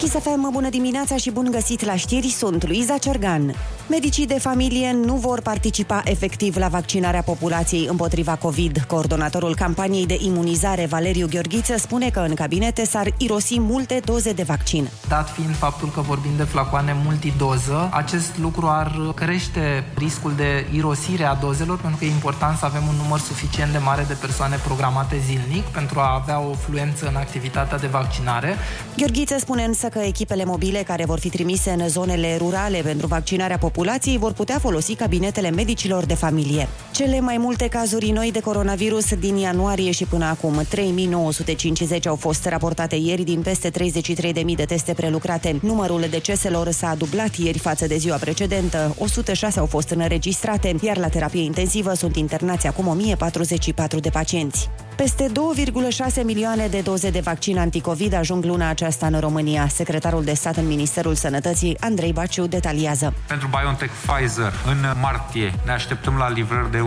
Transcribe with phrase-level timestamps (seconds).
[0.00, 3.54] Chisafem, bună dimineața și bun găsit la știri, sunt Luiza Cergan.
[3.88, 8.84] Medicii de familie nu vor participa efectiv la vaccinarea populației împotriva COVID.
[8.86, 14.42] Coordonatorul campaniei de imunizare, Valeriu Gheorghiță, spune că în cabinete s-ar irosi multe doze de
[14.42, 14.88] vaccin.
[15.08, 21.24] Dat fiind faptul că vorbim de flacoane multidoză, acest lucru ar crește riscul de irosire
[21.24, 24.56] a dozelor, pentru că e important să avem un număr suficient de mare de persoane
[24.64, 28.56] programate zilnic pentru a avea o fluență în activitatea de vaccinare.
[28.96, 33.58] Gheorghiță spune însă că echipele mobile care vor fi trimise în zonele rurale pentru vaccinarea
[33.58, 36.68] populației vor putea folosi cabinetele medicilor de familie.
[36.92, 42.44] Cele mai multe cazuri noi de coronavirus din ianuarie și până acum, 3950 au fost
[42.44, 45.58] raportate ieri din peste 33.000 de teste prelucrate.
[45.62, 51.08] Numărul deceselor s-a dublat ieri față de ziua precedentă, 106 au fost înregistrate, iar la
[51.08, 54.68] terapie intensivă sunt internați acum 1044 de pacienți.
[54.96, 55.26] Peste
[56.18, 59.68] 2,6 milioane de doze de vaccin anticovid ajung luna aceasta în România.
[59.80, 63.14] Secretarul de stat în Ministerul Sănătății, Andrei Baciu, detaliază.
[63.26, 66.82] Pentru BioNTech Pfizer, în martie, ne așteptăm la livrări de 1.112.000.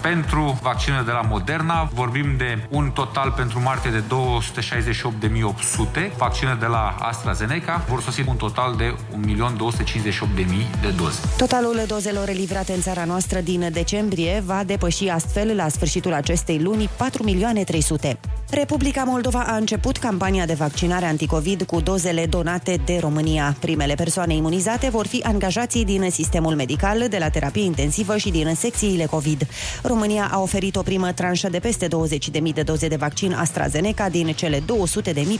[0.00, 4.02] Pentru vaccinul de la Moderna, vorbim de un total pentru martie de
[6.10, 6.16] 268.800.
[6.16, 8.94] Vaccinul de la AstraZeneca vor sosi un total de
[9.26, 11.20] 1.258.000 de doze.
[11.36, 16.58] Totalul dozelor livrate în țara noastră din decembrie va depăși astfel la sfârșitul sfârșitul acestei
[16.58, 18.18] luni 4 milioane 300.
[18.52, 23.56] Republica Moldova a început campania de vaccinare anticovid cu dozele donate de România.
[23.60, 28.54] Primele persoane imunizate vor fi angajații din sistemul medical, de la terapie intensivă și din
[28.54, 29.46] secțiile COVID.
[29.82, 34.26] România a oferit o primă tranșă de peste 20.000 de doze de vaccin AstraZeneca din
[34.26, 34.64] cele 200.000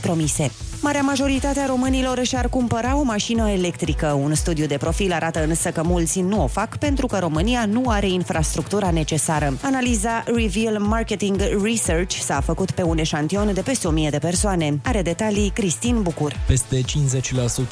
[0.01, 0.51] promise.
[0.81, 4.19] Marea majoritate a românilor și-ar cumpăra o mașină electrică.
[4.23, 7.83] Un studiu de profil arată însă că mulți nu o fac pentru că România nu
[7.87, 9.57] are infrastructura necesară.
[9.61, 14.79] Analiza Reveal Marketing Research s-a făcut pe un eșantion de peste 1000 de persoane.
[14.83, 16.35] Are detalii Cristin Bucur.
[16.47, 16.81] Peste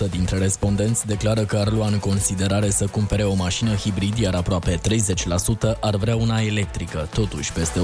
[0.08, 4.36] 50% dintre respondenți declară că ar lua în considerare să cumpere o mașină hibrid, iar
[4.36, 4.80] aproape
[5.76, 7.08] 30% ar vrea una electrică.
[7.14, 7.80] Totuși, peste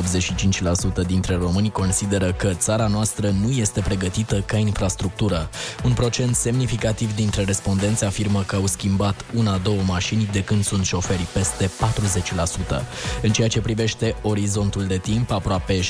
[1.03, 5.49] 85% dintre români consideră că țara noastră nu este pregătită ca infrastructură.
[5.83, 11.27] Un procent semnificativ dintre respondenți afirmă că au schimbat una-două mașini de când sunt șoferi,
[11.33, 11.69] peste 40%.
[13.21, 15.83] În ceea ce privește orizontul de timp, aproape 60%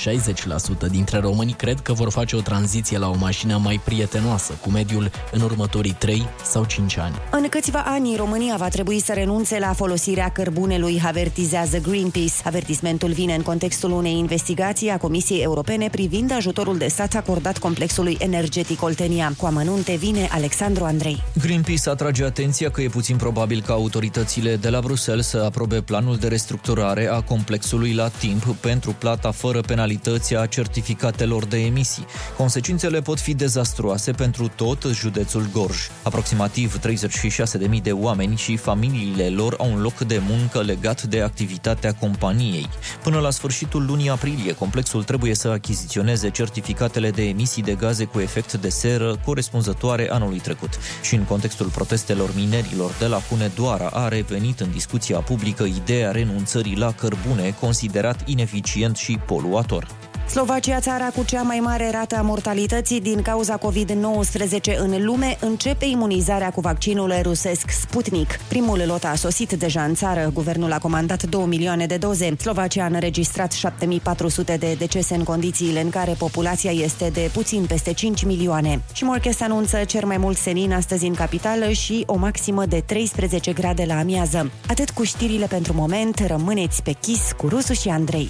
[0.90, 5.12] dintre români cred că vor face o tranziție la o mașină mai prietenoasă cu mediul
[5.32, 7.16] în următorii 3 sau 5 ani.
[7.32, 12.34] În câțiva ani, România va trebui să renunțe la folosirea cărbunelui, avertizează Greenpeace.
[12.44, 18.18] Avertismentul vine în contextul unei investigații a Comisiei Europene privind ajutorul de stat acordat complexului
[18.20, 19.34] energetic Oltenia.
[19.38, 21.24] Cu amănunte vine Alexandru Andrei.
[21.42, 26.18] Greenpeace atrage atenția că e puțin probabil ca autoritățile de la Bruxelles să aprobe planul
[26.18, 32.06] de restructurare a complexului la timp pentru plata fără penalități a certificatelor de emisii.
[32.38, 35.78] Consecințele pot fi dezastruoase pentru tot județul Gorj.
[36.04, 41.94] Aproximativ 36.000 de oameni și familiile lor au un loc de muncă legat de activitatea
[41.94, 42.70] companiei.
[43.04, 48.20] Până la sfârșitul lunii aprilie, complexul trebuie să achiziționeze certificatele de emisii de gaze cu
[48.20, 50.70] efect de seră corespunzătoare anului trecut.
[51.02, 56.76] Și în contextul protestelor minerilor de la Hunedoara a revenit în discuția publică ideea renunțării
[56.76, 60.05] la cărbune, considerat ineficient și poluator.
[60.30, 65.86] Slovacia, țara cu cea mai mare rată a mortalității din cauza COVID-19 în lume, începe
[65.86, 68.40] imunizarea cu vaccinul rusesc Sputnik.
[68.48, 70.32] Primul lot a sosit deja în țară.
[70.34, 72.36] Guvernul a comandat 2 milioane de doze.
[72.40, 77.94] Slovacia a înregistrat 7400 de decese în condițiile în care populația este de puțin peste
[77.94, 78.82] 5 milioane.
[78.94, 83.54] Și Morches anunță cer mai mult senin astăzi în capitală și o maximă de 13
[83.54, 84.52] grade la amiază.
[84.68, 88.30] Atât cu știrile pentru moment, rămâneți pe chis cu Rusu și Andrei.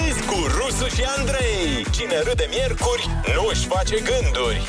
[0.71, 1.85] Rusu și Andrei!
[1.91, 4.61] Cine râde miercuri, nu își face gânduri!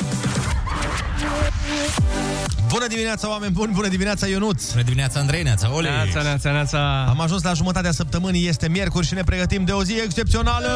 [2.67, 3.73] Bună dimineața, oameni buni!
[3.73, 4.71] Bună dimineața, Ionuț!
[4.71, 5.87] Bună dimineața, Andrei, neața, Oli!
[5.87, 7.05] Neața, neața, neața!
[7.09, 10.67] Am ajuns la jumătatea săptămânii, este miercuri și ne pregătim de o zi excepțională!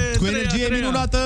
[0.00, 0.78] Eee, cu treia, energie treia.
[0.80, 1.18] minunată!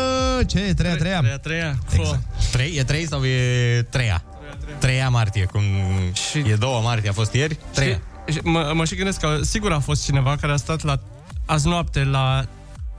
[0.46, 0.74] Ce?
[0.76, 1.18] Treia, treia?
[1.20, 1.78] Treia, treia.
[1.92, 2.20] Exact.
[2.52, 4.16] Trei, e 3 sau e 3
[4.78, 5.62] 3 martie, cum
[6.12, 7.58] Și- e 2 martie, a fost ieri?
[7.74, 10.82] 3 Și, și mă, mă și gândesc că sigur a fost cineva care a stat
[10.82, 10.98] la
[11.46, 12.44] azi noapte la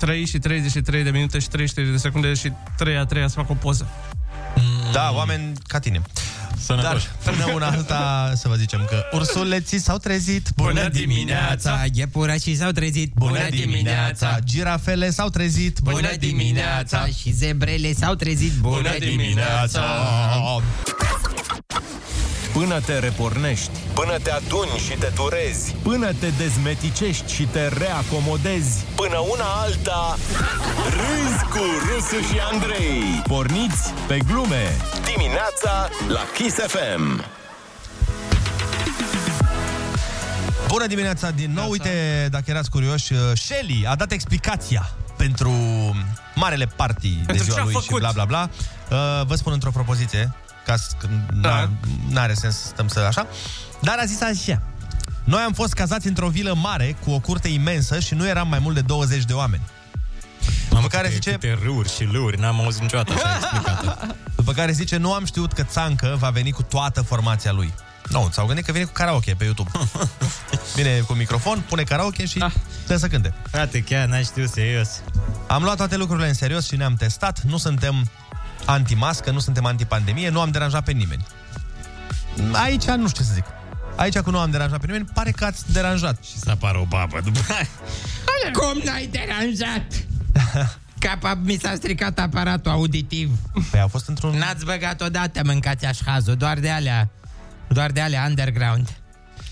[0.02, 3.52] 3 și 33 de minute și 33 de secunde și 3 a 3 să facă
[3.52, 3.88] o poză.
[4.92, 6.02] Da, oameni ca tine.
[6.58, 7.08] Sănătoși.
[7.24, 11.86] Dar până una alta să vă zicem că ursuleții s-au trezit Bună dimineața!
[11.94, 14.38] Iepurașii s-au trezit Bună dimineața!
[14.44, 19.82] Girafele s-au trezit Bună dimineața Și zebrele s-au trezit Bună dimineața
[22.54, 28.84] Până te repornești, până te aduni și te turezi, până te dezmeticești și te reacomodezi,
[28.96, 30.18] până una alta,
[30.90, 33.22] râzi cu Rusu și Andrei.
[33.28, 34.76] Porniți pe glume
[35.16, 37.24] dimineața la Kiss FM.
[40.68, 41.70] Bună dimineața din nou!
[41.70, 45.52] Uite, dacă erați curioși, uh, Shelly a dat explicația pentru
[46.36, 48.00] marele party de Pentru ziua ce a lui și făcut?
[48.00, 48.50] bla bla bla.
[48.90, 50.32] Uh, Vă spun într-o propoziție,
[50.66, 51.08] ca să, că
[51.42, 51.70] Da.
[52.10, 53.28] n are sens să stăm să așa.
[53.82, 54.62] Dar a zis așa.
[55.24, 58.60] Noi am fost cazați într-o vilă mare cu o curte imensă și nu eram mai
[58.60, 59.62] mult de 20 de oameni.
[60.70, 64.16] După care zice- Câte râuri și lâuri, n-am auzit niciodată așa explicată.
[64.36, 67.74] După care zice, nu am știut că Țancă va veni cu toată formația lui.
[68.10, 69.70] Nu, s-au gândit că vine cu karaoke pe YouTube.
[70.76, 72.52] Vine cu microfon, pune karaoke și Ah.
[72.88, 73.34] dă să cânte.
[73.52, 74.90] Frate, chiar n-ai știut serios.
[75.48, 77.42] Am luat toate lucrurile în serios și ne-am testat.
[77.42, 78.10] Nu suntem
[78.66, 81.26] anti-mască, nu suntem anti-pandemie, nu am deranjat pe nimeni.
[82.52, 83.46] Aici nu știu ce să zic.
[83.96, 86.24] Aici cu nu am deranjat pe nimeni, pare că ați deranjat.
[86.24, 87.68] Și să apară o babă după aia.
[88.54, 90.06] Cum n-ai deranjat?
[91.00, 93.32] Capa, mi s-a stricat aparatul auditiv
[93.72, 94.38] Păi a fost într-un...
[94.38, 97.10] N-ați băgat odată mâncați așhazul Doar de alea
[97.68, 98.90] Doar de alea underground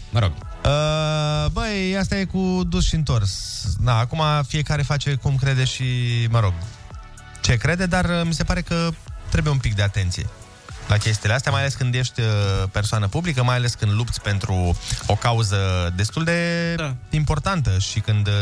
[0.09, 0.31] Mă rog,
[0.65, 3.63] Uh, băi, asta e cu dus și întors.
[3.77, 5.83] Na, acum fiecare face cum crede și,
[6.29, 6.53] mă rog,
[7.49, 8.89] ce crede, dar uh, mi se pare că
[9.29, 10.27] trebuie un pic de atenție
[10.87, 12.27] la chestiile astea, mai ales când ești uh,
[12.71, 15.57] persoană publică, mai ales când lupți pentru o cauză
[15.95, 16.95] destul de Da.
[17.09, 18.33] importantă și când uh,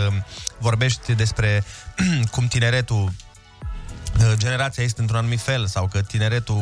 [0.58, 1.64] vorbești despre
[2.32, 6.56] cum tineretul uh, generația este într-un anumit fel sau că tineretul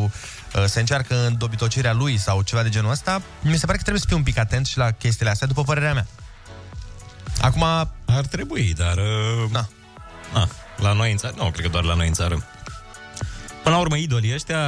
[0.56, 3.84] uh, se încearcă în dobitocirea lui sau ceva de genul ăsta, mi se pare că
[3.84, 6.08] trebuie să fii un pic atent și la chestiile astea, după părerea mea.
[7.42, 7.64] Acum,
[8.06, 8.98] ar trebui, dar...
[8.98, 9.68] Uh, Da.
[10.34, 12.44] Na, la noi în țară, nu, cred că doar la noi în țară.
[13.64, 14.60] Până la urmă, idolii ăștia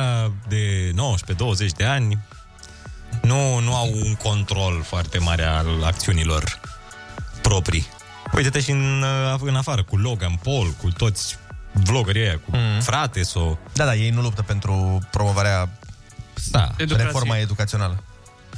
[0.48, 0.95] de 19-20
[1.75, 2.19] de ani
[3.21, 6.59] nu, nu au un control foarte mare al acțiunilor
[7.42, 7.88] proprii.
[8.33, 11.38] Uite-te și în, uh, în afară, cu Logan Paul, cu toți
[11.71, 12.80] vloggerii ăia, cu mm.
[12.80, 13.59] frate sau...
[13.74, 15.69] da, da, ei nu luptă pentru promovarea
[16.51, 17.06] Da, Educație.
[17.06, 18.04] reforma educațională.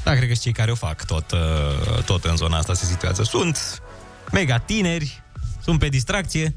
[0.04, 2.86] da, cred că și cei care o fac tot, uh, tot în zona asta se
[2.86, 3.24] situează.
[3.24, 3.82] Sunt
[4.32, 5.24] mega tineri,
[5.64, 6.56] sunt pe distracție,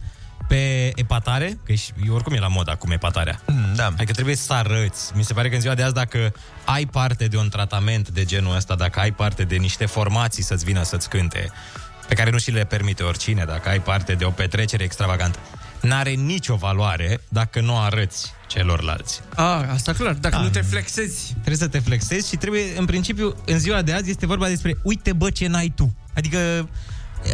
[0.48, 3.40] pe epatare, că și, oricum e la mod acum epatarea.
[3.46, 3.86] Mm, da.
[3.86, 5.12] Adică trebuie să arăți.
[5.14, 6.32] Mi se pare că în ziua de azi, dacă
[6.64, 10.64] ai parte de un tratament de genul ăsta, dacă ai parte de niște formații să-ți
[10.64, 11.50] vină să-ți cânte,
[12.08, 15.38] pe care nu și le permite oricine, dacă ai parte de o petrecere extravagantă,
[15.80, 19.20] n-are nicio valoare dacă nu arăți celorlalți.
[19.34, 23.36] A, asta clar, dacă nu te flexezi Trebuie să te flexezi și trebuie, în principiu,
[23.46, 25.94] în ziua de azi este vorba despre uite bă ce n-ai tu.
[26.14, 26.68] Adică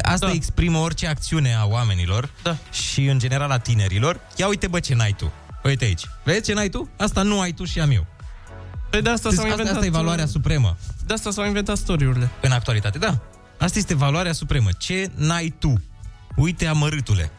[0.02, 0.32] asta Da.
[0.32, 2.56] exprimă orice acțiune a oamenilor Da.
[2.70, 4.20] și în general a tinerilor.
[4.36, 5.32] Ia uite bă ce n-ai tu.
[5.64, 6.02] Uite aici.
[6.24, 6.88] Vezi ce n-ai tu?
[6.96, 8.06] Asta nu ai tu și am eu.
[8.90, 10.76] Păi de asta Deci s-au asta, inventat asta e valoarea supremă
[11.06, 12.98] De asta s-au inventat story-urile în actualitate.
[12.98, 13.18] Da.
[13.58, 14.68] Asta este valoarea supremă.
[14.78, 15.82] Ce n-ai tu?
[16.36, 17.30] Uite amărâtule.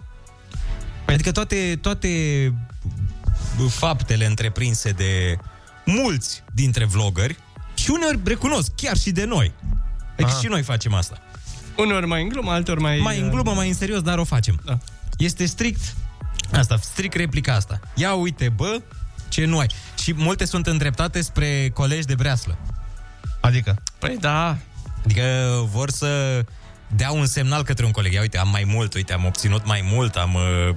[1.05, 2.09] Adică toate, toate
[3.69, 5.37] faptele întreprinse de
[5.85, 7.37] mulți dintre vloggeri
[7.73, 9.53] și uneori recunosc, chiar și de noi.
[10.13, 10.39] Adică Aha.
[10.39, 11.17] și noi facem asta.
[11.79, 12.99] Uneori mai în glumă, alteori mai...
[12.99, 14.59] Mai în glumă, mai în serios, dar o facem.
[14.65, 14.77] Da.
[15.17, 15.95] Este strict
[16.51, 17.79] asta, strict replica asta.
[17.95, 18.81] Ia uite, bă,
[19.29, 19.67] ce nu ai.
[19.97, 22.57] Și multe sunt îndreptate spre colegi de breaslă.
[23.41, 23.81] Adică?
[23.99, 24.57] Păi da
[25.03, 25.23] Adică
[25.71, 26.43] vor să
[26.87, 28.13] dea un semnal către un coleg.
[28.13, 30.75] Ia uite, am mai mult, uite, am obținut mai mult, am, uh,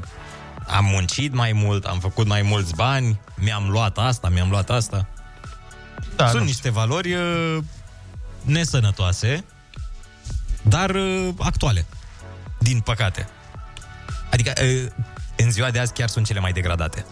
[0.67, 5.09] am muncit mai mult, am făcut mai mulți bani, mi-am luat asta, mi-am luat asta.
[6.17, 6.47] Da, Sunt nu.
[6.47, 7.59] niște valori uh,
[8.43, 9.45] nesănătoase,
[10.62, 11.87] dar uh, actuale,
[12.59, 13.28] din păcate.
[14.31, 14.90] Adică uh,
[15.37, 17.04] în ziua de azi chiar sunt cele mai degradate.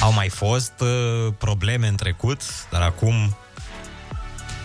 [0.00, 3.36] Au mai fost uh, probleme în trecut, dar acum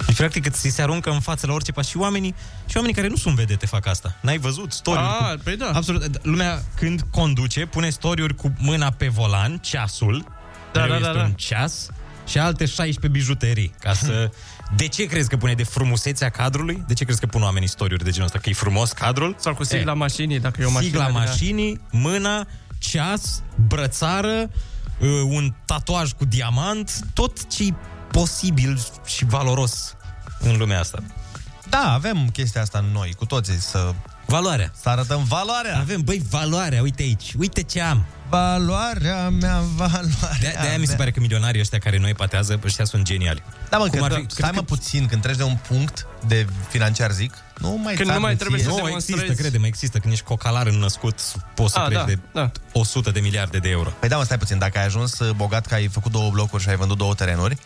[0.10, 3.08] deci, practic, ți se aruncă în față la orice pas și oamenii, și oamenii care
[3.08, 4.16] nu sunt vedete fac asta.
[4.22, 5.72] N-ai văzut story Ah, păi da.
[5.74, 6.26] Absolut.
[6.26, 10.26] Lumea, când conduce, pune story cu mâna pe volan, ceasul,
[10.72, 11.26] Da, mereu da, da, este da.
[11.26, 11.90] un ceas,
[12.28, 14.30] și alte 16 bijuterii, ca să...
[14.76, 16.84] De ce crezi că pune de frumusețea cadrului?
[16.88, 18.40] De ce crezi că pun oamenii story de genul ăsta?
[18.40, 19.36] Că e frumos cadrul?
[19.40, 22.48] Sau cu sigla E, mașinii, dacă e o mașină Sigla de- mașinii, mâna,
[22.78, 24.50] ceas, brățară,
[25.00, 27.74] uh, un tatuaj cu diamant, tot ce e
[28.12, 29.96] posibil și valoros
[30.40, 31.00] în lumea asta.
[31.70, 33.94] Da, avem chestia asta în noi, cu toții, să,
[34.26, 34.72] Valoarea.
[34.82, 35.78] să arătăm valoarea.
[35.80, 38.06] Avem, băi, valoarea, uite aici, uite ce am.
[38.30, 40.98] Valoarea mea, valoarea De, de aia mi se mea.
[40.98, 43.44] pare că milionarii ăștia care noi patează, ăștia sunt geniali.
[43.70, 45.44] Da, mă, Cum că, ar fi- fi, cred stai că- mă puțin, când treci de
[45.44, 48.70] un punct de financiar, zic, nu mai Când nu țarnă mai trebuie ție.
[48.70, 49.22] să Nu, demonstrezi.
[49.22, 49.98] există, crede-mă, există.
[50.00, 51.20] Când ești cocalar înnăscut,
[51.56, 52.52] poți să Ah, crești da, de da.
[52.74, 53.90] 100 de miliarde de euro.
[54.00, 56.64] Păi da, mă, stai puțin, dacă ai ajuns uh, bogat că ai făcut două blocuri
[56.64, 57.58] și ai vândut două terenuri,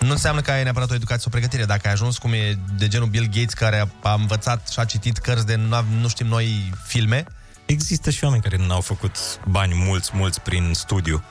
[0.00, 1.64] nu înseamnă că ai neapărat o educație sau o pregătire.
[1.64, 4.84] Dacă ai ajuns cum e de genul Bill Gates, care a, a învățat și a
[4.84, 7.24] citit cărți de nu, nu știm noi filme,
[7.66, 9.16] Există și oameni care nu au făcut
[9.48, 11.22] bani mulți, mulți prin studiu,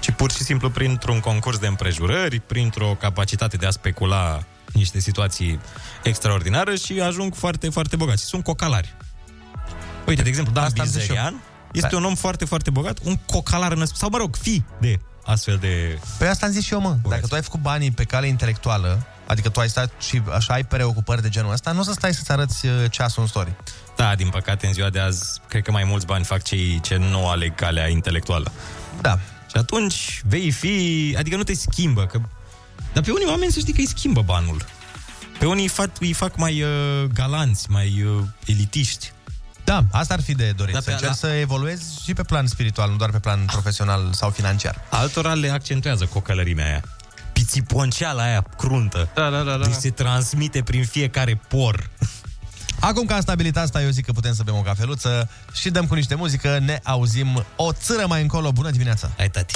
[0.00, 4.42] ci pur și simplu printr-un concurs de împrejurări, printr-o capacitate de a specula
[4.72, 5.60] niște situații
[6.02, 8.24] extraordinare și ajung foarte, foarte bogați.
[8.24, 8.96] Sunt cocalari.
[10.06, 11.14] Uite, de exemplu, Dan Asta am zis și eu.
[11.14, 11.42] Bilzerian
[11.72, 11.96] este Da.
[11.96, 15.98] un om foarte, foarte bogat, un cocalar născut, sau mă rog, fi de astfel de...
[16.18, 16.96] Păi asta am zis și eu, mă.
[17.08, 20.64] Dacă tu ai făcut banii pe cale intelectuală, adică tu ai stat și așa ai
[20.64, 23.52] preocupări de genul ăsta, nu o să stai să-ți arăți uh, ceasul în story.
[23.96, 26.96] Da, din păcate, în ziua de azi, cred că mai mulți bani fac cei ce
[26.96, 28.52] nu aleg calea intelectuală.
[29.00, 29.18] Da.
[29.50, 31.14] Și atunci vei fi...
[31.18, 32.20] Adică nu te schimbă, că...
[32.92, 34.64] Dar pe unii oameni să știi că îi schimbă banul.
[35.38, 39.12] Pe unii îi fac, îi fac mai uh, galanți, mai uh, elitiști.
[39.64, 40.74] Da, asta ar fi de dorit.
[40.74, 43.44] Da, să pe- încerci la- să evoluezi și pe plan spiritual, nu doar pe plan
[43.44, 44.80] profesional sau financiar.
[44.90, 46.82] Altora le accentuează cocălărimea aia.
[47.38, 49.08] Pițiponceala aia cruntă.
[49.14, 49.64] Da, da, da, da.
[49.64, 51.90] Deci se transmite prin fiecare por.
[52.80, 55.86] Acum că am stabilit asta, eu zic că putem să bem o cafeluță și dăm
[55.86, 58.52] cu niște muzică, ne auzim o țără mai încolo.
[58.52, 59.10] Bună dimineața!
[59.16, 59.54] Hai, tati!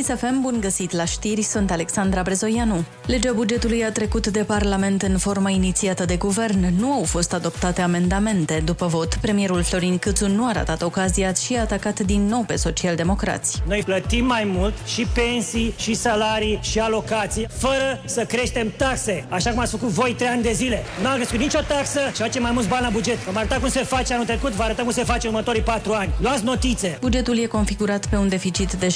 [0.00, 2.84] Chisafem, bun găsit la știri, sunt Alexandra Brezoianu.
[3.06, 6.74] Legea bugetului a trecut de Parlament în forma inițiată de guvern.
[6.78, 8.62] Nu au fost adoptate amendamente.
[8.64, 12.56] După vot, premierul Florin Câțu nu a ratat ocazia și a atacat din nou pe
[12.56, 13.62] socialdemocrați.
[13.66, 19.50] Noi plătim mai mult și pensii, și salarii, și alocații, fără să creștem taxe, așa
[19.50, 20.82] cum ați făcut voi trei ani de zile.
[21.02, 23.24] Nu am crescut nicio taxă și facem mai mulți bani la buget.
[23.24, 25.92] Vom arăta cum se face anul trecut, vă arătăm cum se face în următorii patru
[25.92, 26.10] ani.
[26.20, 26.98] Luați notițe!
[27.00, 28.88] Bugetul e configurat pe un deficit de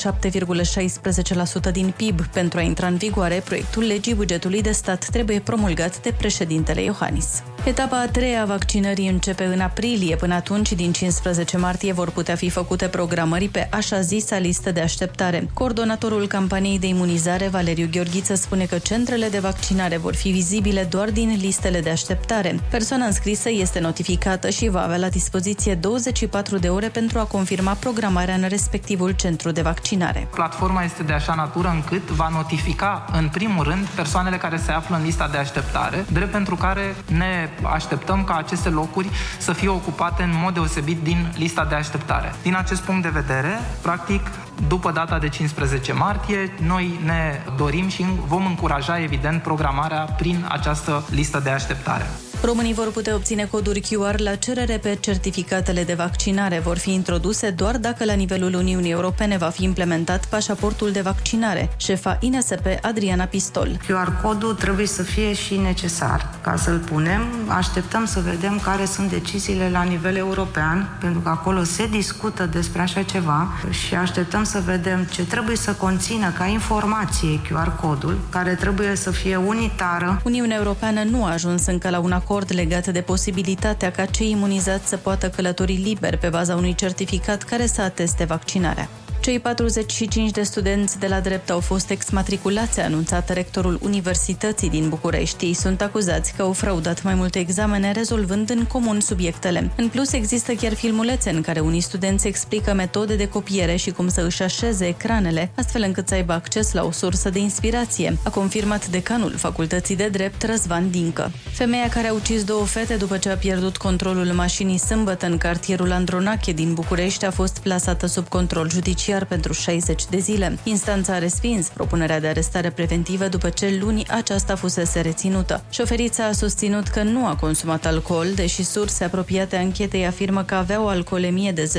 [1.69, 2.27] 7,16% din PIB.
[2.27, 7.43] Pentru a intra în vigoare, proiectul legii bugetului de stat trebuie promulgat de președintele Iohannis.
[7.65, 10.17] Etapa a treia a vaccinării începe în aprilie.
[10.17, 14.81] Până atunci, din 15 martie, vor putea fi făcute programări pe așa zisa listă de
[14.81, 15.49] așteptare.
[15.55, 21.11] Coordonatorul campaniei de imunizare, Valeriu Gheorghiță, spune că centrele de vaccinare vor fi vizibile doar
[21.11, 22.61] din listele de așteptare.
[22.71, 27.73] Persoana înscrisă este notificată și va avea la dispoziție 24 de ore pentru a confirma
[27.73, 30.29] programarea în respectivul centru de vaccinare.
[30.35, 34.97] Platforma este de așa natură încât va notifica în primul rând persoanele care se află
[34.97, 40.23] în lista de așteptare, drept pentru care ne așteptăm ca aceste locuri să fie ocupate
[40.23, 42.35] în mod deosebit din lista de așteptare.
[42.43, 44.31] Din acest punct de vedere, practic,
[44.69, 51.05] după data de 15 martie, noi ne dorim și vom încuraja, evident, programarea prin această
[51.11, 52.07] listă de așteptare.
[52.45, 56.59] Românii vor putea obține coduri QR la cerere pe certificatele de vaccinare.
[56.59, 61.71] Vor fi introduse doar dacă la nivelul Uniunii Europene va fi implementat pașaportul de vaccinare.
[61.77, 63.69] Șefa INSP Adriana Pistol.
[63.85, 66.29] QR-codul trebuie să fie și necesar.
[66.43, 71.63] Ca să-l punem, așteptăm să vedem care sunt deciziile la nivel european, pentru că acolo
[71.63, 77.41] se discută despre așa ceva și așteptăm să vedem ce trebuie să conțină ca informație
[77.47, 80.21] QR-codul, care trebuie să fie unitară.
[80.25, 84.89] Uniunea Europeană nu a ajuns încă la un acord legat de posibilitatea ca cei imunizați
[84.89, 88.89] să poată călători liber pe baza unui certificat care să ateste vaccinarea.
[89.25, 94.89] Cei 45 de studenți de la drept au fost exmatriculați, a anunțat rectorul Universității din
[94.89, 95.45] București.
[95.45, 99.71] Ei sunt acuzați că au fraudat mai multe examene, rezolvând în comun subiectele.
[99.77, 104.09] În plus, există chiar filmulețe în care unii studenți explică metode de copiere și cum
[104.09, 108.31] să își așeze ecranele, astfel încât să aibă acces la o sursă de inspirație, a
[108.31, 111.31] confirmat decanul Facultății de Drept, Răzvan Dincă.
[111.53, 115.93] Femeia care a ucis două fete după ce a pierdut controlul mașinii sâmbătă în cartierul
[115.93, 120.59] Andronache din București a fost plasată sub control judiciar pentru 60 de zile.
[120.63, 125.63] Instanța a respins propunerea de arestare preventivă după ce luni aceasta fusese reținută.
[125.71, 130.83] Șoferița a susținut că nu a consumat alcool, deși surse apropiate anchetei afirmă că avea
[130.83, 131.71] o alcoolemie de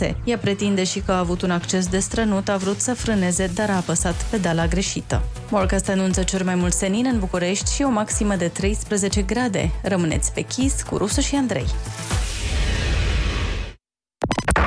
[0.00, 0.14] 0,6.
[0.24, 3.70] Ea pretinde și că a avut un acces de strănut, a vrut să frâneze, dar
[3.70, 5.22] a apăsat pedala greșită.
[5.50, 9.70] Morcast anunță cel mai mult senin în București și o maximă de 13 grade.
[9.82, 11.66] Rămâneți pe chis cu Rusu și Andrei.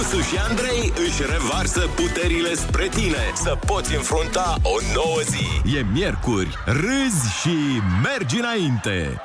[0.00, 5.76] Rusu și Andrei își revarsă puterile spre tine să poți înfrunta o nouă zi.
[5.76, 7.56] E miercuri, râzi și
[8.02, 9.20] mergi înainte.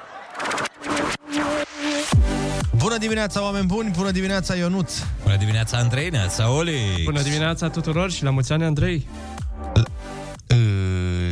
[2.77, 3.91] Bună dimineața, oameni buni!
[3.97, 4.93] Bună dimineața, Ionuț!
[5.23, 7.01] Bună dimineața, Andrei, neața, Oli!
[7.03, 9.07] Bună dimineața tuturor și la mulți ani, Andrei!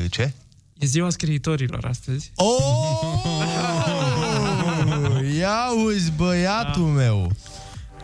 [0.10, 0.34] Ce?
[0.78, 2.32] E ziua scriitorilor astăzi.
[2.36, 2.58] Oh!
[5.38, 7.32] Ia uzi, băiatul meu!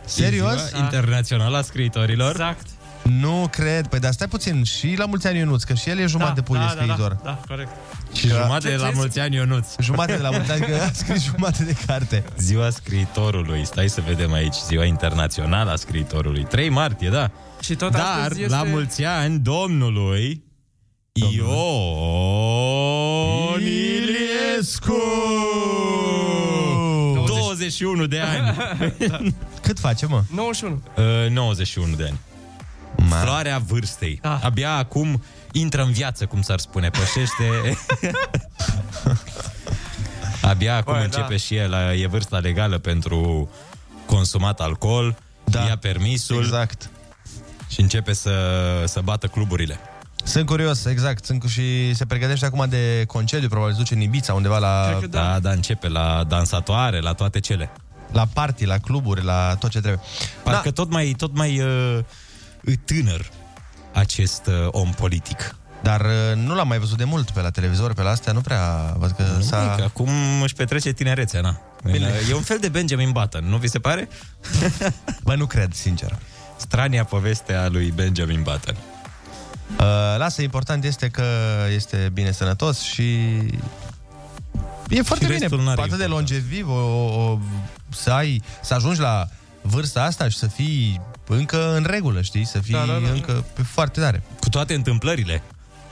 [0.10, 0.54] Serios?
[0.54, 2.30] E ziua internațională a scriitorilor.
[2.30, 2.68] Exact.
[3.04, 3.88] Nu cred.
[3.88, 6.42] Păi dar stai puțin, și la mulți ani Ionuț, că și el e jumătate de
[6.42, 7.12] pui da, de scriitor.
[7.12, 7.70] Da, da, da, corect.
[8.14, 9.68] Și jumătate de la mulți ani Ionuț.
[9.80, 12.24] Jumătate de la mulți ani, că a scris jumătate de carte.
[12.38, 13.66] Ziua scriitorului.
[13.66, 14.56] Stai să vedem aici.
[14.68, 16.44] Ziua internațională a scriitorului.
[16.44, 17.32] 3 martie, da.
[17.62, 18.56] Și tot Dar astăzi este...
[18.56, 20.44] la mulți ani domnului
[21.14, 21.50] Ion
[23.62, 25.02] Iliescu!
[27.26, 28.58] 21 de ani.
[29.70, 30.24] Cât face, mă?
[30.32, 30.82] 91.
[30.98, 32.20] Uh, 91 de ani.
[33.22, 34.20] Floarea vârstei.
[34.22, 34.40] Da.
[34.44, 37.72] Abia acum intră în viață, cum s-ar spune, pășește...
[40.52, 41.38] Abia acum Băi, începe da.
[41.38, 43.50] și el, e vârsta legală pentru
[44.06, 45.64] consumat alcool, da.
[45.64, 46.90] ia permisul Exact.
[47.68, 48.32] și începe să,
[48.86, 49.80] să bată cluburile.
[50.24, 51.26] Sunt curios, exact.
[51.26, 54.86] Sunt cu- și se pregătește acum de concediu, probabil se duce în Ibiza, undeva la,
[54.88, 55.32] Cred că da.
[55.32, 57.72] Da, da, începe la dansatoare, la toate cele.
[58.12, 60.02] La party, la cluburi, la tot ce trebuie.
[60.44, 60.72] Parcă da.
[60.72, 62.00] tot mai, tot mai uh,
[62.86, 63.30] tânăr
[63.94, 65.56] acest uh, om politic.
[65.82, 68.42] Dar uh, nu l-am mai văzut de mult pe la televizor, pe la astea, nu
[68.42, 69.74] prea văd că Nu, s-a...
[69.78, 70.10] că acum
[70.44, 71.60] își petrece tinerețea, na.
[71.84, 72.12] Bine.
[72.30, 74.10] E un fel de Benjamin Button, nu vi se pare?
[75.24, 76.18] Bă, nu cred, sincer.
[76.58, 78.76] Strania poveste a lui Benjamin Button.
[79.80, 79.86] Uh,
[80.18, 81.26] lasă, important este că
[81.74, 83.14] este bine sănătos și
[84.88, 85.38] e foarte bine.
[85.38, 86.08] restul n-are Atât de importanță.
[86.08, 87.40] longeviv, o, o, o,
[87.90, 89.28] să ai, să ajungi la
[89.62, 92.46] vârsta asta și să fii încă în regulă, știi?
[92.46, 93.10] Să fii Da, da, da.
[93.10, 94.24] încă pe foarte tare.
[94.40, 95.42] Cu toate întâmplările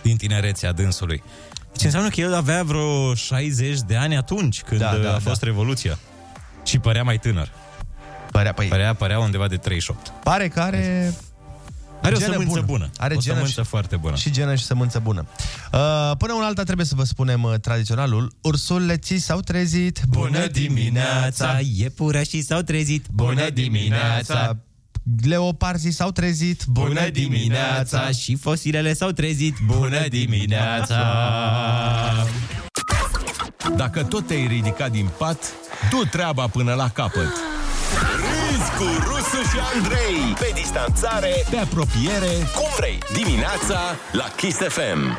[0.01, 1.24] din tinerețea dânsului.
[1.72, 5.20] Deci înseamnă că el avea vreo 60 de ani atunci când Da, da, da, a
[5.20, 5.46] fost da.
[5.46, 5.98] Revoluția.
[6.64, 7.51] Și părea mai tânăr.
[8.31, 10.12] Părea, păi, Părea, părea undeva de 38.
[10.24, 11.14] pare că are...
[12.01, 12.90] Are o genă sămânță bună.
[12.98, 14.16] Are o genă sămânță și, foarte bună.
[14.16, 15.25] și genă și sămânță bună.
[15.74, 18.33] Uh, până un alta trebuie să vă spunem uh, tradiționalul.
[18.42, 20.01] Ursuleții s-au trezit.
[21.75, 23.05] Iepurașii s-au trezit.
[25.24, 26.64] Leoparzii s-au trezit.
[28.12, 29.55] Și fosilele s-au trezit.
[29.66, 31.03] Bună dimineața!
[33.75, 35.38] Dacă tot te-ai ridicat din pat,
[35.90, 37.33] du treaba până la capăt.
[38.68, 43.80] Râzi cu Rusu și Andrei Pe distanțare, pe apropiere Cum vrei, dimineața
[44.12, 45.18] la Kiss FM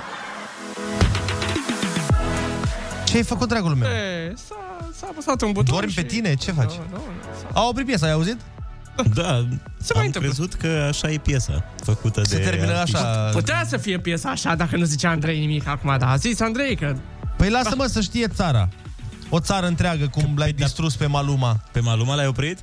[3.04, 3.88] Ce ai făcut, dragul meu?
[3.88, 5.94] E, s-a, s-a apăsat un buton Dormi și...
[5.96, 6.34] pe tine?
[6.34, 6.72] Ce faci?
[6.72, 7.00] Nu, nu,
[7.52, 8.36] A oprit piesa, ai auzit?
[9.14, 9.46] Da,
[9.80, 10.20] Se am mai întâmplă.
[10.20, 12.96] crezut că așa e piesa făcută Se de termină artiști.
[12.96, 13.30] așa.
[13.32, 16.76] Putea să fie piesa așa dacă nu zicea Andrei nimic acum, dar a zis Andrei
[16.76, 16.96] că...
[17.36, 18.68] Păi lasă-mă să știe țara.
[19.28, 21.60] O țară întreagă cum l-ai distrus pe Maluma.
[21.72, 22.58] Pe Maluma l-ai oprit?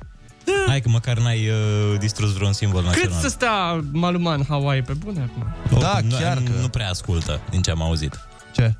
[0.68, 3.20] Hai că măcar n-ai uh, distrus vreun simbol Cât național.
[3.20, 5.54] să stea Maluman Hawaii pe bune acum?
[5.80, 8.18] Da, Oricum, nu, chiar nu, că- nu prea ascultă din ce am auzit.
[8.54, 8.74] Ce?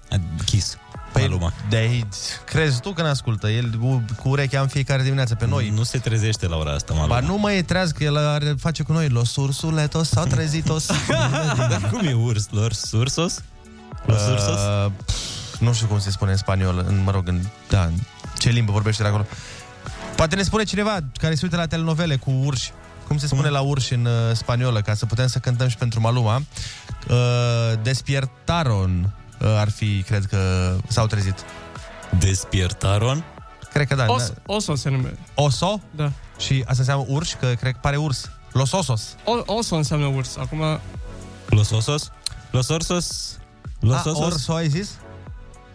[0.45, 0.77] Kiss.
[1.13, 1.53] Păi, Maluma.
[1.69, 2.01] de
[2.45, 3.49] crezi tu că ne ascultă?
[3.49, 5.69] El cu, cu urechea în fiecare dimineață pe noi.
[5.75, 7.21] Nu se trezește la ora asta, Maluma.
[7.21, 10.87] Ba nu mai e treaz că el are, face cu noi Los ursuletos s-au trezitos
[11.71, 12.49] Dar cum e urs?
[12.51, 13.43] Lors ursos?
[14.07, 14.59] Los ursos?
[14.61, 17.93] uh, pf, Nu știu cum se spune în spaniol în, Mă rog, în, da, în
[18.39, 19.27] ce limbă vorbește de acolo
[20.17, 22.73] Poate ne spune cineva care se uită la telenovele cu urși
[23.07, 26.01] cum se spune la urși în uh, spaniolă, ca să putem să cântăm și pentru
[26.01, 26.37] Maluma.
[26.37, 27.17] Uh,
[27.83, 31.35] despiertaron uh, ar fi, cred că s-au trezit.
[32.19, 33.25] Despiertaron?
[33.73, 34.05] Cred că da.
[34.09, 35.19] Os, oso se numește.
[35.35, 35.81] Oso?
[35.91, 36.13] Da.
[36.39, 38.31] Și asta înseamnă urși, că cred că pare urs.
[38.53, 39.17] Los osos.
[39.25, 40.37] O, oso înseamnă urs.
[40.37, 40.81] Acum...
[41.47, 42.13] Los osos?
[42.51, 43.39] Los orsos?
[43.81, 44.21] Los A, osos?
[44.21, 44.91] Ah, orso ai zis?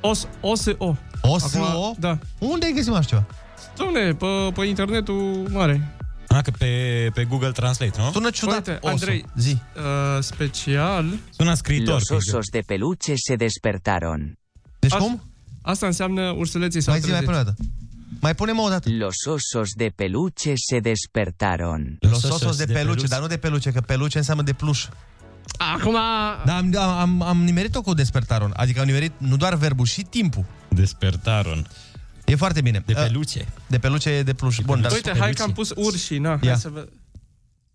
[0.01, 0.97] Os, OSO.
[1.21, 1.95] OSO?
[1.99, 2.17] Da.
[2.39, 3.25] Unde ai găsit așa ceva?
[3.73, 5.95] Dom'le, pe, pe internetul mare.
[6.27, 6.67] Ah, că pe,
[7.13, 8.11] pe Google Translate, nu?
[8.11, 8.55] Sună ciudat.
[8.55, 8.87] Uite, oso.
[8.93, 9.57] Andrei, Zi.
[9.75, 11.05] Uh, special...
[11.29, 11.93] Sună scriitor.
[11.93, 12.33] Los că zic.
[12.33, 14.33] osos de peluche se despertaron.
[14.79, 15.29] Deci As- cum?
[15.61, 17.35] Asta înseamnă ursuleții s-au Mai zi, mai trezit.
[17.35, 17.71] pune o dată.
[18.21, 18.89] Mai punem o dată.
[18.89, 21.97] Los osos de peluche se despertaron.
[21.99, 24.87] Los osos de peluche, dar nu de peluche, că peluche înseamnă de pluș.
[25.57, 25.97] Acum...
[26.45, 28.51] Da, am, am, am nimerit-o cu despertaron.
[28.55, 30.45] Adică am nimerit nu doar verbul, și timpul.
[30.67, 31.67] Despertaron.
[32.31, 32.83] E foarte bine.
[32.85, 33.47] De Uh, peluche.
[33.67, 34.57] De peluche, de pluș.
[34.65, 34.91] Bun, dar...
[34.91, 36.39] Uite, hai că am pus urșii, na.
[36.43, 36.87] Hai să vă...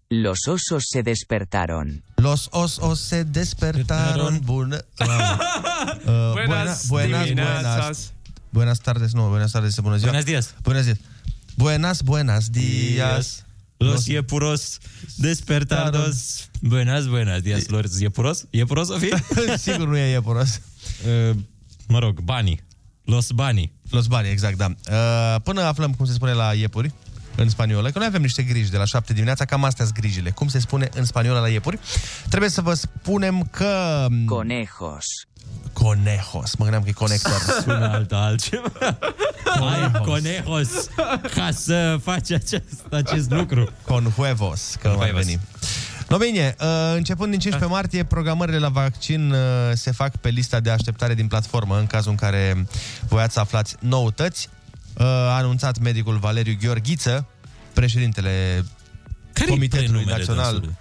[0.06, 2.02] Los osos se despertaron.
[2.14, 4.40] Los osos se despertaron.
[4.44, 4.78] Bună.
[6.06, 8.12] Uh, Buenas buenas, buenas.
[8.50, 10.10] Buenas tardes, nu, buenas tardes, bună ziua.
[10.10, 10.54] Buenos dias.
[10.62, 10.98] Buenos dias.
[11.56, 13.44] Buenas, buenas dias.
[13.76, 14.78] Los iepuros
[15.16, 16.48] despertardos.
[16.60, 18.46] Buenas, buenas días, los iepuros.
[18.50, 19.08] Iepuros o fi?
[19.64, 20.60] Sigur nu e iepuros.
[21.06, 21.36] Uh,
[21.88, 22.62] mă rog, banii.
[23.06, 23.72] Los banii.
[23.90, 24.66] Los bani, exact, da.
[24.66, 26.92] Uh, până aflăm cum se spune la iepuri,
[27.36, 30.30] în spaniolă, că noi avem niște griji de la 7 dimineața, cam astea sunt grijile.
[30.30, 31.78] Cum se spune în spaniolă la iepuri?
[32.28, 34.06] Trebuie să vă spunem că...
[34.26, 35.06] Conejos.
[35.72, 36.54] Conejos.
[36.54, 37.40] Mă gândeam că e conector.
[37.62, 38.70] Sună alta altceva.
[39.44, 40.68] Ai conejos
[41.34, 43.70] ca să faci acest, acest lucru.
[43.84, 45.40] Con huevos, că nu mai veni.
[46.08, 49.38] No bine, uh, începând din 15 martie, programările la vaccin uh,
[49.74, 52.66] se fac pe lista de așteptare din platformă, în cazul în care
[53.08, 54.48] voiați să aflați noutăți.
[54.98, 57.26] Uh, A anunțat medicul Valeriu Gheorghiță,
[57.72, 58.64] președintele
[59.32, 60.50] Care-i Comitetului prenumele Național.
[60.52, 60.74] dânsului?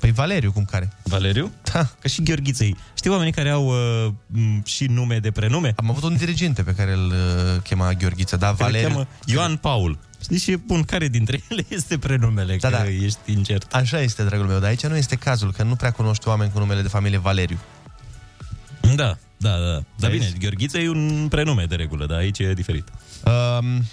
[0.00, 0.92] Păi Valeriu, cum care?
[1.02, 1.52] Valeriu?
[1.72, 1.78] Da.
[2.00, 2.76] Ca și Gheorghiței.
[2.94, 5.72] Știi oamenii care au uh, m, și nume de prenume?
[5.76, 8.88] Am avut un diriginte pe care îl uh, chema Gheorghiță, da, Care îl Valeriu.
[8.88, 9.98] cheamă Ioan Paul.
[10.22, 12.56] Știi și bun, care dintre ele este prenumele?
[12.56, 12.88] Da, că da.
[12.88, 13.72] ești incert.
[13.72, 16.58] Așa este, dragul meu, dar aici nu este cazul, că nu prea cunoști oameni cu
[16.58, 17.58] numele de familie Valeriu.
[18.94, 19.82] Da, da, da.
[19.96, 20.24] Dar Vezi?
[20.26, 22.88] bine, Gheorghiță e un prenume de regulă, dar aici e diferit.
[23.60, 23.84] Um,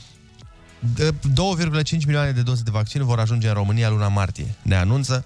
[0.95, 4.55] de- 2,5 milioane de doze de vaccin vor ajunge în România luna martie.
[4.61, 5.25] Ne anunță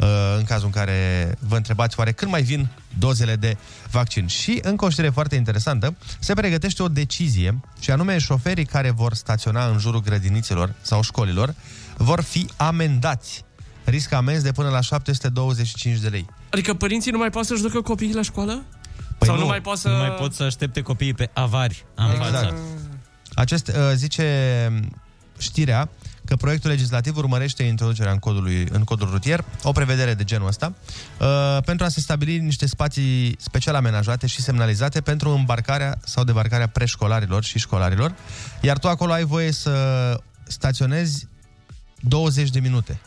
[0.00, 0.06] uh,
[0.38, 3.56] în cazul în care vă întrebați oare când mai vin dozele de
[3.90, 4.26] vaccin.
[4.26, 9.14] Și încă o știre foarte interesantă, se pregătește o decizie și anume șoferii care vor
[9.14, 11.54] staționa în jurul grădinițelor sau școlilor
[11.96, 13.44] vor fi amendați.
[13.84, 16.26] Riscă amenzi de până la 725 de lei.
[16.50, 18.64] Adică părinții nu mai pot să-și ducă copiii la școală?
[19.18, 19.88] Păi Sau nu, nu mai pot să...
[19.88, 22.32] Nu mai pot să aștepte copiii pe avari în Exact.
[22.32, 22.54] fața.
[23.34, 24.26] Acest, uh, zice
[25.38, 25.88] știrea
[26.24, 30.74] că proiectul legislativ urmărește introducerea în, codului, în codul rutier, o prevedere de genul ăsta,
[31.20, 36.68] uh, pentru a se stabili niște spații special amenajate și semnalizate pentru îmbarcarea sau debarcarea
[36.68, 38.14] preșcolarilor și școlarilor,
[38.60, 41.28] iar tu acolo ai voie să staționezi
[42.00, 43.00] 20 de minute.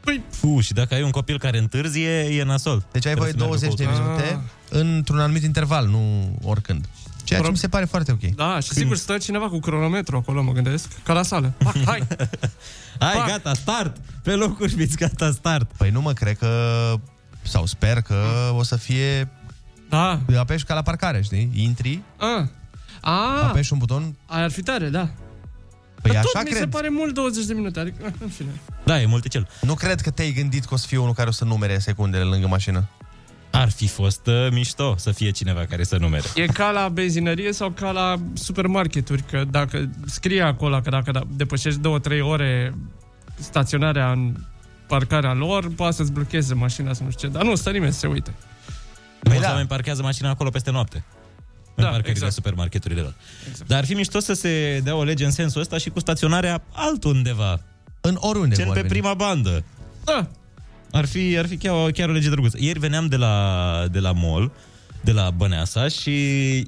[0.00, 0.22] Păi...
[0.30, 2.84] Fu, și dacă ai un copil care întârzie, e nasol.
[2.92, 4.22] Deci ai voie Trebuie să meargă 20 de cu autobuz.
[4.22, 6.88] minute într-un anumit interval, nu oricând.
[7.24, 8.20] Ceea ce Pro- mi se pare foarte ok.
[8.34, 11.52] Da, și sigur stă cineva cu cronometru acolo, mă gândesc, ca la sală.
[11.64, 12.02] Ha, hai!
[12.98, 13.26] Hai, Pac.
[13.26, 13.96] gata, start!
[14.22, 15.70] Pe locuri fiți, gata, start!
[15.76, 16.50] Păi nu mă cred că,
[17.42, 18.16] sau sper că
[18.56, 19.28] o să fie
[19.88, 20.20] Da.
[20.38, 21.50] apeși ca la parcare, știi?
[21.54, 22.48] Intri, A.
[23.00, 25.08] A, apeși un buton, aia ar fi tare, da.
[26.02, 26.70] păi Dar așa tot mi se cred.
[26.70, 28.50] pare mult 20 de minute, adică, în fine.
[28.84, 29.48] Da, e multicel.
[29.60, 32.22] Nu cred că te-ai gândit că o să fie unul care o să numere secundele
[32.24, 32.88] lângă mașină.
[33.52, 36.26] Ar fi fost uh, mișto să fie cineva care să numere.
[36.34, 41.22] E ca la benzinărie sau ca la supermarketuri, că dacă scrie acolo că dacă da-
[41.36, 42.74] depășești 2-3 ore
[43.34, 44.34] staționarea în
[44.86, 47.34] parcarea lor, poate să-ți blocheze mașina să nu știu ce.
[47.34, 48.34] Dar nu, stă nimeni să se uite.
[49.24, 49.48] Mulți da.
[49.48, 51.04] oameni parchează mașina acolo peste noapte.
[51.74, 52.28] În Da, parcările exact.
[52.28, 53.14] de supermarketurile lor.
[53.66, 56.62] Dar ar fi mișto să se dea o lege în sensul ăsta și cu staționarea
[56.72, 57.60] altundeva.
[58.00, 58.92] În oriunde Cel vor pe veni.
[58.92, 59.64] prima bandă.
[60.04, 60.28] Da.
[60.92, 62.56] Ar fi, ar fi chiar, o, chiar o lege drăguță.
[62.60, 64.52] Ieri veneam de la, de la mall,
[65.00, 66.12] de la Băneasa și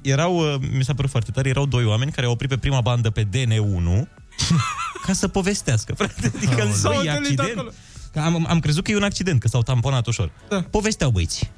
[0.03, 2.81] erau, uh, mi s-a părut foarte tare, erau doi oameni care au oprit pe prima
[2.81, 4.07] bandă pe DN1
[5.05, 5.93] ca să povestească.
[5.93, 7.57] Frate, adică am zis, S-au "Băi, e întâlnit accident.
[7.59, 7.73] acolo.
[8.13, 10.31] Că am, am crezut că e un accident, că s-au tamponat ușor.
[10.49, 10.61] Da.
[10.71, 11.51] Povesteau băieți.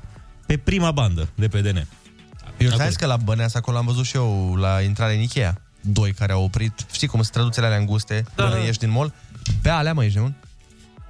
[0.45, 1.87] Pe prima bandă de pe DN.
[2.57, 5.61] Eu ți-am zis că la Băneasa acolo am văzut și eu la intrare în Ikea.
[5.81, 8.61] Doi care au oprit, știi cum sunt traduțele alea înguste, Da, până da.
[8.63, 9.13] ieși din mall.
[9.61, 10.35] Pe alea, mă, ești nebun?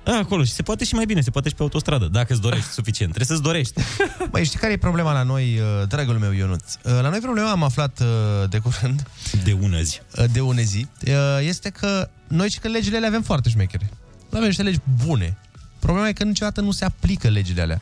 [0.07, 0.43] Da, acolo.
[0.43, 3.13] Și se poate și mai bine, se poate și pe autostradă, dacă îți dorești suficient.
[3.13, 3.81] Trebuie să-ți dorești.
[4.31, 6.73] Băi, știi care e problema la noi, uh, dragul meu Ionuț?
[6.73, 9.03] Uh, La noi problema am aflat uh, de curând,
[9.43, 9.99] De ună zi.
[10.17, 13.89] uh, de une zi, uh, este că noi și că legile le avem foarte șmechere.
[14.31, 15.37] Avem niște legi bune.
[15.79, 17.81] Problema e că niciodată nu se aplică legile alea.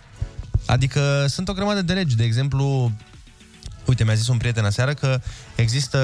[0.65, 2.15] Adică sunt o grămadă de legi.
[2.15, 2.91] De exemplu,
[3.85, 5.19] uite, mi-a zis un prieten aseară că
[5.55, 5.99] există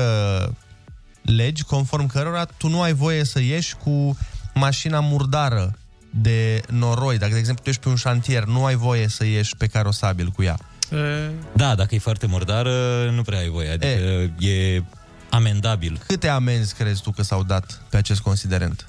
[1.21, 4.17] legi conform cărora tu nu ai voie să ieși cu
[4.53, 5.75] mașina murdară
[6.12, 7.17] de noroi.
[7.17, 10.28] Dacă, de exemplu, tu ești pe un șantier, nu ai voie să ieși pe carosabil
[10.28, 10.58] cu ea.
[10.91, 13.71] E, Da, dacă e foarte murdară, nu prea ai voie.
[13.71, 13.91] Adică
[14.39, 14.84] e, e
[15.30, 16.02] amendabil.
[16.08, 18.86] Câte amenzi crezi tu că s-au dat pe acest considerent?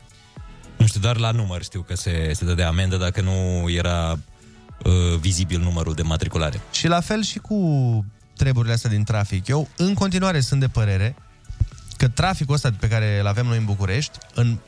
[0.76, 5.18] Nu știu, doar la număr știu că se, se dădea amendă dacă nu era uh,
[5.20, 6.60] vizibil numărul de matriculare.
[6.70, 8.04] Și la fel și cu
[8.36, 9.48] treburile astea din trafic.
[9.48, 11.14] Eu în continuare sunt de părere
[11.96, 14.58] că traficul ăsta pe care îl avem noi în București, în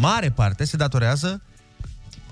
[0.00, 1.42] mare parte se datorează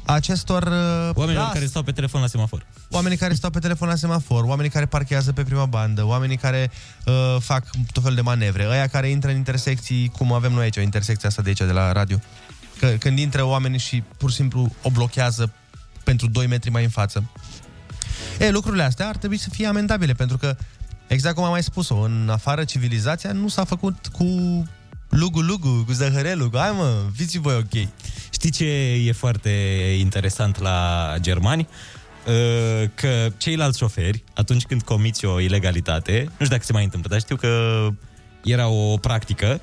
[0.04, 2.66] acestor uh, Oamenilor da, care stau pe telefon la semafor.
[2.90, 6.70] oamenii care stau pe telefon la semafor, oamenii care parchează pe prima bandă, oamenii care
[7.06, 10.76] uh, fac tot fel de manevre, ăia care intră în intersecții, cum avem noi aici,
[10.76, 12.18] o intersecție asta de aici, de la radio.
[12.78, 15.52] Că, când intră oamenii și pur și simplu o blochează
[16.04, 17.30] pentru 2 metri mai în față.
[18.38, 20.56] E, lucrurile astea ar trebui să fie amendabile, pentru că,
[21.06, 24.24] exact cum am mai spus-o, în afară civilizația nu s-a făcut cu
[25.08, 27.88] lugu-lugu, cu zăhărelul, cu hai mă, fiți și voi ok.
[28.32, 28.64] Știi ce
[29.06, 29.50] e foarte
[29.98, 31.68] interesant la germani?
[32.26, 37.10] Uh, Că ceilalți șoferi, atunci când comiți o ilegalitate, nu știu dacă se mai întâmplă,
[37.10, 37.88] dar știu că
[38.44, 39.60] era o practică,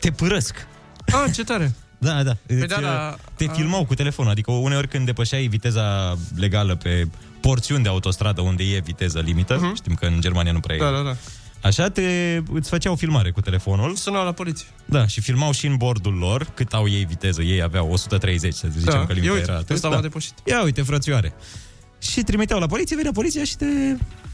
[0.00, 0.66] te părăsc.
[1.06, 1.74] Ah, ce tare!
[1.98, 2.36] Da, da.
[2.46, 3.16] Păi Îți, da, da.
[3.36, 3.50] Te Ah.
[3.54, 7.08] filmau cu telefonul, adică uneori când depășeai viteza legală pe
[7.40, 9.74] porțiuni de autostradă unde e viteză limită, Mhm.
[9.74, 10.78] știm că în Germania nu prea e.
[10.78, 11.16] Da, da, da.
[11.62, 12.02] Așa te,
[12.52, 13.94] îți făceau filmare cu telefonul.
[13.94, 14.66] Sunau la poliție.
[14.84, 17.42] Da, și filmau și în bordul lor cât au ei viteză.
[17.42, 19.06] Ei aveau 130, să zicem Da.
[19.06, 19.70] că limita Ia uite, era atât.
[19.70, 20.34] ăsta m-a depășit.
[20.44, 21.32] Ia uite, frățioare.
[21.98, 23.66] Și trimiteau la poliție, venea poliția și te,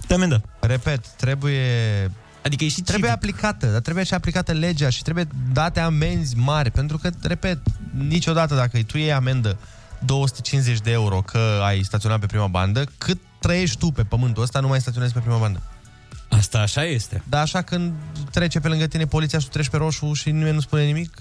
[0.07, 0.43] te amendă.
[0.61, 1.61] Repet, trebuie...
[2.45, 6.71] Adică e și Trebuie aplicată, dar trebuie și aplicată legea și trebuie date amenzi mari,
[6.71, 7.59] pentru că, repet,
[8.09, 9.59] niciodată dacă tu iei amendă
[10.05, 14.61] 250 de euro că ai staționat pe prima bandă, cât trăiești tu pe pământul ăsta,
[14.61, 15.63] nu mai staționezi pe prima bandă.
[16.29, 17.23] Asta așa este.
[17.29, 17.93] Dar așa când
[18.31, 21.19] trece pe lângă tine poliția și tu treci pe roșu și nimeni nu spune nimic,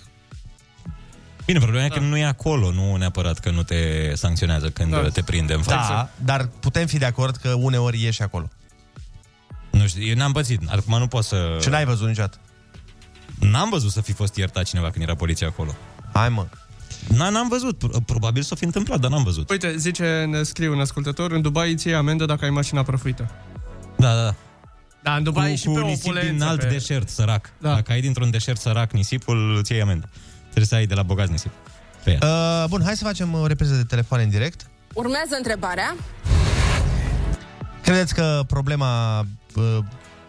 [1.46, 1.96] Bine, problema da.
[1.96, 5.02] e că nu e acolo, nu neapărat că nu te sancționează când Da.
[5.02, 5.10] da.
[5.10, 5.92] te prinde în față.
[5.92, 8.50] da, dar putem fi de acord că uneori ieși acolo.
[9.72, 11.58] Nu știu, eu n-am pățit, acum nu pot să...
[11.62, 12.38] Și n-ai văzut niciodată?
[13.40, 15.76] N-am văzut să fi fost iertat cineva când era poliția acolo.
[16.14, 16.48] Hai mă.
[17.08, 19.50] Na, n-am văzut, Pro- probabil s-o fi întâmplat, dar n-am văzut.
[19.50, 23.32] Uite, zice, ne scrie un ascultător, în Dubai îți iei amendă dacă ai mașina prăfuită.
[23.98, 24.36] Da, da, da.
[25.04, 26.68] Da, în Dubai cu, și cu pe nisip opulență, din alt pe...
[26.68, 27.50] deșert sărac.
[27.58, 27.74] Da.
[27.74, 30.10] Dacă ai dintr-un deșert sărac nisipul, îți iei amendă.
[30.42, 31.52] Trebuie să ai de la bogați nisip.
[32.04, 32.28] Pe ea.
[32.28, 34.68] Uh, bun, hai să facem o repriză de telefon în direct.
[34.94, 35.96] Urmează întrebarea.
[37.82, 39.20] Credeți că problema
[39.56, 39.78] uh,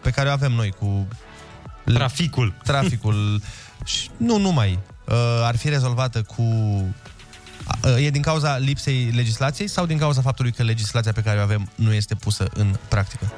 [0.01, 1.07] pe care o avem noi cu
[1.85, 3.41] traficul, traficul
[3.83, 9.85] și nu numai, uh, ar fi rezolvată cu uh, e din cauza lipsei legislației sau
[9.85, 13.33] din cauza faptului că legislația pe care o avem nu este pusă în practică?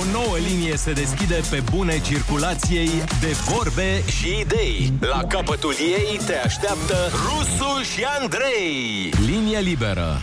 [0.00, 4.92] O nouă linie se deschide pe bune circulației de vorbe și idei.
[5.00, 9.10] La capătul ei te așteaptă Rusu și Andrei.
[9.26, 10.22] Linie liberă.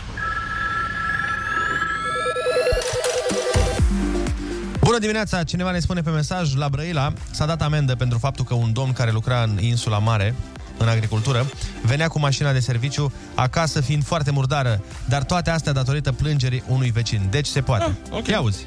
[4.80, 5.44] Bună dimineața!
[5.44, 8.92] Cineva ne spune pe mesaj la Brăila s-a dat amendă pentru faptul că un domn
[8.92, 10.34] care lucra în insula mare
[10.78, 11.46] în agricultură,
[11.82, 16.90] venea cu mașina de serviciu acasă fiind foarte murdară, dar toate astea datorită plângerii unui
[16.90, 17.26] vecin.
[17.30, 17.84] Deci se poate.
[17.84, 18.30] Ah, okay.
[18.30, 18.64] Ia auzi.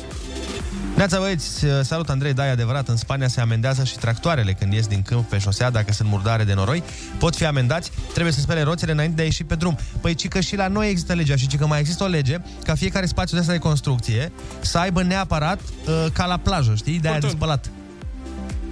[0.96, 4.88] Neața băieți, salut Andrei, da, e adevărat, în Spania se amendează și tractoarele când ies
[4.88, 6.84] din câmp pe șosea dacă sunt murdare de noroi,
[7.18, 9.78] pot fi amendați, trebuie să spele roțile înainte de a ieși pe drum.
[10.02, 12.38] Păi ci că și la noi există legea și ci că mai există o lege
[12.64, 17.00] ca fiecare spațiu de asta de construcție să aibă neapărat uh, ca la plajă, știi,
[17.00, 17.70] de aia de spălat.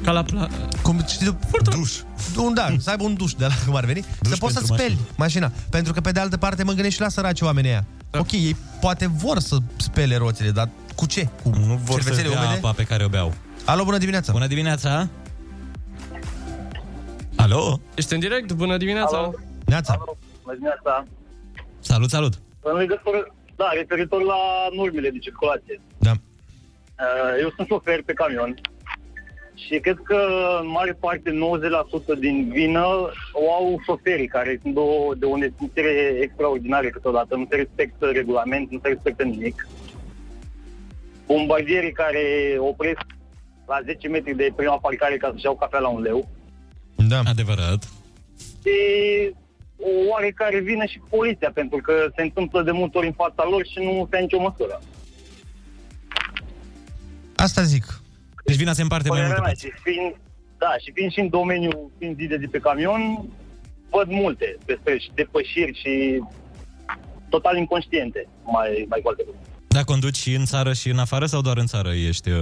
[0.07, 0.47] Ca la pla...
[0.81, 1.37] Cum știi tu?
[1.61, 2.01] Duș.
[2.37, 4.59] Un, da, să aibă un duș de la cum ar veni, duș să poți să
[4.59, 5.47] pentru speli mașina.
[5.47, 5.51] mașina.
[5.69, 7.85] Pentru că pe de altă parte mă gândesc și la săraci oamenii aia.
[8.09, 8.19] Da.
[8.19, 11.27] Ok, ei poate vor să spele roțile, dar cu ce?
[11.43, 12.57] Cu Nu vor să cervețele bea umede?
[12.57, 13.33] apa pe care o beau.
[13.65, 14.31] Alo, bună dimineața!
[14.31, 15.07] Bună dimineața!
[17.35, 17.79] Alo?
[17.95, 18.51] Ești în direct?
[18.53, 19.17] Bună dimineața!
[19.17, 19.33] Alo.
[19.65, 19.97] Neața!
[20.43, 21.03] Bună dimineața.
[21.79, 22.33] Salut, salut!
[22.61, 24.35] În legătură, da, referitor la
[24.75, 25.81] normele de circulație.
[25.97, 26.11] Da.
[26.11, 28.53] Uh, Eu sunt șofer pe camion
[29.65, 30.17] și cred că
[30.61, 31.29] în mare parte
[32.15, 32.85] 90% din vină
[33.33, 37.35] o au șoferii care sunt de o, de o nesimțire extraordinară câteodată.
[37.35, 39.67] Nu se respectă regulament, nu se respectă nimic.
[41.25, 42.23] Bombardierii care
[42.57, 43.05] opresc
[43.67, 46.29] la 10 metri de prima parcare ca să-și iau cafea la un leu.
[46.95, 47.21] Da.
[47.25, 47.83] Adevărat.
[48.61, 48.77] Și
[49.79, 53.65] o oarecare vină și poliția, pentru că se întâmplă de multe ori în fața lor
[53.65, 54.81] și nu se ia nicio măsură.
[57.35, 57.96] Asta zic.
[58.49, 60.11] Deci vina se împarte mai Părerea multe mea, și fiind,
[60.57, 63.01] da, și fiind și în domeniul, fiind zi de zi pe camion,
[63.89, 65.93] văd multe despre și depășiri și
[67.29, 69.49] total inconștiente, mai, mai cu alte cuvinte.
[69.67, 72.29] Da, conduci și în țară și în afară sau doar în țară ești?
[72.29, 72.37] Uh...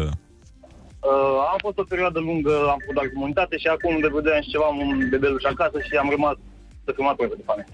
[1.11, 4.33] Uh, am fost o perioadă lungă, am făcut doar comunitate și acum de vreo doi
[4.33, 6.35] ani și ceva am un bebeluș acasă și am rămas
[6.85, 7.65] să fiu mai de foame.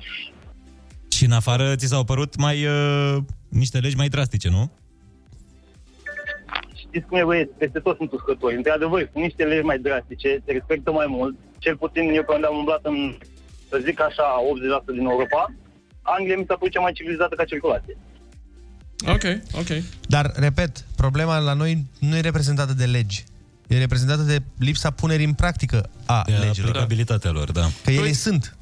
[1.09, 3.17] Și în afară ți s-au părut mai uh,
[3.49, 4.71] niște legi mai drastice, nu?
[6.91, 8.55] Știți cum e băieți, peste tot sunt uscători.
[8.55, 11.35] Într-adevăr, sunt niște legi mai drastice, se respectă mai mult.
[11.63, 12.97] Cel puțin eu când am umblat în,
[13.69, 14.25] să zic așa,
[14.83, 15.41] 80% din Europa,
[16.01, 17.97] Anglia mi s-a părut cea mai civilizată ca circulație.
[19.15, 19.25] Ok,
[19.61, 19.71] ok.
[20.07, 23.23] Dar, repet, problema la noi nu e reprezentată de legi.
[23.67, 26.69] E reprezentată de lipsa punerii în practică a De legilor.
[26.69, 27.65] aplicabilitatea lor, da.
[27.83, 28.55] Că ele sunt.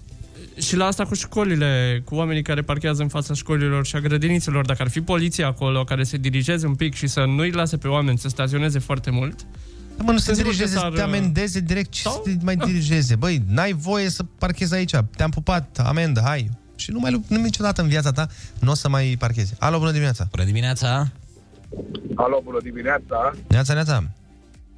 [0.60, 4.66] Și la asta cu școlile, cu oamenii care parchează în fața școlilor și a grădinițelor,
[4.66, 7.88] dacă ar fi poliția acolo care se dirigeze un pic și să nu-i lase pe
[7.88, 9.46] oameni să staționeze foarte mult,
[9.98, 12.20] Da, mă, nu se Sunt sigur dirigeze, că să s-ar, te amendeze direct, ce să
[12.24, 13.16] te mai dirigeze?
[13.16, 16.50] Băi, n-ai voie să parchezi aici, te-am pupat, amendă, hai.
[16.76, 18.28] Și nu mai lu- nu niciodată în viața ta
[18.60, 19.54] nu o să mai parchezi.
[19.60, 20.28] Alo, bună dimineața!
[20.32, 21.08] Bună dimineața!
[22.16, 23.34] Alo, bună dimineața!
[23.48, 24.04] Neața, neața!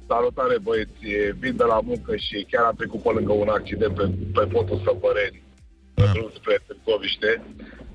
[0.06, 1.04] Salutare băieți,
[1.38, 4.04] vin de la muncă și chiar am trecut pe lângă un accident pe,
[4.36, 5.41] pe podul Săpăreni.
[5.94, 6.12] Da.
[6.12, 7.42] drum spre Târgoviște.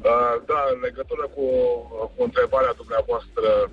[0.01, 1.45] Uh, da, în legătură cu,
[2.15, 3.71] cu întrebarea dumneavoastră,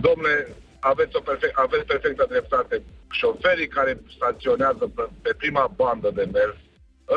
[0.00, 0.34] domne,
[0.80, 2.82] aveți, o perfect, aveți perfectă dreptate.
[3.10, 6.56] Șoferii care staționează pe, pe prima bandă de mers,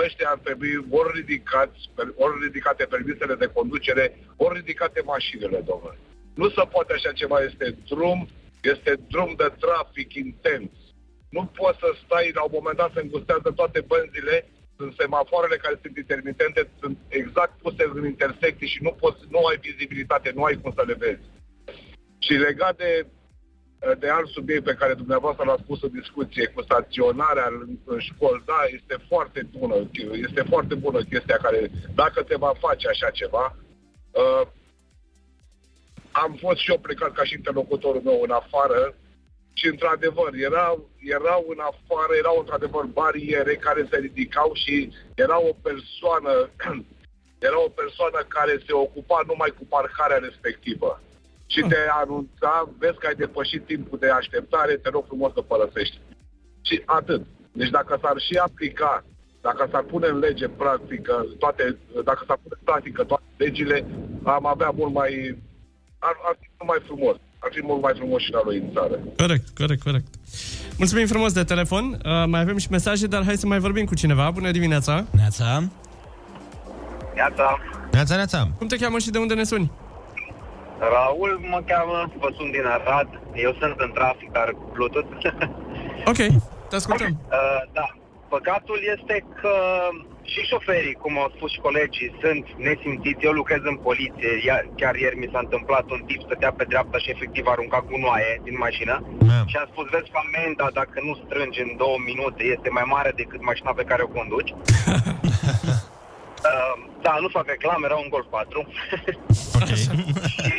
[0.03, 5.97] ăștia ar trebui ori, ridicați, ori ridicate permisele de conducere, ori ridicate mașinile, domnule.
[6.33, 8.27] Nu se poate așa ceva, este drum,
[8.61, 10.71] este drum de trafic intens.
[11.29, 14.49] Nu poți să stai, la un moment dat se îngustează toate benzile,
[14.83, 19.57] sunt semafoarele care sunt intermitente, sunt exact puse în intersecții și nu poți, nu ai
[19.67, 21.25] vizibilitate, nu ai cum să le vezi.
[22.25, 22.91] Și legat de
[23.99, 28.43] de alt subiect pe care dumneavoastră l-ați pus în discuție cu staționarea în, în școli,
[28.45, 29.75] da, este foarte bună,
[30.27, 33.55] este foarte bună chestia care, dacă te va face așa ceva,
[34.11, 34.47] uh,
[36.11, 38.95] am fost și eu plecat ca și interlocutorul meu în afară
[39.53, 45.53] și într-adevăr erau, erau în afară, erau într-adevăr bariere care se ridicau și era o
[45.67, 46.49] persoană
[47.47, 51.01] era o persoană care se ocupa numai cu parcarea respectivă
[51.53, 55.99] și te anunța, vezi că ai depășit timpul de așteptare, te rog frumos să părăsești.
[56.61, 57.21] Și atât.
[57.51, 59.05] Deci dacă s-ar și aplica,
[59.41, 63.85] dacă s-ar pune în lege practică toate, dacă s-ar pune în practică toate legile,
[64.23, 65.37] am avea mult mai,
[65.99, 67.15] ar, ar fi mult mai frumos.
[67.43, 68.99] Ar fi mult mai frumos și la noi în țară.
[69.17, 70.07] Corect, corect, corect.
[70.77, 71.85] Mulțumim frumos de telefon.
[71.85, 74.31] Uh, mai avem și mesaje, dar hai să mai vorbim cu cineva.
[74.31, 75.05] Bună dimineața!
[75.11, 75.63] Neața!
[77.15, 77.59] Neața!
[77.91, 78.47] Neața, neața!
[78.57, 79.71] Cum te cheamă și de unde ne suni?
[80.79, 85.07] Raul mă cheamă, vă sunt din Arad, eu sunt în trafic, dar cu Bluetooth.
[86.11, 86.21] ok,
[86.69, 87.11] te ascultăm.
[87.11, 87.87] Uh, da,
[88.29, 89.55] păcatul este că
[90.31, 93.25] și șoferii, cum au spus și colegii, sunt nesimțiți.
[93.27, 96.97] Eu lucrez în poliție, Ia- chiar ieri mi s-a întâmplat un tip stătea pe dreapta
[96.97, 98.95] și efectiv arunca cu noaie din mașină
[99.29, 99.43] yeah.
[99.51, 103.11] și a spus, vezi că amenda dacă nu strângi în două minute este mai mare
[103.15, 104.53] decât mașina pe care o conduci.
[106.49, 108.65] Uh, da, nu fac reclame, era un Golf 4.
[109.55, 109.75] Okay.
[110.35, 110.55] și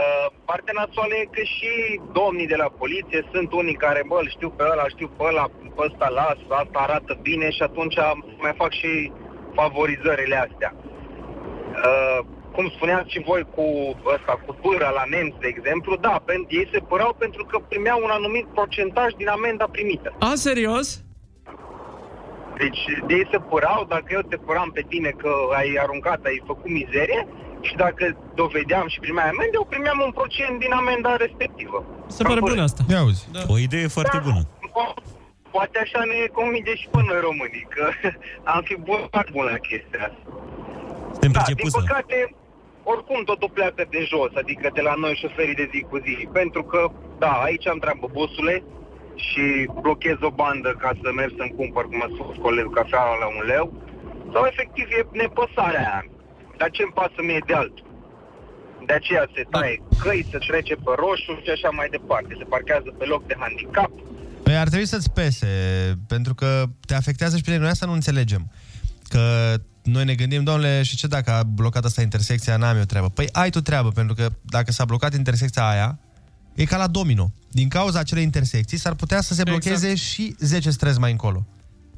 [0.00, 4.28] uh, partea națională e că și domnii de la poliție sunt unii care, bă, îl
[4.28, 5.44] știu pe ăla, îl știu pe ăla,
[5.76, 7.96] pe ăsta las, asta arată bine și atunci
[8.44, 9.12] mai fac și
[9.54, 10.74] favorizările astea.
[10.76, 12.18] Uh,
[12.52, 13.64] cum spuneați și voi cu
[14.14, 18.00] ăsta, cu pâra la nemți, de exemplu, da, pentru, ei se părau pentru că primeau
[18.02, 20.14] un anumit procentaj din amenda primită.
[20.18, 21.07] A, serios?
[22.62, 26.42] Deci de ei se părau, dacă eu te păram pe tine că ai aruncat, ai
[26.46, 27.26] făcut mizerie,
[27.60, 31.78] și dacă dovedeam și primeam amende, eu primeam un procent din amenda respectivă.
[32.06, 32.82] Se pare bună asta.
[32.90, 33.28] Ia auzi.
[33.32, 33.40] Da.
[33.54, 34.22] O idee foarte Da.
[34.28, 34.42] bună.
[34.76, 34.94] Po-
[35.50, 37.84] Poate așa ne convinge și pe noi românii, că
[38.54, 40.22] am fi bun, foarte bun la chestia asta.
[41.12, 41.78] Suntem Da, din pricepusă.
[41.80, 42.16] păcate,
[42.92, 46.28] oricum totul pleacă de jos, adică de la noi șoferii de zi cu zi.
[46.32, 46.80] Pentru că,
[47.18, 48.62] da, aici am treabă busule
[49.26, 49.44] și
[49.82, 53.42] blochez o bandă ca să merg să-mi cumpăr, cum a spus colegul, cafea la un
[53.52, 53.66] leu.
[54.32, 56.04] Sau efectiv e nepăsarea aia.
[56.58, 57.86] Dar ce-mi pasă mie de altul?
[58.88, 62.30] De aceea se taie căi, se trece pe roșu și așa mai departe.
[62.40, 63.90] Se parchează pe loc de handicap.
[64.44, 65.52] Păi ar trebui să-ți pese,
[66.14, 66.48] pentru că
[66.88, 67.62] te afectează și pe tine.
[67.62, 68.42] Noi asta nu înțelegem.
[69.12, 69.22] Că
[69.82, 73.08] noi ne gândim, domnule, și ce dacă a blocat asta intersecția, n-am eu treabă.
[73.08, 75.98] Păi ai tu treabă, pentru că dacă s-a blocat intersecția aia,
[76.58, 77.32] e ca la domino.
[77.50, 80.10] Din cauza acelei intersecții s-ar putea să se blocheze Exact.
[80.10, 81.46] și 10 străzi mai încolo.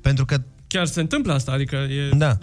[0.00, 2.16] Pentru că Chiar se întâmplă asta, adică e...
[2.16, 2.38] Da.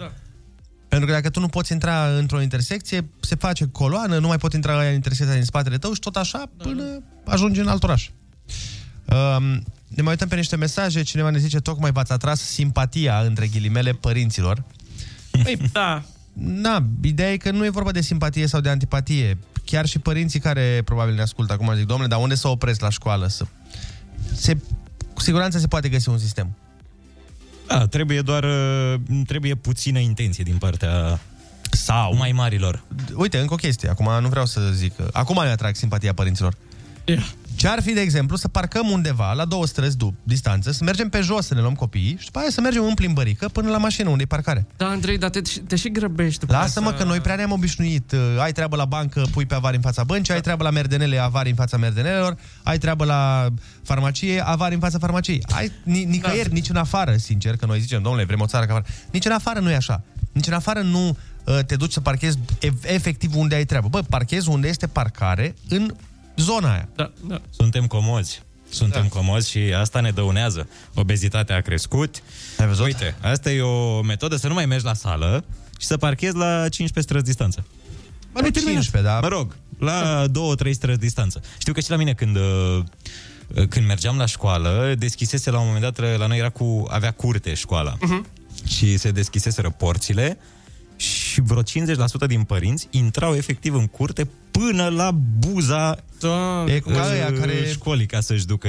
[0.88, 4.52] Pentru că dacă tu nu poți intra într-o intersecție, se face coloană, nu mai pot
[4.52, 8.08] intra în intersecția din spatele tău și tot așa până ajungi în alt oraș.
[9.04, 13.46] Um, ne mai uităm pe niște mesaje, cineva ne zice tocmai v-ați atras simpatia între
[13.46, 14.64] ghilimele părinților.
[15.42, 16.04] Păi, da.
[16.38, 19.38] Na, ideea e că nu e vorba de simpatie sau de antipatie.
[19.64, 22.90] Chiar și părinții care probabil ne ascultă acum zic, domnule, dar unde să opresc la
[22.90, 23.26] școală?
[23.26, 23.46] Să...
[24.34, 24.56] Se,
[25.14, 26.56] cu siguranță se poate găsi un sistem.
[27.66, 28.94] Da, trebuie doar uh,
[29.26, 31.20] trebuie puțină intenție din partea
[31.70, 32.84] sau mai marilor.
[33.14, 33.88] Uite, încă o chestie.
[33.88, 34.92] Acum nu vreau să zic.
[35.12, 36.54] Acum ne atrag simpatia părinților.
[37.04, 37.30] Yeah.
[37.58, 41.08] Ce ar fi, de exemplu, să parcăm undeva la două străzi dup, distanță, să mergem
[41.08, 43.78] pe jos să ne luăm copiii și după aia să mergem în plimbărică până la
[43.78, 44.66] mașină unde e parcare.
[44.76, 46.40] Da, Andrei, dar te, te și grăbești.
[46.40, 46.98] după Lasă-mă asta.
[46.98, 48.12] că noi prea ne-am obișnuit.
[48.12, 51.18] Uh, Ai treabă la bancă, pui pe avari în fața băncii, ai treabă la merdenele,
[51.18, 53.48] avari în fața merdenelelor, ai treabă la
[53.82, 55.42] farmacie, avari în fața farmaciei.
[55.50, 58.72] Ai, ni, nicăieri, nici în afară, sincer, că noi zicem, domnule, vrem o țară ca
[58.72, 58.86] afară.
[59.10, 60.02] Nici în afară nu e așa.
[60.32, 61.08] Nici în afară nu
[61.44, 63.88] uh, te duci să parchezi ev- efectiv unde ai treabă.
[63.88, 65.94] Bă, parchezi unde este parcare în
[66.40, 66.88] zona aia.
[66.94, 67.40] Da, da.
[67.50, 68.42] Suntem comozi.
[68.68, 69.08] Suntem da.
[69.08, 70.68] comozi și asta ne dăunează.
[70.94, 72.22] Obezitatea a crescut.
[72.58, 72.84] Ai văzut?
[72.84, 75.44] Uite, asta e o metodă să nu mai mergi la sală
[75.78, 77.64] și să parchezi la 15 străzi distanță.
[78.32, 79.20] Bă, nu 15, da.
[79.20, 80.24] Mă rog, la
[80.66, 81.40] 2-3 străzi distanță.
[81.58, 82.82] Știu că și la mine când uh,
[83.68, 87.54] când mergeam la școală, deschisese la un moment dat, la noi era cu, avea curte
[87.54, 87.96] școala.
[88.00, 88.26] Mhm.
[88.66, 90.38] și se deschiseseră porțile
[90.98, 91.64] și vreo 50%
[92.26, 97.68] din părinți intrau efectiv în curte până la buza da, E ca uh, ăia care-
[97.70, 98.68] școlii ca să-și ducă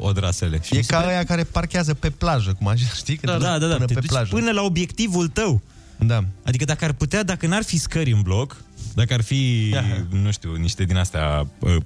[0.00, 0.60] odrasele.
[0.62, 3.16] Și E mi se ca pare- ăia care parchează pe plajă, cum așa, știi?
[3.16, 3.74] Când Da, te da, duci da, da.
[3.74, 4.28] până Te pe duci plajă.
[4.34, 5.60] până la obiectivul tău.
[5.98, 6.24] Da.
[6.44, 8.56] Adică dacă ar putea, dacă n-ar fi scări în bloc,
[8.94, 9.74] dacă ar fi,
[10.10, 11.76] nu știu, niște din astea uh,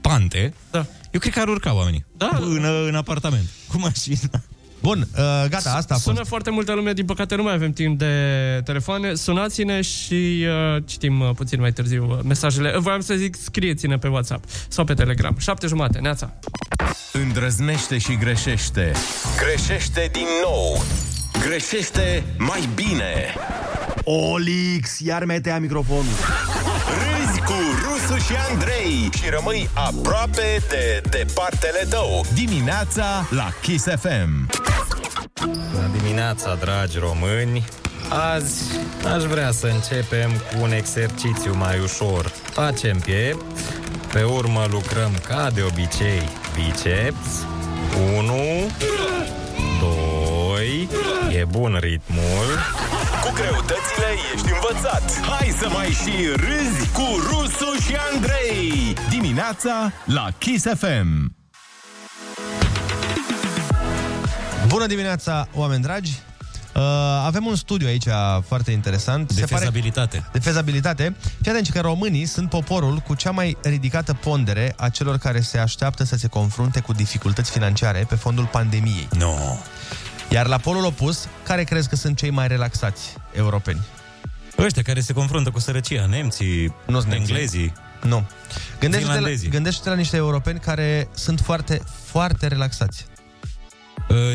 [0.00, 0.86] pante, da.
[1.10, 2.04] eu cred că ar urca oamenii.
[2.16, 2.26] Da.
[2.26, 3.48] Până în apartament.
[3.68, 4.42] Cu mașina.
[4.86, 6.28] Bun, uh, gata, asta a Sună fost.
[6.28, 8.14] foarte multă lume, din păcate nu mai avem timp de
[8.64, 9.14] telefoane.
[9.14, 12.78] Sunați-ne și uh, citim uh, puțin mai târziu uh, mesajele.
[12.78, 15.36] Voiam să zic, scrieți-ne pe WhatsApp sau pe Telegram.
[15.38, 16.32] Șapte jumate, neața.
[17.12, 18.92] Îndrăznește și greșește.
[19.38, 20.82] Greșește din nou.
[21.46, 23.34] Greșește mai bine.
[24.04, 26.04] Olix, iar metea microfonul.
[26.98, 32.24] Râzi cu Rusu și Andrei și rămâi aproape de departele tău.
[32.34, 34.46] Dimineața la Kiss FM.
[35.46, 37.64] Bună dimineața, dragi români!
[38.08, 38.62] Azi
[39.14, 42.26] aș vrea să începem cu un exercițiu mai ușor.
[42.26, 43.58] Facem piept,
[44.12, 46.22] pe urmă lucrăm ca de obicei
[46.54, 47.46] biceps.
[48.16, 48.34] 1,
[49.80, 50.88] 2,
[51.40, 52.46] e bun ritmul.
[53.22, 55.20] Cu greutățile ești învățat.
[55.20, 58.94] Hai să mai și râzi cu Rusu și Andrei.
[59.10, 61.35] Dimineața la Kiss FM.
[64.66, 66.12] Bună dimineața, oameni dragi!
[66.74, 66.82] Uh,
[67.24, 68.04] avem un studiu aici
[68.46, 69.32] foarte interesant.
[69.32, 70.24] De fezabilitate.
[70.32, 71.14] de fezabilitate.
[71.42, 75.58] Fii atenți că românii sunt poporul cu cea mai ridicată pondere a celor care se
[75.58, 79.08] așteaptă să se confrunte cu dificultăți financiare pe fondul pandemiei.
[79.18, 79.34] No.
[80.30, 83.80] Iar la polul opus, care crezi că sunt cei mai relaxați europeni?
[84.58, 87.32] Ăștia care se confruntă cu sărăcia, nemții, Nu sunt nemții.
[87.34, 87.72] englezii.
[88.02, 88.26] Nu.
[88.80, 89.48] Gândește-te la, Finlandezii.
[89.48, 93.06] gândește-te la niște europeni care sunt foarte, foarte relaxați.
[94.08, 94.32] Uh,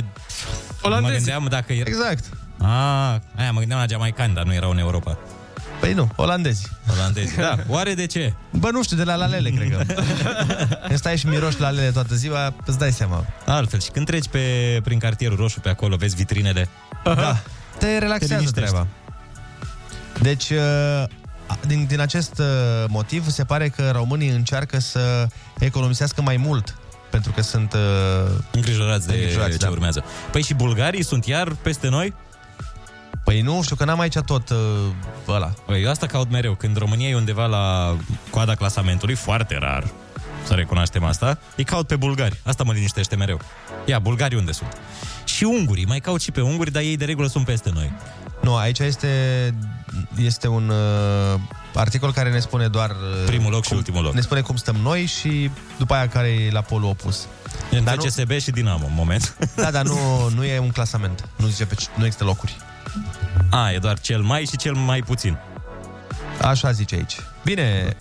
[1.01, 1.89] mă gândeam dacă era...
[1.89, 2.23] Exact.
[2.61, 5.17] Ah, aia, mă gândeam la jamaicani, dar nu erau în Europa.
[5.79, 6.67] Păi nu, olandezi.
[6.91, 7.55] Olandezi, da.
[7.67, 8.33] Oare de ce?
[8.51, 9.83] Bă, nu știu, de la lalele, cred că.
[10.87, 13.25] Când stai și miroși lalele toată ziua, îți dai seama.
[13.45, 16.67] Altfel, și când treci pe, prin cartierul roșu pe acolo, vezi vitrinele.
[17.03, 17.41] Da.
[17.77, 18.69] Te relaxează liniștește.
[18.69, 18.87] treaba.
[20.21, 21.03] Deci, uh,
[21.67, 22.45] din, din acest uh,
[22.87, 25.27] motiv, se pare că românii încearcă să
[25.59, 26.75] economisească mai mult
[27.11, 27.73] pentru că sunt...
[27.73, 27.79] Uh,
[28.51, 29.69] Îngrijorați de îngrijorați, ce da.
[29.69, 30.03] urmează.
[30.31, 32.13] Păi și bulgarii sunt iar peste noi?
[33.23, 34.57] Păi nu, știu că n-am aici tot uh,
[35.27, 35.53] ăla.
[35.65, 36.53] Păi eu asta caut mereu.
[36.55, 37.95] Când România e undeva la
[38.29, 39.83] coada clasamentului, foarte rar,
[40.43, 42.39] să recunoaștem asta, îi caut pe bulgari.
[42.43, 43.39] Asta mă liniștește mereu.
[43.85, 44.77] Ia, bulgarii unde sunt?
[45.23, 47.91] Și ungurii, mai caut și pe unguri, dar ei de regulă sunt peste noi.
[48.41, 49.07] Nu, aici este,
[50.17, 51.39] este un uh,
[51.73, 52.89] articol care ne spune doar...
[52.89, 54.13] Uh, Primul loc și ultimul loc.
[54.13, 57.25] Ne spune cum stăm noi și după aia care e la polul opus.
[57.63, 59.35] Între Dar nu- CSB și Dinamo, în moment.
[59.55, 61.29] Da, dar nu, nu e un clasament.
[61.35, 62.57] Nu zice pe, nu există locuri.
[63.51, 65.37] A, e doar cel mai și cel mai puțin.
[66.41, 67.15] Așa zice aici.
[67.43, 67.95] Bine.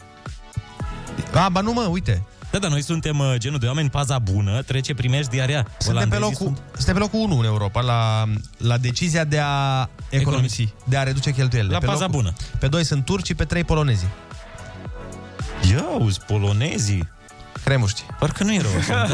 [1.35, 2.23] A, ba nu mă, uite.
[2.51, 5.67] Da, da, noi suntem uh, genul de oameni, paza bună, trece, primești diarea.
[5.79, 8.25] Suntem pe, Olandezii locul, suntem pe locul 1 în Europa la,
[8.57, 11.73] la decizia de a economisi, de a reduce cheltuielile.
[11.73, 12.33] La pe paza bună.
[12.59, 14.09] Pe 2 sunt turcii, pe 3 polonezii.
[15.71, 17.09] Ia uzi, polonezii.
[17.65, 18.03] Cremuști.
[18.19, 19.07] Parcă nu erau așa.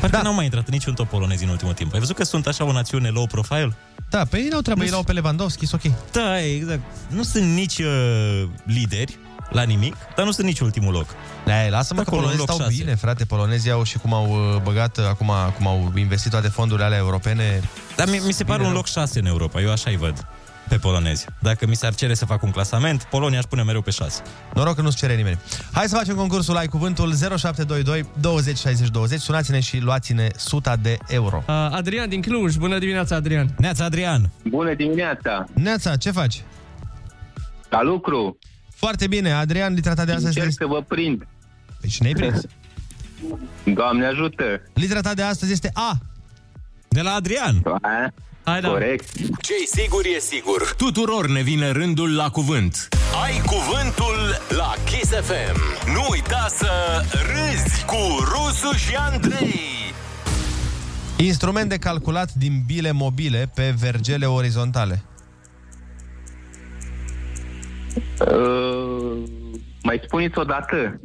[0.00, 0.22] Parcă da.
[0.22, 1.92] n-au mai intrat în niciun top polonezi în ultimul timp.
[1.92, 3.74] Ai văzut că sunt așa o națiune low profile?
[4.10, 5.92] Da, pe ei n-au treabă, Nu ei l-au pe Lewandowski, sunt ok.
[6.12, 6.80] Da, exact.
[7.08, 9.18] Nu sunt nici uh, lideri
[9.52, 11.06] la nimic, dar nu sunt nici ultimul loc.
[11.44, 12.82] Da, lasă-mă că Acolo, în polonezii loc stau șase.
[12.82, 13.24] bine, frate.
[13.24, 16.98] Polonezii au și cum au uh, băgat, uh, acum cum au investit toate fondurile alea
[16.98, 17.60] europene.
[17.96, 18.82] Dar mi, mi se pare Bine, un rău.
[18.82, 20.26] loc 6 în Europa, eu așa-i văd
[20.68, 21.26] pe polonezi.
[21.38, 24.22] Dacă mi s-ar cere să fac un clasament, Polonia aș pune mereu pe 6.
[24.54, 25.38] Noroc că nu-ți cere nimeni.
[25.72, 29.20] Hai să facem concursul Ai Cuvântul 0722 20 60 20.
[29.20, 31.42] Sunați-ne și luați-ne 100 de euro.
[31.48, 32.54] Uh, Adrian din Cluj.
[32.56, 33.54] Bună dimineața, Adrian.
[33.58, 34.30] Neața, Adrian.
[34.48, 35.44] Bună dimineața!
[35.54, 36.42] Neața, ce faci?
[37.68, 38.38] La lucru!
[38.84, 40.62] Foarte bine, Adrian, litera ta de astăzi Încerc este...
[40.62, 41.26] să vă prind.
[41.80, 42.40] Păi și ne-ai prins.
[43.78, 44.44] Doamne ajută!
[44.72, 45.98] Litera ta de astăzi este A.
[46.88, 47.62] De la Adrian.
[48.44, 48.68] Hai, da.
[48.68, 49.12] Corect.
[49.16, 50.74] Ce-i sigur e sigur.
[50.76, 52.88] Tuturor ne vine rândul la cuvânt.
[53.24, 55.60] Ai cuvântul la Kiss FM.
[55.92, 56.70] Nu uita să
[57.10, 59.60] râzi cu Rusu și Andrei.
[61.16, 65.02] Instrument de calculat din bile mobile pe vergele orizontale.
[68.26, 69.22] Uh,
[69.82, 71.00] mai spuneți o dată.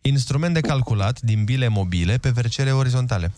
[0.00, 3.32] Instrument de calculat din bile mobile pe vergele orizontale.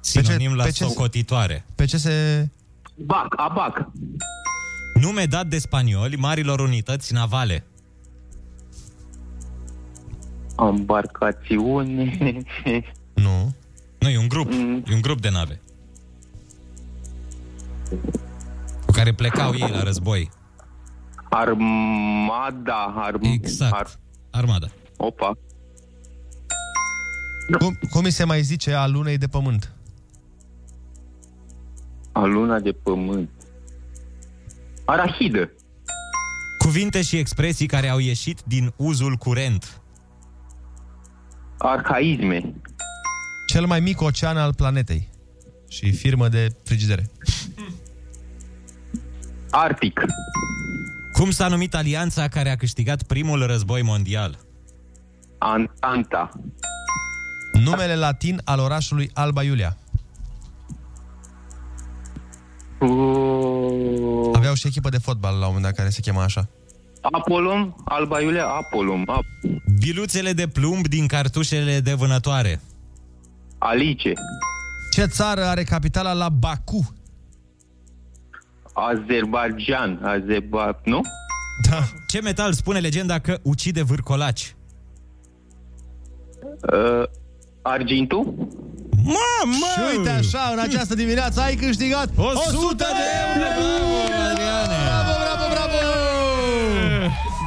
[0.00, 1.64] Sinonim la pe ce- socotitoare.
[1.74, 2.48] Pe ce se...
[2.94, 3.90] Bac, abac.
[5.00, 7.64] Nume dat de spanioli marilor unități navale.
[10.58, 12.16] Embarcațiune.
[13.14, 13.54] Nu.
[13.98, 14.52] Nu, e un grup.
[14.52, 14.82] Mm.
[14.86, 15.60] E un grup de nave.
[18.86, 20.30] Cu care plecau ei la război.
[21.30, 22.94] Armada.
[22.96, 23.24] Arm...
[23.24, 23.74] Exact.
[23.74, 23.86] Ar...
[24.30, 24.66] Armada.
[24.96, 25.38] Opa.
[27.58, 29.72] Cum, cum îi se mai zice a lunei de pământ?
[32.12, 33.30] A luna de pământ.
[34.84, 35.50] Arahidă.
[36.58, 39.80] Cuvinte și expresii care au ieșit din uzul curent.
[41.58, 42.54] Arhaisme.
[43.46, 45.08] Cel mai mic ocean al planetei.
[45.68, 47.10] Și firmă de frigidere.
[49.50, 50.00] Arctic.
[51.18, 54.38] Cum s-a numit alianța care a câștigat primul război mondial?
[55.38, 56.30] Antanta.
[57.52, 59.76] Numele latin al orașului Alba Iulia.
[62.80, 66.48] Uh, Aveau și echipă de fotbal la un moment dat care se chema așa.
[67.00, 67.82] Apolum.
[67.84, 68.46] Alba Iulia.
[68.46, 69.04] Apolum.
[69.06, 69.24] Ap...
[69.78, 72.60] Biluțele de plumb din cartușele de vânătoare.
[73.58, 74.12] Alice.
[74.90, 76.92] Ce țară are capitala la Baku?
[78.86, 80.00] Azerbaijan.
[80.02, 80.80] Azerba...
[80.84, 81.00] Nu?
[81.70, 81.78] Da.
[82.06, 84.54] Ce metal spune legenda că ucide vârcolaci?
[86.72, 87.02] Uh,
[87.62, 88.34] Argintul.
[89.04, 89.66] Mamă!
[89.74, 92.84] Și uite așa, în această dimineață ai câștigat 100 de
[93.36, 93.48] euro!
[94.84, 95.78] Bravo, bravo, bravo!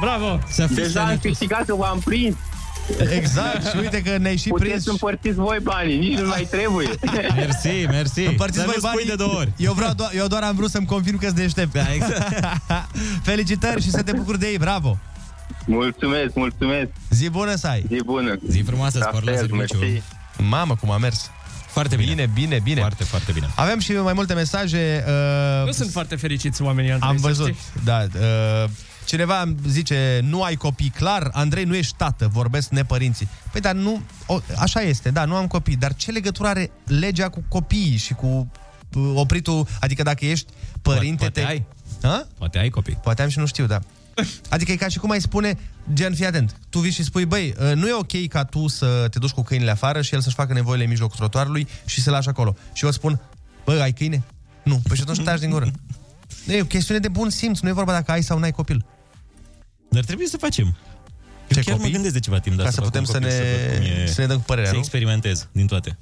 [0.00, 0.38] Bravo!
[0.48, 1.22] Să fii Deja am sănătos.
[1.30, 2.34] câștigat că v-am prins.
[3.10, 4.86] Exact, și uite că ne-ai și Puteți prins.
[4.86, 6.88] împărțiți voi banii, nici nu mai trebuie.
[7.36, 8.20] Mersi, mersi.
[8.24, 9.06] Împărțiți Să voi nu spui banii.
[9.08, 9.52] de două ori.
[9.56, 11.72] Eu, vreau doar, eu doar am vrut să-mi confirm că-s deștept.
[11.72, 12.50] Da, exact.
[13.28, 14.98] Felicitări și să te bucuri de ei, bravo!
[15.66, 16.88] mulțumesc, mulțumesc.
[17.10, 17.84] Zi bună să ai!
[17.88, 18.38] Zi bună.
[18.48, 19.76] Zi frumoasă, La spor la fel, serviciu.
[19.78, 20.02] mersi.
[20.38, 21.30] Mamă, cum a mers!
[21.66, 22.10] Foarte bine.
[22.12, 22.80] Bine, bine, bine.
[22.80, 23.46] Foarte, foarte bine.
[23.56, 25.04] Avem și mai multe mesaje.
[25.06, 27.80] Uh, Nu sunt foarte fericiți oamenii, Andrei, Am să văzut, știi.
[27.84, 28.06] da.
[28.14, 28.68] Uh,
[29.04, 33.28] cineva îmi zice, nu ai copii, clar, Andrei, nu ești tată, vorbesc nepărinții.
[33.52, 37.28] Păi, dar nu, o, așa este, da, nu am copii, dar ce legătură are legea
[37.28, 38.50] cu copiii și cu
[38.94, 41.16] uh, opritul, adică dacă ești părinte...
[41.16, 41.46] Poate te...
[41.46, 41.64] ai.
[42.02, 42.26] Ha?
[42.38, 42.98] Poate ai copii.
[43.02, 43.80] Poate am și nu știu, da.
[44.48, 45.58] Adică e ca și cum ai spune,
[45.92, 49.06] gen, fii atent, tu vii și spui, băi, uh, nu e ok ca tu să
[49.10, 52.12] te duci cu câinile afară și el să-și facă nevoile în mijlocul trotuarului și să-l
[52.12, 52.56] lași acolo.
[52.72, 53.20] Și eu spun,
[53.64, 54.22] bă, ai câine?
[54.62, 54.80] Nu.
[54.88, 55.70] Păi și atunci taci din gură.
[56.46, 58.84] E o chestiune de bun simț, nu e vorba dacă ai sau nu ai copil.
[59.88, 60.64] Dar trebuie să facem.
[60.66, 60.74] Eu
[61.48, 61.86] Ce, chiar copii?
[61.88, 62.56] mă gândesc de ceva timp.
[62.56, 64.36] da, Ca să fac putem un să copil, ne- văd cum e- să ne dăm
[64.36, 64.80] cu părerea, Să nu?
[64.80, 65.98] experimentez din toate.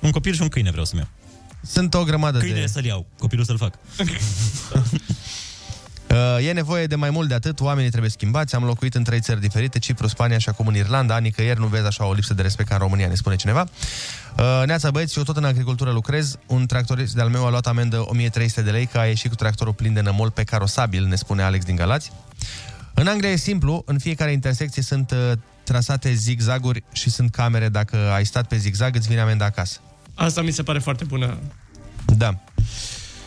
[0.00, 1.10] Un copil și un câine vreau să-mi iau.
[1.62, 2.66] Sunt o grămadă Câinele de...
[2.66, 3.78] să-l iau, copilul să-l fac.
[6.10, 8.54] Uh, e nevoie de mai mult de atât, oamenii trebuie schimbați.
[8.54, 11.18] Am locuit în trei țări diferite, Cipru, Spania și acum în Irlanda.
[11.18, 13.68] Nicăieri nu vezi așa o lipsă de respect ca în România, ne spune cineva.
[14.38, 16.38] Uh, Neața băieți, eu tot în agricultură lucrez.
[16.46, 19.72] Un tractorist de-al meu a luat amendă 1300 de lei că a ieșit cu tractorul
[19.72, 22.12] plin de nămol pe carosabil, ne spune Alex din Galați.
[22.94, 25.32] În Anglia e simplu, în fiecare intersecție sunt uh,
[25.64, 27.68] trasate zigzaguri și sunt camere.
[27.68, 29.80] Dacă ai stat pe zigzag, îți vine amenda acasă.
[30.14, 31.38] Asta mi se pare foarte bună.
[32.04, 32.38] Da.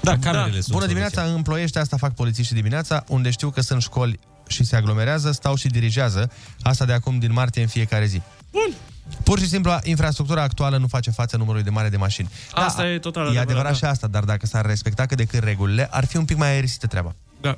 [0.04, 3.82] Da, camerele sunt Bună dimineața, în Ploiești asta fac polițiștii dimineața, unde știu că sunt
[3.82, 6.32] școli și se aglomerează, stau și dirigează.
[6.62, 8.22] Asta de acum din martie în fiecare zi.
[8.52, 8.74] Bun.
[9.24, 12.30] Pur și simplu, infrastructura actuală nu face față numărului de mare de mașini.
[12.54, 13.78] Asta e total E adevărat, adevărat da.
[13.78, 16.50] și asta, dar dacă s-ar respecta cât de cât regulile, ar fi un pic mai
[16.50, 17.16] aerisită treaba.
[17.42, 17.58] Da.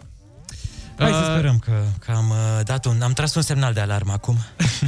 [0.98, 1.72] Hai să Uh, sperăm că,
[2.06, 3.02] că am uh, dat un...
[3.02, 4.38] Am tras un semnal de alarmă acum.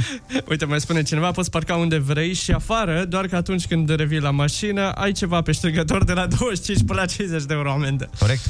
[0.50, 4.20] Uite, mai spune cineva, poți parca unde vrei și afară, doar că atunci când revii
[4.20, 8.10] la mașină, ai ceva pe ștergător de la 25 până la 50 de euro amendă.
[8.18, 8.40] Corect.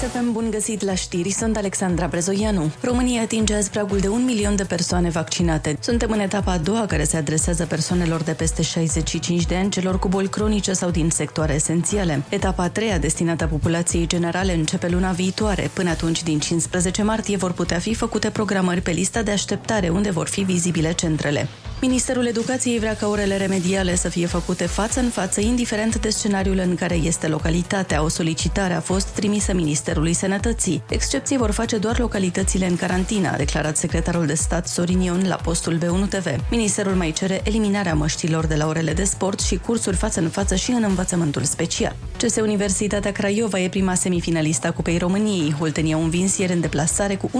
[0.00, 2.70] Chisafem, bun găsit la știri, sunt Alexandra Brezoianu.
[2.80, 5.78] România atinge azi pragul de un milion de persoane vaccinate.
[5.80, 9.98] Suntem în etapa a doua care se adresează persoanelor de peste 65 de ani, celor
[9.98, 12.22] cu boli cronice sau din sectoare esențiale.
[12.28, 15.70] Etapa a treia, destinată populației generale, începe luna viitoare.
[15.72, 20.10] Până atunci, din 15 martie, vor putea fi făcute programări pe lista de așteptare, unde
[20.10, 21.48] vor fi vizibile centrele.
[21.80, 26.58] Ministerul Educației vrea ca orele remediale să fie făcute față în față, indiferent de scenariul
[26.58, 28.02] în care este localitatea.
[28.02, 29.52] O solicitare a fost trimisă
[29.90, 30.82] Ministerului Sănătății.
[30.88, 35.34] Excepții vor face doar localitățile în carantină, a declarat secretarul de stat Sorin Ion la
[35.34, 36.26] postul B1 TV.
[36.50, 40.54] Ministerul mai cere eliminarea măștilor de la orele de sport și cursuri față în față
[40.54, 41.96] și în învățământul special.
[42.16, 45.56] CS Universitatea Craiova e prima semifinalistă a Cupei României.
[45.60, 47.30] Oltenia au învins ieri în deplasare cu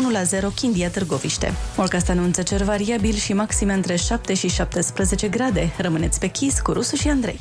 [0.51, 1.55] 1-0 Chindia Târgoviște.
[1.77, 5.73] Morcast anunță cer variabil și maxime între 7 și 17 grade.
[5.79, 7.41] Rămâneți pe chis cu Rusu și Andrei.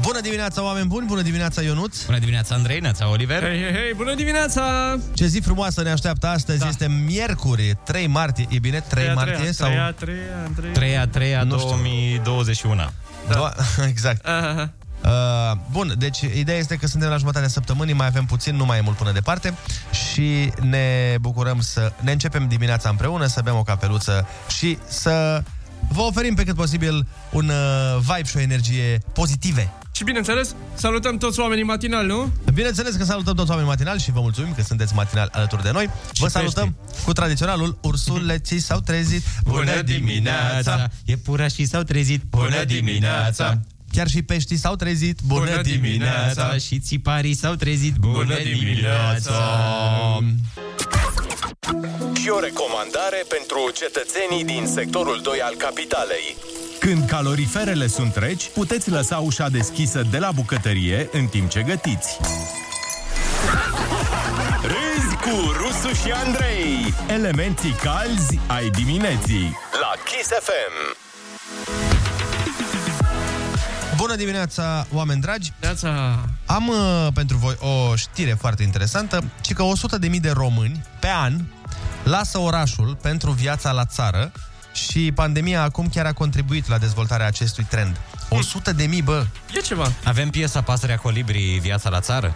[0.00, 1.06] Bună dimineața, oameni buni!
[1.06, 2.04] Bună dimineața, Ionuț!
[2.04, 3.42] Bună dimineața, Andrei, neața, Oliver!
[3.42, 4.96] Hei, hei, hei, bună dimineața!
[5.14, 6.58] Ce zi frumoasă ne așteaptă astăzi!
[6.58, 6.68] Da.
[6.68, 8.46] Este miercuri, 3 martie.
[8.50, 8.80] E bine?
[8.80, 9.34] 3 Treia, martie?
[9.34, 9.68] treia, sau...
[9.68, 10.72] treia, treia, Andrei.
[10.72, 11.68] 3 a 3 a Nu știu.
[11.68, 12.74] 2021.
[13.28, 13.52] Da.
[13.92, 14.26] exact.
[14.26, 14.72] Aha.
[15.04, 18.78] Uh, bun, deci ideea este că suntem la jumătatea săptămânii, mai avem puțin, nu mai
[18.78, 19.54] e mult până departe
[19.90, 25.42] și ne bucurăm să ne începem dimineața împreună, să bem o cafeluță și să
[25.88, 29.72] vă oferim pe cât posibil un uh, vibe și o energie pozitive.
[29.94, 32.32] Și bineînțeles, salutăm toți oamenii matinali, nu?
[32.54, 35.90] Bineînțeles că salutăm toți oamenii matinali și vă mulțumim că sunteți matinali alături de noi.
[36.18, 39.22] Vă salutăm cu tradiționalul Ursuleții s-au trezit.
[41.04, 42.22] E pura și s-au trezit.
[43.92, 45.18] Chiar și peștii s-au trezit.
[45.26, 46.56] Bună, dimineața!
[46.56, 47.94] Și țiparii s-au trezit.
[47.94, 49.32] Bună dimineața!
[52.22, 56.36] Și o recomandare pentru cetățenii din sectorul 2 al capitalei.
[56.78, 62.18] Când caloriferele sunt reci, puteți lăsa ușa deschisă de la bucătărie în timp ce gătiți.
[64.62, 69.58] Râzi cu Rusu și Andrei Elementii calzi ai dimineții.
[69.80, 70.96] la Kiss FM.
[73.96, 75.52] Bună dimineața, oameni dragi!
[75.60, 76.18] Neața!
[76.46, 79.64] Am uh, pentru voi o știre foarte interesantă, ci că
[80.12, 81.32] 100.000 de români pe an
[82.02, 84.32] lasă orașul pentru viața la țară
[84.72, 88.00] și pandemia acum chiar a contribuit la dezvoltarea acestui trend.
[88.30, 89.26] 100.000, bă!
[89.56, 89.92] E ceva.
[90.04, 92.34] Avem piesa Pasărea Colibri, Viața la țară?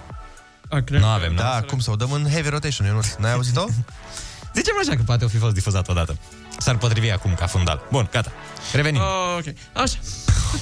[0.69, 1.37] A, cred Nu că- avem, nu?
[1.37, 3.13] Da, cum să o dăm în heavy rotation, Ionuț.
[3.15, 3.65] N-ai auzit-o?
[4.55, 6.17] Zicem așa că poate o fi fost difuzat odată.
[6.59, 7.87] S-ar potrivi acum ca fundal.
[7.91, 8.33] Bun, gata.
[8.73, 9.01] Revenim.
[9.01, 9.55] Oh, ok.
[9.83, 9.97] Așa.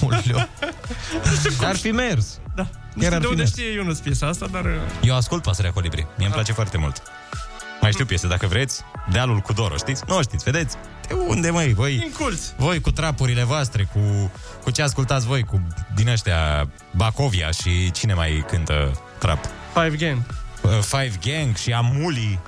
[0.01, 0.49] Uleu.
[1.69, 2.39] Ar fi mers.
[2.55, 2.67] Da.
[2.93, 3.49] Nu Chiar știu ar de fi unde mers.
[3.51, 4.65] știe Ionuț piesa asta, dar...
[4.65, 4.71] uh,
[5.03, 6.07] Eu ascult Pasărea Colibri.
[6.17, 7.01] Mie îmi place foarte mult.
[7.85, 8.81] Mai știu piese, dacă vreți.
[9.11, 10.03] Dealul cu Doro, știți?
[10.07, 10.75] Nu o știți, vedeți?
[11.07, 11.97] De unde, măi, voi?
[11.97, 12.53] Din culți.
[12.57, 14.31] Voi cu trapurile voastre, cu,
[14.63, 15.61] cu ce ascultați voi, cu
[15.95, 19.39] din ăștia Bacovia și cine mai cântă trap?
[19.73, 20.21] Five Gang.
[20.61, 22.39] Uh, Five Gang și Amuli.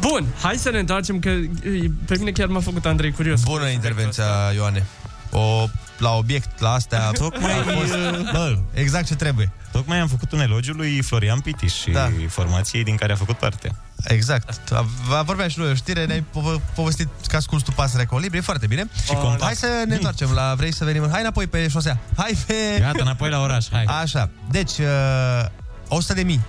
[0.00, 3.42] Bun, hai să ne întoarcem, că e, pe mine chiar m-a făcut Andrei curios.
[3.42, 4.24] Bună intervenția,
[4.54, 4.86] Ioane.
[5.30, 7.10] O, la obiect, la astea...
[7.18, 7.94] Tocmai, a fost,
[8.32, 9.52] bă, exact ce trebuie.
[9.72, 12.00] Tocmai am făcut un elogiu lui Florian Pitiș și Da.
[12.00, 12.10] da.
[12.28, 13.74] formației din care a făcut parte.
[14.04, 14.72] Exact.
[14.72, 18.38] A- a- Vorbeam și noi o știre, ne-ai po- povestit că asculti tu pasărea colibri,
[18.38, 18.88] e foarte bine.
[19.04, 19.42] Și compact.
[19.42, 20.54] Hai să ne întoarcem la...
[20.56, 21.08] Vrei să venim?
[21.10, 21.98] Hai înapoi pe șosea.
[22.16, 22.54] Hai pe...
[22.78, 23.84] Gata, înapoi la oraș, hai.
[23.84, 24.30] Așa.
[24.50, 25.44] Deci, uh,
[25.88, 26.40] 100 de mii.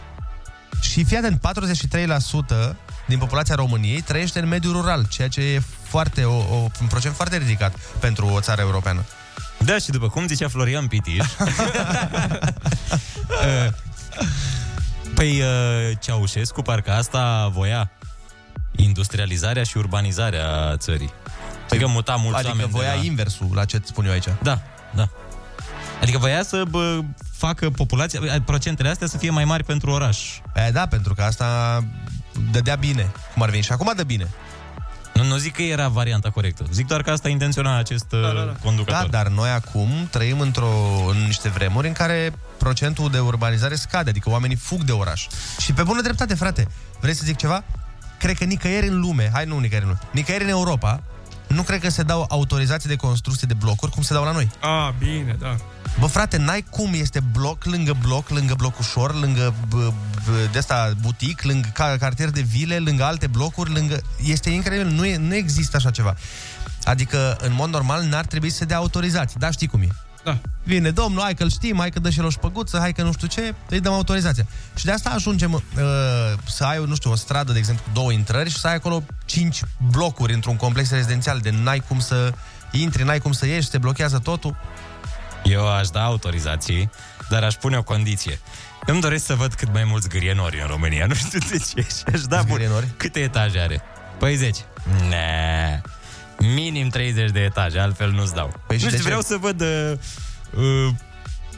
[0.81, 2.75] Și fii atent, 43%
[3.07, 7.15] din populația României trăiește în mediul rural, ceea ce e foarte, o, o, un procent
[7.15, 9.03] foarte ridicat pentru o țară europeană.
[9.57, 11.47] Da, și după cum zicea Florian Pitiș, uh,
[15.21, 17.91] păi uh, Ceaușescu parcă asta voia
[18.75, 21.11] industrializarea și urbanizarea țării.
[21.69, 23.03] Adică muta mulți Adică oameni voia de la...
[23.03, 24.27] inversul la ce îți spun eu aici.
[24.41, 24.61] Da,
[24.95, 25.09] da.
[26.01, 26.99] Adică voia să bă,
[27.31, 30.39] facă populația, procentele astea să fie mai mari pentru oraș.
[30.67, 31.79] E, da, pentru că asta
[32.51, 33.63] dădea bine, cum ar veni.
[33.63, 34.27] Și acum dă bine.
[35.13, 36.65] Nu, nu zic că era varianta corectă.
[36.71, 38.55] Zic doar că asta intenționa acest da, da, da.
[38.63, 39.07] conducător.
[39.09, 40.71] Da, dar noi acum trăim într-o,
[41.09, 42.33] în niște vremuri în care
[42.63, 45.27] procentul de urbanizare scade, adică oamenii fug de oraș.
[45.59, 46.67] Și pe bună dreptate, frate,
[46.99, 47.63] vrei să zic ceva?
[48.19, 51.03] Cred că nicăieri în lume, hai nu nicăieri în lume, nicăieri în Europa,
[51.47, 54.49] nu cred că se dau autorizații de construcție de blocuri cum se dau la noi.
[54.59, 55.55] A, bine, da.
[55.99, 60.57] Bă, frate, n-ai cum, este bloc lângă bloc, lângă bloc ușor, lângă b- b- de
[60.57, 64.01] asta butic, lângă ca- cartier de vile, lângă alte blocuri, lângă...
[64.23, 66.15] Este incredibil, nu, e, nu există așa ceva.
[66.83, 69.87] Adică, în mod normal, n-ar trebui să dea autorizații, da, știi cum e.
[70.23, 70.37] Da.
[70.63, 73.11] Vine domnul, hai că-l știm, hai că dă și el o șpăguță, hai că nu
[73.11, 74.45] știu ce, îi dăm autorizația.
[74.75, 75.61] Și de asta ajungem uh,
[76.47, 79.03] să ai, nu știu, o stradă, de exemplu, cu două intrări și să ai acolo
[79.25, 82.33] cinci blocuri într-un complex rezidențial, de n-ai cum să
[82.71, 84.55] intri, n-ai cum să ieși, se blochează totul.
[85.43, 86.89] Eu aș da autorizații,
[87.29, 88.39] dar aș pune o condiție.
[88.85, 91.05] Îmi doresc să văd cât mai mulți gârienori în România.
[91.09, 91.81] Nu știu de ce.
[91.81, 92.59] Și aș da bun.
[92.97, 93.81] Câte etaje are?
[94.19, 94.61] Păi 10.
[95.09, 95.81] Ne.
[96.41, 98.53] Minim 30 de etaje, altfel nu-ți dau.
[98.67, 99.15] Păi și nu de știu, ce?
[99.15, 99.91] vreau să văd uh,
[100.87, 100.93] uh,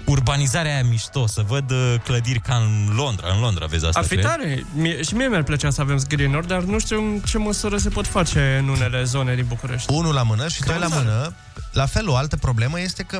[0.05, 3.27] urbanizarea aia mișto, să văd uh, clădiri ca în Londra.
[3.33, 4.27] În Londra vezi asta, Ar fi crezi?
[4.27, 4.65] tare.
[4.75, 7.89] Mie, și mie mi-ar plăcea să avem screenuri, dar nu știu în ce măsură se
[7.89, 9.93] pot face în unele zone din București.
[9.93, 11.33] Unul la mână și doi la mână.
[11.71, 13.19] La fel, o altă problemă este că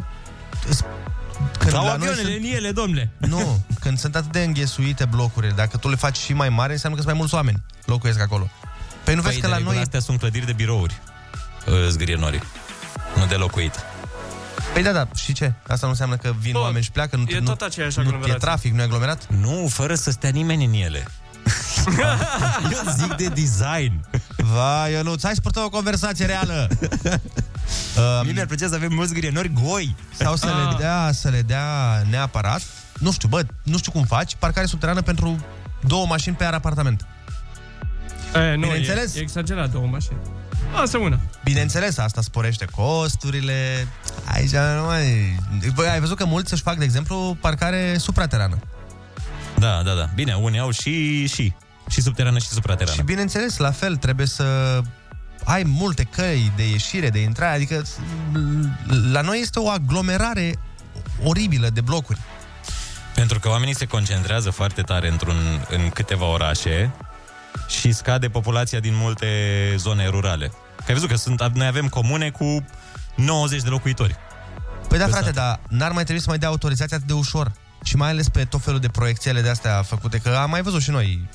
[0.70, 0.84] s-
[1.60, 3.10] când Au la noi avioanele în ele, domnule.
[3.18, 6.98] Nu, când sunt atât de înghesuite blocurile, dacă tu le faci și mai mari, înseamnă
[6.98, 8.50] că sunt mai mulți oameni locuiesc acolo.
[9.04, 9.84] Păi nu vezi că de la regulă noi...
[9.84, 11.02] astea sunt clădiri de birouri,
[11.66, 12.42] uh, zgrienorii.
[13.16, 13.76] Nu de locuit.
[14.74, 15.54] Păi da, da, și ce?
[15.68, 17.16] Asta nu înseamnă că vin oameni și șpleacă?
[17.16, 18.40] Nu, e nu, tot aceeași nu e aglomerație.
[18.40, 19.28] trafic, nu e aglomerat?
[19.42, 21.08] Nu, fără să stea nimeni în ele.
[22.72, 24.06] Eu zic de design.
[24.38, 26.68] Vai, Ionuț, hai să purtăm o conversație reală.
[28.24, 29.96] Mie mi-ar plăcea să avem mulți zgrienori goi.
[30.20, 30.70] Sau să Ah.
[30.72, 31.66] le dea, să le dea
[32.10, 32.62] neapărat,
[33.00, 35.46] nu știu, bă, nu știu cum faci, parcare subterană pentru
[35.88, 37.06] două mașini pe ar apartament.
[38.36, 39.16] E, nu, Bineînțeles.
[39.16, 40.18] E, e exagerat două mașini.
[40.74, 41.20] Asta una.
[41.44, 43.88] Bineînțeles, asta sporește costurile.
[44.26, 45.36] Aici nu mai...
[45.74, 48.60] Băi, ai văzut că mulți își fac, de exemplu, parcare supraterană.
[49.58, 50.10] Da, da, da.
[50.16, 51.54] Bine, unii au și, și.
[51.90, 52.96] Și subterană și supraterană.
[52.96, 54.80] Și bineînțeles, la fel, trebuie să
[55.44, 57.84] ai multe căi de ieșire, de intrare, adică
[59.12, 60.56] la noi este o aglomerare
[61.24, 62.20] oribilă de blocuri.
[63.16, 66.92] Pentru că oamenii se concentrează foarte tare într-un, în câteva orașe
[67.68, 69.28] și scade populația din multe
[69.78, 70.52] zone rurale.
[70.86, 72.66] Că ai văzut că sunt, noi avem comune cu
[73.16, 74.16] 90 de locuitori.
[74.88, 75.34] Păi da, Pe frate, sat.
[75.34, 77.52] dar n-ar mai trebui să mai dea autorizația atât de ușor.
[77.84, 80.82] Și mai ales pe tot felul de proiecțiile de astea făcute, că am mai văzut
[80.82, 81.28] și noi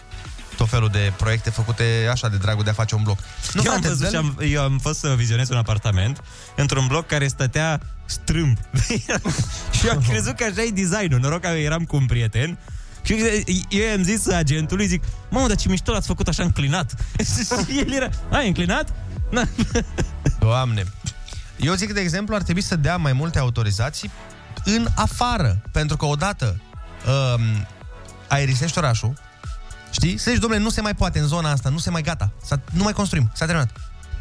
[0.56, 3.18] tot felul de proiecte făcute așa de dragul de a face un bloc.
[3.52, 6.22] Nu, eu, am frate, văzut dă-le- și am, eu am fost să vizionez un apartament
[6.56, 8.56] într-un bloc care stătea strâmb.
[9.78, 11.20] și eu am crezut că așa e designul.
[11.20, 12.58] Noroc că eram cu un prieten
[13.02, 13.12] și
[13.68, 16.94] eu i-am zis agentului, zic, mamă, dar ce mișto l-ați făcut așa înclinat.
[17.68, 18.92] și el era, a, înclinat?
[19.30, 19.48] Na.
[20.40, 20.84] Doamne.
[21.56, 24.10] Eu zic, de exemplu, ar trebui să dea mai multe autorizații
[24.64, 25.62] în afară.
[25.72, 26.60] Pentru că odată
[27.06, 27.66] um,
[28.28, 29.12] aerisești orașul,
[29.90, 30.18] știi?
[30.18, 32.60] Să zici, domnule, nu se mai poate în zona asta, nu se mai gata, s-a,
[32.72, 33.70] nu mai construim, s-a terminat.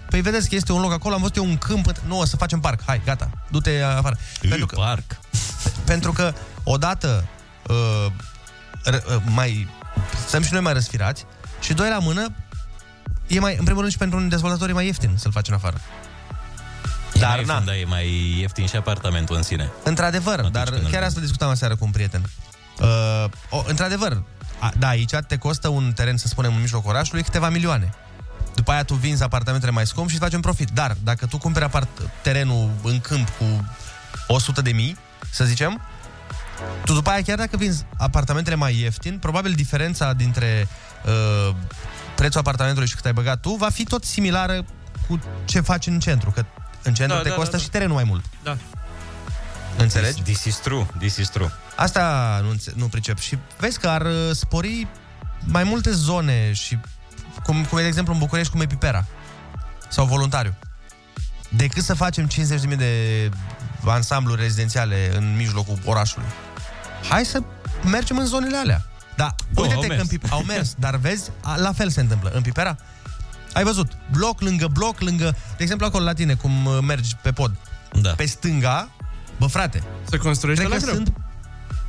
[0.10, 2.36] Păi vedeți că este un loc acolo, am văzut eu un câmp, nu, o să
[2.36, 4.18] facem parc, hai, gata, du-te afară.
[4.40, 5.20] pentru că, parc.
[5.86, 6.34] Pentru că
[6.64, 7.28] odată
[7.68, 8.12] uh,
[8.92, 9.68] r- uh, mai
[10.28, 11.26] stăm și noi mai răsfirați
[11.60, 12.34] și doi la mână
[13.28, 15.54] e mai, în primul rând și pentru un dezvoltator e mai ieftin să-l faci în
[15.54, 15.82] afară.
[17.14, 19.70] Dar, mai ieftin, da, e mai ieftin și apartamentul în sine.
[19.84, 22.22] Într-adevăr, dar când chiar îl- asta discutam aseară cu un prieten.
[22.80, 24.24] Uh, o, într-adevăr,
[24.60, 27.94] a, da, aici te costă un teren, să spunem, în mijlocul orașului, câteva milioane.
[28.56, 30.70] După aia tu vinzi apartamentele mai scump și îți faci un profit.
[30.74, 33.66] Dar dacă tu cumperi apart- terenul în câmp cu
[34.28, 34.98] 100 de mii,
[35.30, 35.82] să zicem,
[36.86, 40.68] tu după aia, chiar dacă vinzi apartamentele mai ieftin, probabil diferența dintre
[41.06, 41.56] uh,
[42.18, 44.66] prețul apartamentului și cât ai băgat tu va fi tot similară
[45.08, 46.32] cu ce faci în centru.
[46.32, 46.46] Că
[46.84, 47.64] în centru Da, te da, costă da, da.
[47.64, 48.24] și terenul mai mult.
[48.44, 48.58] Da.
[49.78, 50.22] Înțelegi?
[50.22, 51.52] This, this is true, this is true.
[51.76, 53.20] Asta nu, înțe- nu pricep.
[53.20, 54.88] Și vezi că ar uh, spori
[55.44, 56.78] mai multe zone și
[57.44, 59.06] cum, cum e, de exemplu, în București, cum e Pipera
[59.90, 60.54] sau voluntariu.
[61.50, 63.30] Decât să facem 50.000 de
[63.86, 66.28] ansambluri rezidențiale în mijlocul orașului.
[67.10, 67.40] Hai să
[67.86, 68.86] mergem în zonele alea.
[69.18, 70.02] Da, Oh, uite-te au că mers.
[70.02, 72.30] în Pip- au mers, dar vezi, a, la fel se întâmplă.
[72.34, 72.76] În Pipera,
[73.54, 75.36] ai văzut, bloc lângă bloc, lângă...
[75.58, 77.56] De exemplu, acolo la tine, cum uh, mergi pe pod.
[78.02, 78.10] Da.
[78.10, 78.90] Pe stânga,
[79.38, 81.04] bă, frate, Se construiește Cred la că greu.
[81.04, 81.18] sunt,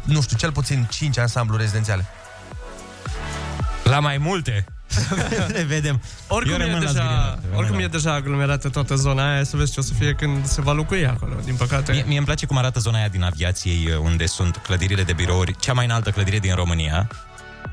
[0.02, 2.04] nu știu, cel puțin 5 ansambluri rezidențiale.
[3.84, 4.64] La mai multe.
[5.54, 6.00] Le vedem.
[6.26, 7.38] Oricum, Eu e rămân la deja, zgrienat.
[7.58, 10.60] oricum e deja aglomerată toată zona aia, să vezi ce o să fie când se
[10.60, 11.92] va locui acolo, din păcate.
[11.92, 15.12] Mie, mie îmi place cum arată zona aia din aviației, uh, unde sunt clădirile de
[15.12, 17.08] birouri, cea mai înaltă clădire din România,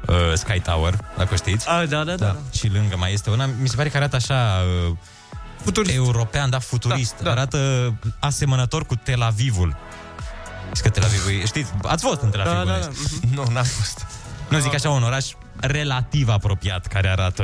[0.08, 1.70] uh, Sky Tower, dacă știți.
[1.70, 2.36] A, da, da, da.
[2.52, 4.64] Și lângă mai este una, mi se pare că arată așa...
[4.90, 4.96] Uh,
[5.64, 5.96] futurist.
[5.96, 7.16] European, da, futurist.
[7.18, 7.34] Da, Da, da.
[7.36, 7.42] da.
[7.42, 9.76] Arată asemănător cu Tel Avivul.
[10.66, 13.20] Știți că Tel Avivul e, știți, ați fost în Tel Da, Aviv, da, bănuiesc.
[13.20, 13.28] da.
[13.36, 14.06] Nu, n-am fost.
[14.50, 15.26] Nu zic așa, un oraș
[15.60, 17.44] relativ apropiat, care arată...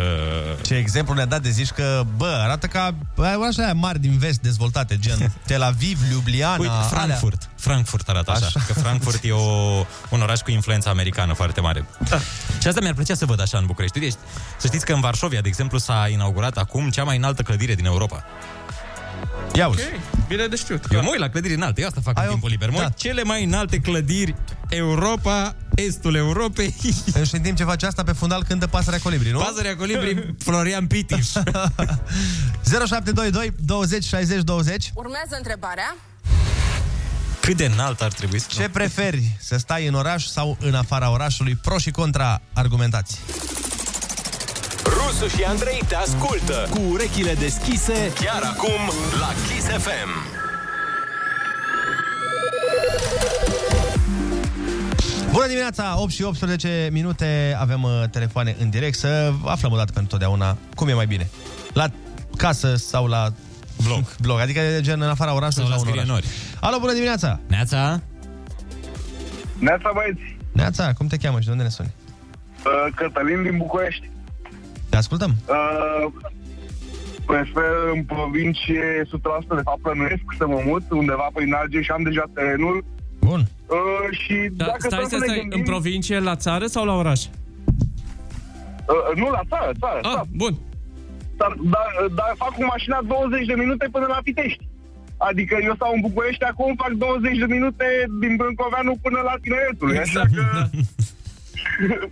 [0.62, 4.18] Ce exemplu ne-a dat de zici că, bă, arată ca bă, orașele aia mari din
[4.18, 7.42] vest dezvoltate, gen Tel Aviv, Ljubljana, Uite, Frankfurt.
[7.42, 7.52] alea.
[7.56, 8.60] Frankfurt arată așa, Așa.
[8.60, 8.74] așa.
[8.74, 11.86] că Frankfurt e o, un oraș cu influență americană foarte mare.
[12.10, 12.20] Da.
[12.62, 14.00] Și asta mi-ar plăcea să văd așa în București.
[14.00, 14.16] Uite,
[14.58, 17.86] să știți că în Varșovia, de exemplu, s-a inaugurat acum cea mai înaltă clădire din
[17.86, 18.24] Europa.
[19.54, 19.84] Ia Ok, uzi.
[20.28, 20.86] bine de știut.
[20.92, 22.70] Eu mă uit la clădiri înalte, eu asta fac Ai în o- timpul liber.
[22.70, 22.84] Mă da.
[22.84, 24.36] uit cele mai înalte clădiri
[24.70, 26.76] Europa, estul Europei.
[27.28, 29.40] Și în timp ce face asta, pe fundal cântă Pasărea Colibri, nu?
[29.40, 31.28] Pasărea colibri Florian Pitiș.
[32.64, 35.96] 0722 20 60 20 Urmează întrebarea.
[37.42, 38.48] Cât de înalt ar trebui să...
[38.50, 41.56] Ce preferi, să stai în oraș sau în afara orașului?
[41.56, 43.20] Pro și contra argumentați.
[45.22, 48.82] Rusu și Andrei te ascultă cu urechile deschise chiar acum
[49.20, 50.10] la Kiss FM.
[55.32, 59.92] Bună dimineața, 8 și 18 minute, avem uh, telefoane în direct să aflăm o dată
[59.92, 61.30] pentru totdeauna cum e mai bine.
[61.74, 61.88] La
[62.38, 63.28] casă sau la
[63.84, 64.04] blog.
[64.26, 66.04] blog adică de gen în afara orașului Sau la sau, în oraș.
[66.04, 66.26] scrienori.
[66.62, 67.40] Alo, bună dimineața!
[67.48, 68.02] Neața!
[69.60, 71.94] Neața băieți, Neața, cum te cheamă și de unde ne suni?
[72.66, 74.10] uh, Cătălin din București.
[74.92, 75.32] Te ascultăm.
[75.48, 76.06] Uh,
[77.26, 79.08] prefer în provincie 100%
[79.60, 82.84] de fapt plănuiesc să mă mut undeva prin Argeș și am deja terenul.
[83.20, 83.42] Bun.
[83.68, 86.66] Uh, și Da, dacă stai, stăm stai, să ne stai, gândim, în provincie, la țară
[86.66, 87.22] sau la oraș?
[88.94, 90.00] uh, nu la țară, țară.
[90.02, 90.28] Ah, țară.
[90.42, 90.54] bun.
[91.40, 91.88] Dar, dar,
[92.20, 94.64] dar fac cu mașina 20 de minute până la Pitești.
[95.30, 97.88] Adică eu stau în București, acum fac 20 de minute
[98.22, 99.90] din Brâncoveanu până la Tineretul.
[100.06, 100.44] Așa că...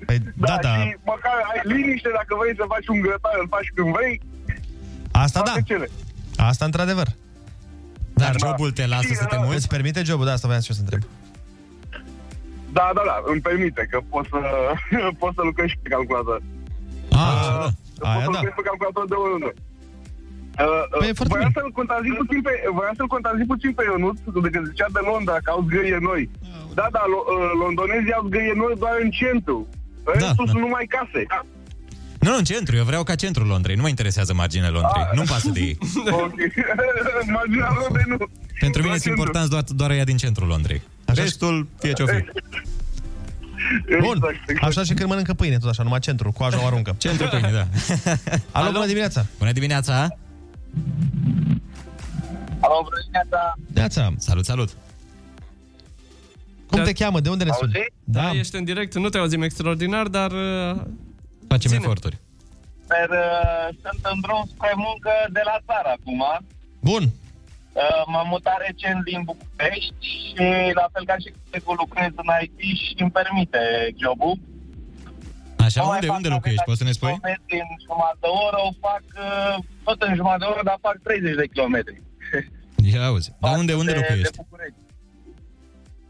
[0.05, 3.69] Păi, da, da, și măcar ai liniște dacă vrei să faci un grătar, îl faci
[3.75, 4.21] când vrei.
[5.11, 5.53] Asta da.
[5.65, 5.89] Cele.
[6.37, 7.07] Asta într-adevăr.
[8.13, 9.55] Dar jobul te lasă să te muți?
[9.55, 10.25] Îți permite jobul?
[10.25, 11.01] Da, asta voiam și eu să întreb.
[12.71, 14.39] Da, da, da, îmi permite că pot să,
[15.21, 16.41] pot să lucrez și pe calculator.
[17.11, 17.67] Ah,
[18.13, 19.51] Pot să lucrez pe calculator de oriunde.
[20.60, 24.49] Uh, Păi, uh, voiam să-l contrazic puțin pe, voiam să-l contrazic puțin pe Ionuț, de
[24.53, 26.22] când zicea de Londra că au zgârie noi.
[26.80, 29.57] Da, da, lo, uh, londonezii au zgârie noi doar în centru.
[30.14, 30.51] Restul da.
[30.51, 31.22] sunt numai case.
[32.20, 32.76] Nu, nu, în centru.
[32.76, 33.76] Eu vreau ca centrul Londrei.
[33.76, 35.03] Nu mă interesează marginea Londrei.
[35.03, 35.16] Ah.
[35.16, 35.78] Nu-mi pasă de ei.
[36.26, 36.39] ok.
[37.38, 38.18] Marginea Londrei nu.
[38.66, 39.10] Pentru mine Doar sunt centru.
[39.10, 40.82] importanți doar, doar ea din centrul Londrei.
[41.05, 42.20] Restul, fie ce-o fi.
[43.99, 44.18] Bun.
[44.62, 46.95] Așa și când mănâncă pâine, tot așa, numai centru, cu o aruncă.
[46.97, 47.66] Centru pâine, da.
[48.60, 49.26] Alo, bună dimineața!
[49.38, 50.07] Bună dimineața!
[52.61, 53.53] Alo, bună dimineața!
[53.74, 54.13] Neața!
[54.17, 54.70] Salut, salut!
[56.70, 57.20] Cum te cheamă?
[57.20, 57.72] De unde ne suni?
[58.03, 58.32] Da.
[58.32, 60.32] Ești în direct, nu te auzim extraordinar, dar...
[60.32, 60.76] uh,
[61.47, 61.84] Facem ține.
[61.84, 62.17] eforturi.
[62.88, 66.22] Dar uh, sunt în drum spre muncă de la țară acum.
[66.89, 67.03] Bun.
[67.03, 70.45] Uh, m-am mutat recent din București și
[70.80, 73.61] la fel ca și colegul lucrez în IT și îmi permite
[74.03, 74.34] jobul.
[75.65, 76.63] Așa, Nu mai unde, fac unde locuiești?
[76.70, 77.13] Poți să ne spui?
[77.13, 79.55] kilometri În jumătate de oră o fac, uh,
[79.89, 82.01] tot în jumătate de oră, dar fac 30 de kilometri.
[82.91, 83.29] Ia auzi.
[83.41, 84.31] Dar unde, unde de, locuiești?
[84.31, 84.79] De București.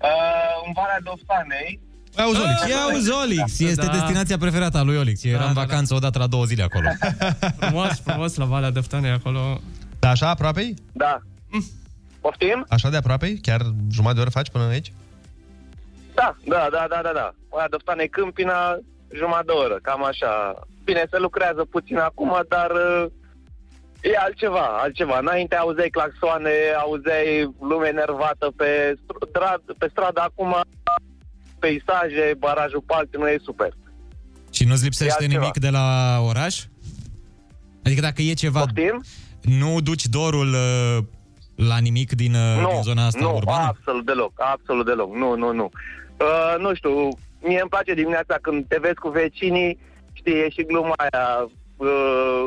[0.07, 1.80] Uh, în Valea Doftanei.
[2.23, 2.59] Auzi, Olix.
[2.69, 3.59] Ia auzi, Olix.
[3.59, 3.91] Este Da.
[3.91, 5.23] destinația preferată a lui Olix.
[5.23, 5.65] Eu eram în da, da.
[5.65, 6.88] vacanță odată la două zile acolo.
[7.59, 9.59] Frumos, frumos, la Valea Dăftanei acolo.
[9.99, 11.19] Da, așa aproape Da.
[12.21, 12.65] Poftim?
[12.69, 13.61] Așa de aproape Chiar
[13.91, 14.91] jumătate de oră faci până aici?
[16.13, 17.34] Da, da, da, da, da, da.
[17.49, 18.77] Valea Doftanei Câmpina,
[19.15, 20.32] jumătate de oră, cam așa.
[20.84, 23.05] Bine, se lucrează puțin acum, dar uh,
[24.02, 25.18] e altceva, altceva.
[25.20, 26.52] Înainte auzeai claxoane,
[26.84, 28.95] auzeai lume nervată pe,
[29.30, 30.56] strad, pe stradă, acum
[31.60, 33.70] peisaje, barajul Palti, nu e super.
[34.52, 35.39] Și nu-ți lipsește E altceva.
[35.41, 36.64] nimic de la oraș?
[37.84, 38.60] Adică dacă e ceva...
[38.60, 39.04] Poftim?
[39.41, 41.04] Nu duci dorul uh,
[41.56, 43.66] la nimic din, uh, din zona asta nu, urbană?
[43.68, 45.70] absolut deloc, absolut deloc, nu, nu, nu.
[46.20, 46.91] Uh, nu știu,
[47.41, 49.80] mie îmi place dimineața când te vezi cu vecinii,
[50.14, 52.45] știi, e și gluma aia, uh,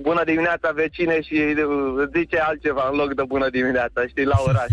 [0.00, 4.38] bună dimineața vecine și uh, îți zice altceva în loc de bună dimineața, știi, la
[4.46, 4.70] oraș.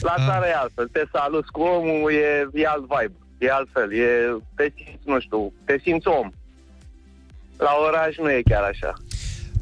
[0.00, 4.08] La țară e altfel, te saluți cu omul, e, e alt vibe, e altfel, e,
[4.54, 6.30] te simți, nu știu, te simți om.
[7.56, 8.92] La oraș nu e chiar așa.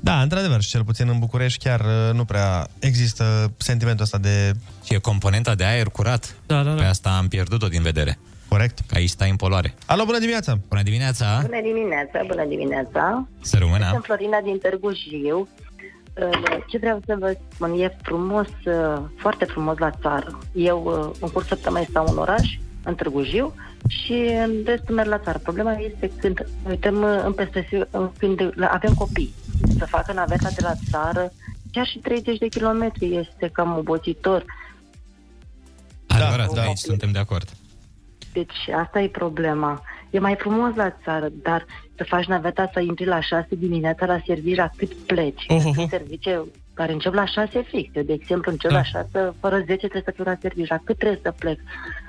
[0.00, 4.52] Da, într-adevăr, și cel puțin în București chiar uh, nu prea există sentimentul ăsta de...
[4.84, 6.36] Și e componenta de aer curat.
[6.46, 6.80] Da, da, da.
[6.80, 8.18] Pe asta am pierdut-o din vedere.
[8.52, 8.78] Corect.
[8.86, 9.74] Că aici stai în poluare.
[9.86, 10.58] Alo, bună dimineața!
[10.68, 11.40] Bună dimineața!
[11.42, 13.28] Bună dimineața, bună dimineața.
[13.40, 13.88] Să rămână.
[13.90, 15.38] Sunt Florina din Târgu Jiu.
[15.38, 20.38] Uh, Ce vreau să vă spun, e frumos, uh, foarte frumos la țară.
[20.52, 23.54] Eu uh, în curs săptămâni stau în oraș, în Târgu Jiu,
[23.88, 24.12] și
[24.44, 25.38] în restul merg la țară.
[25.38, 29.34] Problema este când ne uităm uh, în perspectivă, uh, când avem copii,
[29.78, 31.32] să facă naveta de la țară,
[31.70, 34.44] chiar și 30 de kilometri este cam obositor.
[36.06, 37.48] Adevărat, da, aici suntem de acord.
[38.32, 39.82] Deci asta e problema.
[40.10, 41.64] E mai frumos la țară, dar
[41.96, 45.44] să faci naveta să intri la 6 dimineața la servirea cât pleci.
[45.48, 45.72] Oh, oh, oh.
[45.74, 46.40] Sunt servicii
[46.74, 47.94] care încep la 6 fix.
[47.94, 48.76] Eu, de exemplu, încep Da.
[48.76, 50.80] la 6, fără 10 trebuie să fiu la servirea.
[50.84, 51.58] Cât trebuie să plec?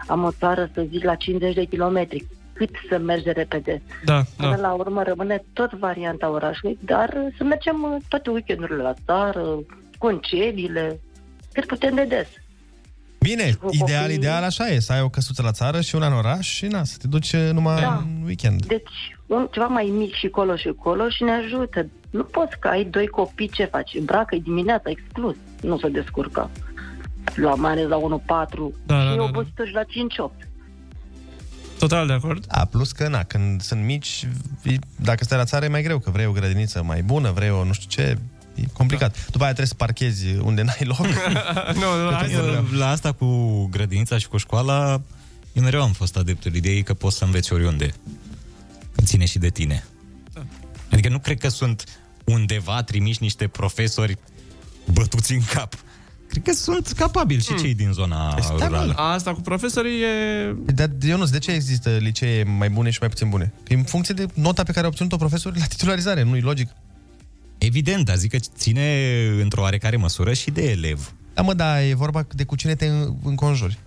[0.08, 2.26] Am o țară, să zic, la 50 de kilometri.
[2.54, 3.82] Cât să merge repede?
[4.04, 4.62] Da, Până da.
[4.68, 9.60] la urmă rămâne tot varianta orașului, dar uh, să mergem uh, toate weekendurile la țară,
[9.98, 11.00] concediile,
[11.54, 12.28] cât putem de des.
[13.24, 14.18] Bine, Cu ideal, copiii.
[14.18, 16.84] ideal așa e, să ai o căsuță la țară și una în oraș și na,
[16.84, 17.96] să te duci uh, numai Da.
[17.96, 18.66] în weekend.
[18.66, 18.90] Deci,
[19.28, 21.88] un, ceva mai mic și colo și colo și ne ajută.
[22.10, 23.92] Nu poți că ai doi copii, ce faci?
[24.00, 25.36] Îmbracă-i dimineața, exclus.
[25.62, 26.50] Nu se descurcă.
[27.36, 29.24] La mai ales la 1-4 Da, și da, da, da.
[29.24, 30.48] obositor și la 5-8.
[31.80, 32.46] Total de acord.
[32.46, 34.28] Da, plus că, na, când sunt mici,
[34.64, 37.50] e- dacă stai la țară e mai greu, că vrei o grădiniță mai bună, vrei
[37.50, 38.18] o nu știu ce,
[38.56, 39.26] e complicat.
[39.26, 41.08] După aia trebuie să parchezi unde n-ai loc.
[41.82, 42.64] nu, nu, hai să...
[42.72, 45.02] La asta cu grădinița și cu școala,
[45.54, 47.94] Eu mereu am fost adeptul ideii că poți să înveți oriunde.
[48.96, 49.84] Că ține și de tine.
[50.92, 51.84] Adică nu cred că sunt
[52.24, 54.18] undeva trimiși niște profesori
[54.92, 55.76] bătuți în cap.
[56.30, 58.94] Cred că sunt capabili și cei din zona rurală.
[58.94, 60.56] Asta cu profesorii e...
[60.66, 63.54] Dar, Ionuț, de ce există licee mai bune și mai puțin bune?
[63.64, 66.70] Că e în funcție de nota pe care a obținut-o profesorii la titularizare, nu-i logic?
[67.66, 68.98] Evident, dar zic că ține
[69.42, 71.14] într-o oarecare măsură și de elev.
[71.34, 73.78] Da, mă, da, e vorba de cu cine te în- înconjuri.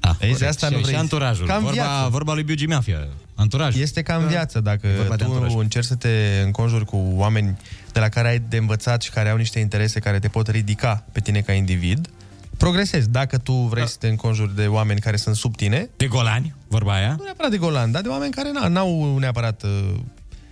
[0.00, 0.48] Ah, Vezi, corect.
[0.50, 0.92] asta și, nu vrei.
[0.92, 1.46] și anturajul.
[1.46, 2.08] Ca în vorba, viață.
[2.10, 3.06] vorba lui Biugi Mafia.
[3.34, 3.76] Anturaj.
[3.76, 5.52] Este ca în viață, dacă E vorba de anturaj.
[5.52, 7.56] tu încerci să te înconjuri cu oameni
[7.92, 11.04] de la care ai de învățat și care au niște interese care te pot ridica
[11.12, 12.08] pe tine ca individ,
[12.56, 13.08] progresezi.
[13.10, 13.88] Dacă tu vrei Da.
[13.88, 15.88] să te înconjuri de oameni care sunt sub tine...
[15.96, 17.14] De golani, vorba aia?
[17.18, 19.62] Nu neapărat de golani, dar de oameni care na, n-au neapărat...
[19.62, 19.94] Uh,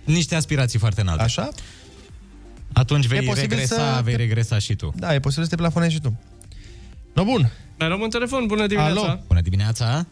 [0.03, 1.23] Niște aspirații foarte înalte.
[1.23, 1.49] Așa?
[2.73, 4.93] Atunci E vei posibil regresa, să vei te- regresa și tu.
[4.95, 6.19] Da, e posibil să te plafonezi și tu.
[7.13, 7.51] No, bun.
[7.79, 9.01] Mai luăm un telefon, bună dimineața.
[9.01, 9.19] Alo.
[9.27, 10.05] Bună dimineața.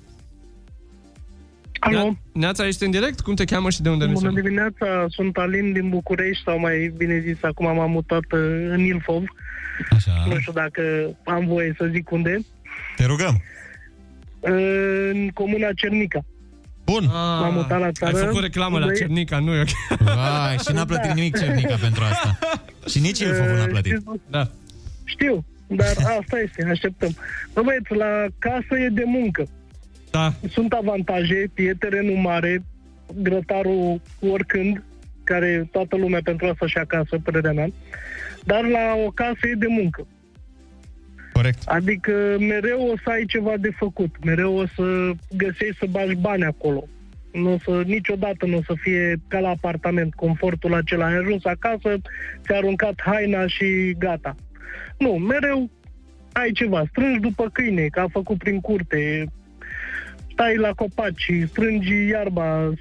[1.80, 2.18] Alo.
[2.34, 3.20] Neața, ești în direct?
[3.20, 4.42] Cum te cheamă și de unde ne Bună suni?
[4.42, 8.40] dimineața, sunt Alin din București, sau mai bine zis, acum m-am mutat uh,
[8.70, 9.24] în Ilfov.
[9.92, 10.26] Așa.
[10.28, 10.82] Nu știu dacă
[11.26, 12.40] am voie să zic unde.
[12.96, 13.42] Te rugăm.
[14.40, 16.20] Uh, În comuna Cernica.
[16.86, 17.06] Bun.
[17.12, 18.18] M-am mutat la țară.
[18.18, 19.98] Ai făcut reclamă la unde- Cernica, nu e ok.
[20.00, 21.14] Vai, și n-a plătit Da.
[21.14, 22.40] nimic Cernica pentru asta.
[22.88, 24.04] Și nici Ilfovul n-a plătit.
[24.30, 24.48] Da.
[25.04, 25.88] Știu, dar
[26.20, 27.16] asta este, așteptăm.
[27.54, 29.48] Bă, băieți, la casă e de muncă.
[30.12, 30.34] Da.
[30.50, 32.64] Sunt avantaje, e terenul mare,
[33.22, 34.84] grătarul oricând,
[35.24, 37.68] care toată lumea pentru asta și acasă, părerea mea.
[38.44, 40.08] Dar la o casă e de muncă.
[41.42, 41.68] Corect.
[41.68, 46.44] Adică mereu o să ai ceva de făcut, mereu o să găsești să bagi bani
[46.44, 46.88] acolo.
[47.32, 51.06] Nu o să, niciodată nu o să fie ca la apartament, confortul acela.
[51.06, 51.98] Ai ajuns acasă,
[52.44, 54.36] ți-a aruncat haina și gata.
[54.98, 55.70] Nu, mereu
[56.32, 56.84] ai ceva.
[56.90, 59.26] Strângi după câine, că a făcut prin curte,
[60.32, 62.74] stai la copaci, strângi iarba,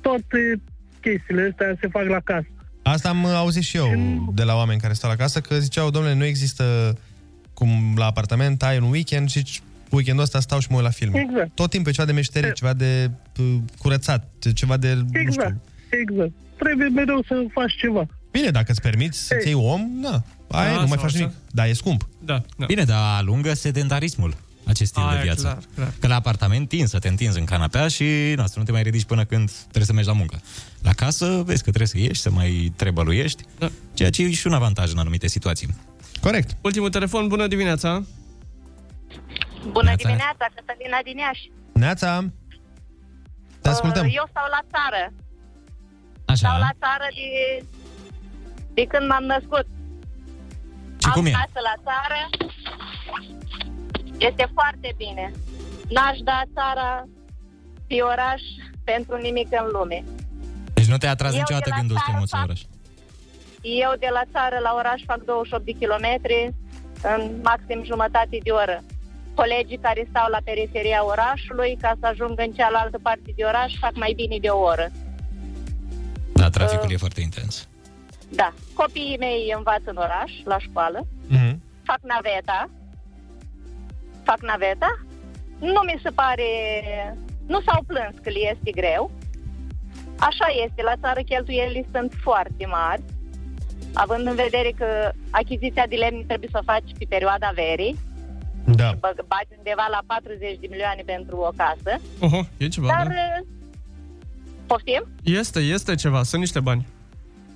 [0.00, 0.60] toate
[1.00, 2.46] chestiile astea se fac la casă.
[2.82, 3.88] Asta am auzit și eu
[4.34, 6.96] de la oameni care stau la casă, că ziceau, domnule, nu există
[7.54, 10.90] cum la apartament, ai un weekend și zici, weekendul ăsta stau și mă uit la
[10.90, 11.26] filme.
[11.28, 11.54] Exact.
[11.54, 14.94] Tot timpul e ceva de meșterie, ceva de uh, curățat, ceva de...
[14.94, 15.20] Nu știu.
[15.20, 15.56] Exact,
[15.90, 16.32] exact.
[16.58, 18.06] Trebuie mereu să faci ceva.
[18.30, 21.18] Bine, dacă îți permiți să-ți iei om, na, aia Da, nu mai sau faci așa.
[21.18, 21.34] nimic.
[21.50, 22.08] Da, e scump.
[22.24, 22.66] Da, da.
[22.66, 24.34] Bine, dar alungă sedentarismul
[24.66, 25.42] acest stil Aia, de viață.
[25.42, 25.92] clar, clar.
[25.98, 28.04] Că la apartament tinzi să te întinzi în canapea și
[28.36, 30.40] na, să nu te mai ridici până când trebuie să mergi la muncă.
[30.82, 33.70] La casă vezi că trebuie să ieși, să mai trebăluiești, da.
[33.94, 35.74] ceea ce e și un avantaj în anumite situații.
[36.20, 36.50] Corect.
[36.60, 38.02] Ultimul telefon, bună dimineața.
[39.68, 41.50] Bună dimineața, Cătălina din Iași.
[41.72, 42.24] Neața,
[43.60, 44.06] te ascultăm.
[44.06, 45.12] Uh, Eu stau la țară.
[46.24, 46.36] Așa.
[46.48, 47.66] Stau la țară de,
[48.74, 49.66] de când m-am născut.
[51.00, 51.30] Și Am cum e?
[51.30, 52.20] casă la țară.
[54.18, 55.30] Este foarte bine.
[55.94, 57.04] N-aș da țara
[57.86, 58.42] pe oraș
[58.84, 60.04] pentru nimic în lume.
[60.74, 62.48] Deci nu te-a atras Eu niciodată de la gândul să te țară muți în fac-
[62.48, 62.60] oraș.
[63.64, 66.54] Eu de la țară la oraș fac 28 de kilometri
[67.02, 68.82] în maxim jumătate de oră.
[69.34, 73.94] Colegii care stau la periferia orașului, ca să ajungă în cealaltă parte de oraș, fac
[73.94, 74.90] mai bine de o oră.
[76.34, 77.68] Da, traficul e foarte intens.
[78.28, 78.52] Da.
[78.74, 81.60] Copiii mei învață în oraș, la școală, Mhm.
[81.82, 82.70] fac naveta.
[84.22, 84.98] Fac naveta.
[85.58, 86.44] Nu mi se pare...
[87.46, 89.10] Nu s-au plâns că le este greu.
[90.18, 93.02] Așa este, la țară cheltuielile sunt foarte mari,
[93.94, 97.98] având în vedere că achiziția de lemn trebuie să o faci pe perioada verii,
[98.66, 98.90] Da.
[98.94, 103.06] bă- bagi undeva la 40 de milioane pentru o casă, Oho, e ceva, dar...
[103.06, 103.12] da?
[103.12, 103.46] uh,
[104.66, 105.02] Poftim?
[105.24, 106.86] Este, este ceva, sunt niște bani.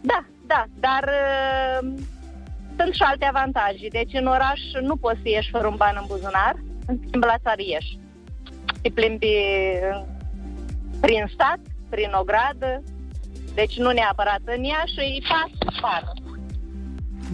[0.01, 1.89] Da, da, dar uh,
[2.79, 3.89] sunt și alte avantaje.
[3.91, 6.55] Deci în oraș nu poți să ieși fără un ban în buzunar,
[6.87, 7.99] în schimb la țară ieși.
[8.83, 10.03] Te plimbi uh,
[11.01, 11.59] prin stat,
[11.89, 12.83] prin o gradă,
[13.55, 16.13] deci nu neapărat în Iași, îi pas pară.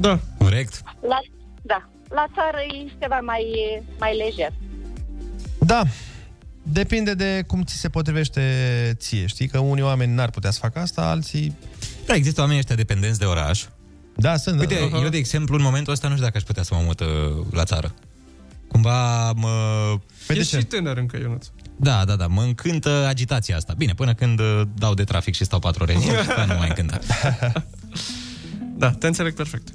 [0.01, 0.20] Da.
[0.38, 0.82] Corect.
[1.01, 1.18] La,
[1.62, 3.45] da, la țară e ceva mai,
[3.99, 4.53] mai lejer.
[5.59, 5.82] Da,
[6.62, 8.42] depinde de cum ți se potrivește
[8.99, 9.26] ție.
[9.26, 11.57] Știi că unii oameni n-ar putea să facă asta, alții...
[12.07, 13.64] Da, există oameni ăștia dependenți de oraș.
[14.16, 14.61] Da, sunt.
[14.61, 14.99] Uite, da.
[14.99, 17.07] eu, de exemplu, în momentul ăsta nu știu dacă aș putea să mă mut uh,
[17.51, 17.95] la țară.
[18.68, 19.49] Cumva mă...
[20.26, 21.47] Păi Ești și tânăr încă, Ionuț.
[21.76, 23.74] Da, da, da, mă încântă agitația asta.
[23.76, 26.59] Bine, până când uh, dau de trafic și stau patru ore în el, după nu
[26.59, 27.01] mai încântă.
[28.85, 29.68] Da, te înțeleg perfect.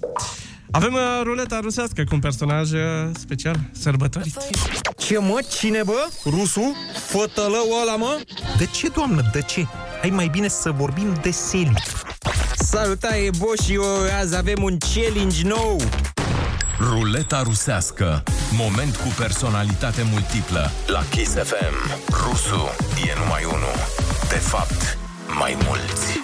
[0.72, 2.80] Avem uh, ruleta rusească cu un personaj uh,
[3.20, 4.38] special, sărbătorit.
[4.98, 5.40] Ce mă?
[5.58, 6.08] Cine bă?
[6.26, 6.76] Rusu?
[7.08, 8.20] Fătălău ăla mă?
[8.58, 9.66] De ce, doamnă, de ce?
[10.02, 11.74] Hai mai bine să vorbim de seli.
[12.56, 13.84] Salutare, Bo și eu,
[14.22, 15.82] azi avem un challenge nou.
[16.80, 20.72] Ruleta rusească Moment cu personalitate multiplă.
[20.88, 22.70] La Kiss FM, Rusu
[23.08, 23.76] e numai unul.
[24.30, 24.98] De fapt,
[25.40, 26.20] mai mulți.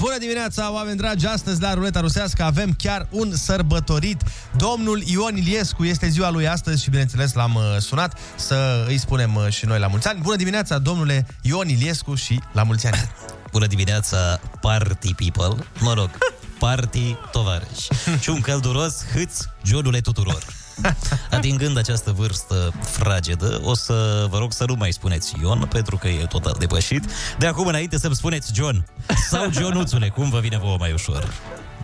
[0.00, 1.26] Bună dimineața, oameni dragi!
[1.26, 4.22] Astăzi la Ruleta Rusească avem chiar un sărbătorit.
[4.56, 9.34] Domnul Ion Iliescu este ziua lui astăzi și bineînțeles l-am uh, sunat să îi spunem
[9.34, 10.20] uh, și noi la mulți ani.
[10.22, 13.10] Bună dimineața, domnule Ion Iliescu și la mulți ani!
[13.52, 15.64] Bună dimineața, party people.
[15.78, 16.10] Mă rog,
[16.58, 17.88] party tovarăși.
[18.22, 20.42] Și un călduros hâț, Johnule tuturor.
[21.30, 26.08] Atingând această vârstă fragedă, o să vă rog să nu mai spuneți Ion, pentru că
[26.08, 27.04] e total depășit.
[27.38, 28.84] De acum înainte să-mi spuneți John
[29.28, 31.32] sau Johnuțule, cum vă vine vouă mai ușor.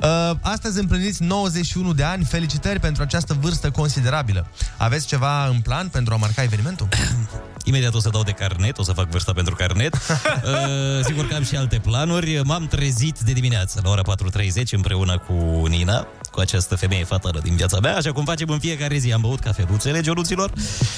[0.03, 2.25] Uh, astăzi împliniți 91 de ani.
[2.25, 4.47] Felicitări pentru această vârstă considerabilă.
[4.77, 6.89] Aveți ceva în plan pentru a marca evenimentul?
[7.69, 9.95] Imediat o să dau de carnet, o să fac vârsta pentru carnet.
[10.47, 12.41] Uh, sigur că am și alte planuri.
[12.45, 17.57] M-am trezit de dimineață la ora 4.30 împreună cu Nina, cu această femeie fatală din
[17.57, 19.13] viața mea, așa cum facem în fiecare zi.
[19.13, 20.53] Am băut cafeluțele, geonuților,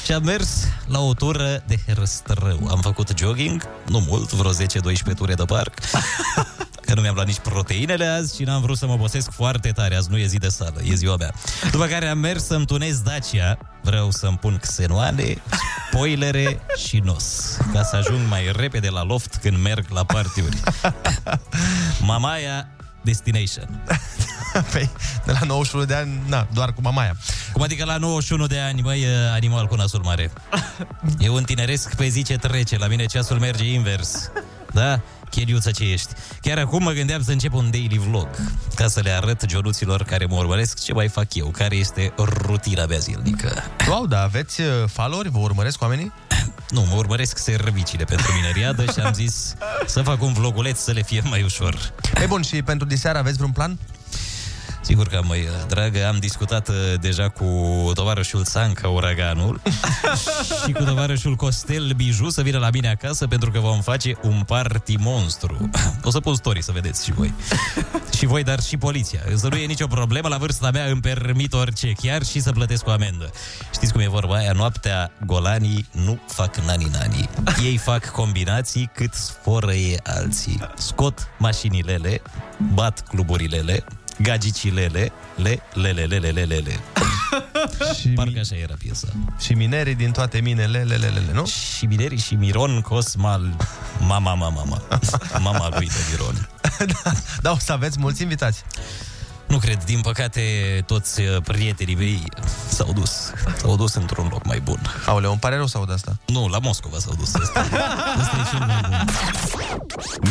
[0.05, 2.69] și am mers la o tură de herăstrău.
[2.71, 4.55] Am făcut jogging, nu mult, vreo 10-12
[5.17, 5.75] ture de parc.
[6.89, 9.97] Că nu mi-am luat nici proteinele azi și n-am vrut să mă obosesc foarte tare.
[9.97, 11.33] Azi nu e zi de sală, e ziua mea.
[11.71, 13.59] După care am mers să-mi tunez Dacia.
[13.83, 15.43] Vreau să-mi pun xenoane,
[15.91, 17.57] spoilere și nos.
[17.73, 20.57] Ca să ajung mai repede la loft când merg la partiuri.
[22.01, 22.69] Mamaia
[23.03, 23.85] Destination.
[24.73, 24.91] Păi,
[25.25, 27.17] de la 91 de ani, na, doar cu mamaia.
[27.53, 30.31] Cum adică la 91 de ani, băi, e animal cu nasul mare.
[31.19, 34.31] Eu întineresc pe zi ce trece, la mine ceasul merge invers.
[34.73, 35.01] Da?
[35.31, 36.09] Cheliuță ce ești.
[36.41, 38.29] Chiar acum mă gândeam să încep un daily vlog,
[38.75, 42.87] ca să le arăt jonuților care mă urmăresc ce mai fac eu, care este rutina
[42.87, 43.63] mea zilnică.
[43.89, 45.31] Wow, da, aveți uh, followeri?
[45.31, 46.13] Vă urmăresc oamenii?
[46.71, 49.55] Nu, mă urmăresc serviciile pentru mineriadă și am zis
[49.87, 51.93] să fac un vloguleț să le fie mai ușor.
[52.23, 53.79] E bun, și pentru diseară aveți vreun plan?
[54.89, 57.45] Sigur că am, măi, dragă, am discutat uh, deja cu
[57.95, 59.61] tovarășul Sanca Uraganul
[60.65, 64.43] și cu tovarășul Costel Biju să vină la mine acasă pentru că vom face un
[64.47, 65.71] party monstru.
[66.05, 67.35] O să pun story să vedeți și voi.
[68.19, 69.21] și voi, dar și poliția.
[69.35, 72.87] Să nu e nicio problemă, la vârsta mea îmi permit orice, chiar și să plătesc
[72.87, 73.31] o amendă.
[73.73, 74.53] Știți cum e vorba aia?
[74.53, 77.29] Noaptea golanii nu fac nani-nani.
[77.65, 80.61] Ei fac combinații cât sforăie alții.
[80.77, 82.23] Scot mașinilele,
[82.75, 83.85] bat cluburilele,
[84.19, 86.81] gagicilele, le, le, le, le, le, le, le, le.
[88.01, 89.09] și Parcă așa era piesa.
[89.41, 91.47] Și minerii din toate minele, le, le, le, le, nu?
[91.47, 93.57] Și minerii și Miron Cosmal,
[93.99, 94.83] mama, mama, mama.
[95.39, 96.49] Mama lui de Miron.
[97.03, 98.65] da, da, o să aveți mulți invitați.
[99.47, 100.41] Nu cred, din păcate,
[100.87, 102.23] toți uh, prietenii mei
[102.69, 103.33] s-au dus.
[103.57, 104.81] S-au dus într-un loc mai bun.
[105.07, 106.19] Aoleu, îmi pare rău să aud asta.
[106.27, 107.35] Nu, la Moscova s-au dus.
[107.35, 107.61] Asta,
[108.21, 109.05] asta e cel mai bun.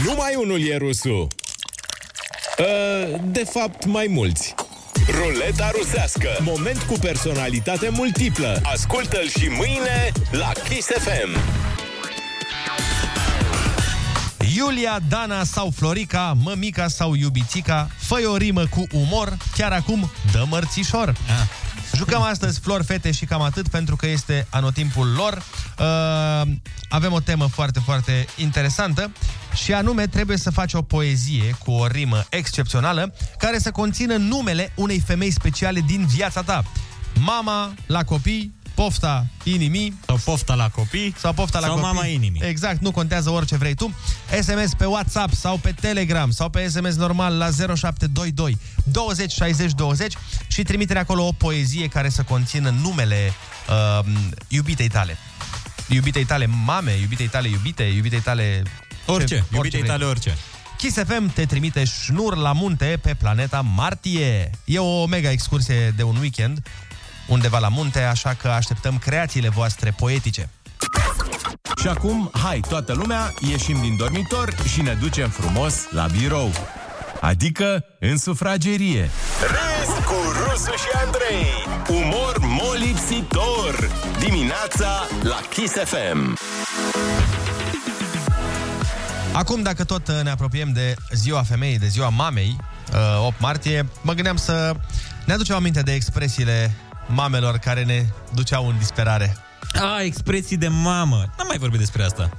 [0.03, 1.27] Numai unul e rusul.
[2.59, 4.55] Uh, de fapt, mai mulți.
[5.09, 6.27] Ruleta rusească.
[6.39, 8.59] Moment cu personalitate multiplă.
[8.63, 11.39] Ascultă-l și mâine la Kiss FM.
[14.55, 20.45] Iulia, Dana sau Florica, mămica sau iubițica, fă o rimă cu umor, chiar acum dă
[20.49, 21.09] mărțișor.
[21.09, 21.95] Ah.
[21.95, 25.43] Jucăm astăzi flori, fete și cam atât pentru că este anotimpul lor.
[25.79, 26.51] Uh,
[26.89, 29.11] avem o temă foarte, foarte interesantă
[29.63, 34.71] și anume trebuie să faci o poezie cu o rimă excepțională care să conțină numele
[34.75, 36.63] unei femei speciale din viața ta.
[37.19, 41.91] Mama la copii, pofta inimii Sau pofta la copii sau pofta la sau copii.
[41.91, 42.41] mama inimii.
[42.43, 43.93] Exact, nu contează orice vrei tu.
[44.41, 50.13] SMS pe WhatsApp sau pe Telegram sau pe SMS normal la 0722 20 60 20
[50.47, 53.33] și trimite acolo o poezie care să conțină numele
[53.99, 54.05] uh,
[54.47, 55.17] iubitei tale.
[55.89, 58.63] Iubitei tale mame, iubitei tale iubite, iubitei tale...
[59.07, 59.91] Orice, iubitei vrei.
[59.91, 60.37] tale orice.
[60.77, 64.49] Kiss FM te trimite șnur la munte pe planeta Martie.
[64.65, 66.59] E o mega excursie de un weekend
[67.27, 70.49] undeva la munte, așa că așteptăm creațiile voastre poetice.
[71.81, 76.51] Și acum, hai, toată lumea, ieșim din dormitor și ne ducem frumos la birou.
[77.21, 79.09] Adică în sufragerie.
[79.41, 82.03] Râs cu Rusu și Andrei.
[82.03, 83.89] Umor molipsitor.
[84.19, 86.37] Dimineața la Kiss FM.
[89.37, 92.57] Acum, dacă tot uh, ne apropiem de ziua femeii, de ziua mamei,
[92.93, 94.75] uh, 8 martie, mă gândeam să
[95.25, 96.71] ne aducem aminte de expresiile
[97.07, 99.37] mamelor care ne duceau în disperare.
[99.81, 101.15] A, expresii de mamă.
[101.37, 102.29] N-am mai vorbit despre asta.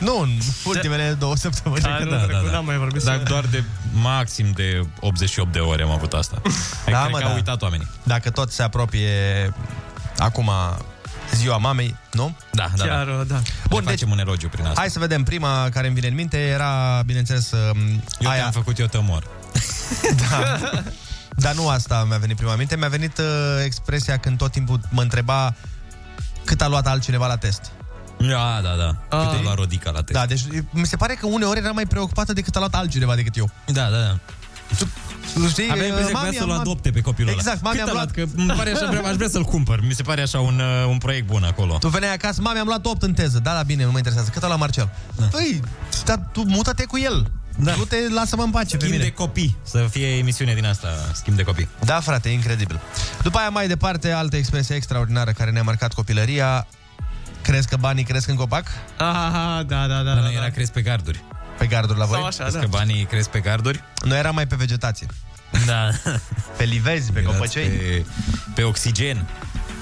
[0.00, 0.30] Nu, în
[0.64, 1.82] ultimele două săptămâni.
[1.82, 5.82] Da, nu, trecut n-am mai vorbit Dar să- doar de maxim de 88 de ore
[5.82, 6.42] am avut asta.
[6.90, 7.28] Da, Cred mă, că da.
[7.30, 7.88] au uitat oamenii.
[8.02, 9.10] Dacă tot se apropie
[10.16, 10.50] acum
[11.34, 12.36] ziua mamei, nu?
[12.52, 13.12] Da, da, Chiar, da.
[13.12, 13.34] da.
[13.34, 14.80] Bun, Bun, deci- facem un elogiu prin asta.
[14.80, 15.22] Hai să vedem.
[15.22, 18.40] Prima care îmi vine în minte era, bineînțeles, um, Eu aia...
[18.40, 19.26] te-am făcut, eu te omor.
[21.30, 23.24] Dar nu asta mi-a venit prima minte, mi-a venit uh,
[23.64, 25.54] expresia când tot timpul mă întreba
[26.44, 27.72] cât a luat altcineva la test.
[28.18, 29.18] Da, da, da.
[29.18, 30.18] Cât a luat Rodica la test.
[30.18, 33.36] Da, deci mi se pare că uneori era mai preocupată decât a luat altcineva decât
[33.36, 33.50] eu.
[33.66, 34.18] Da, da, da.
[35.34, 37.38] Tu știi, Aveam impresia că mami, vrea să-l am- adopte pe copilul ăla.
[37.40, 38.10] Exact, mami, Cât am a luat...
[38.10, 39.80] Că îmi pare așa, vrea, aș vrea să-l cumpăr.
[39.86, 41.76] Mi se pare așa un, uh, un proiect bun acolo.
[41.78, 43.38] Tu veneai acasă, mami, am luat 8 în teză.
[43.38, 44.30] Da, da, bine, nu mă interesează.
[44.32, 44.88] Cât a luat Marcel?
[45.16, 45.24] Da.
[45.26, 45.60] Păi,
[46.04, 47.30] dar tu mută-te cu el.
[47.60, 47.74] Da.
[47.74, 49.04] Nu te lasă-mă în pace pe Schimb mine.
[49.04, 49.56] de copii.
[49.62, 51.68] Să fie emisiune din asta, schimb de copii.
[51.84, 52.80] Da, frate, incredibil.
[53.22, 56.66] După aia, mai departe, altă expresie extraordinară care ne-a marcat copilăria.
[57.42, 58.64] Crezi că banii cresc în copac?
[58.98, 60.02] Aha, da, da, da.
[60.02, 60.40] Dar da, noi da.
[60.40, 61.24] era cresc pe garduri.
[61.58, 62.16] Pe garduri la voi?
[62.16, 62.60] Sau așa, Crezi da.
[62.60, 63.82] că banii cresc pe garduri?
[64.04, 65.06] Noi eram mai pe vegetație.
[65.66, 65.88] Da.
[66.56, 67.68] Pe livezi, pe Erați copăcei.
[67.68, 68.04] Pe,
[68.54, 69.26] pe oxigen.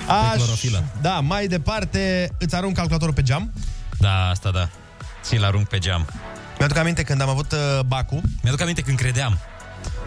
[0.06, 0.84] Aș, Pe clorofilă.
[1.00, 3.52] Da, mai departe, îți arunc calculatorul pe geam.
[3.98, 4.68] Da, asta da.
[5.22, 6.06] Ți-l arunc pe geam.
[6.58, 8.20] Mi-aduc aminte când am avut uh, bacul.
[8.42, 9.38] Mi-aduc aminte când credeam.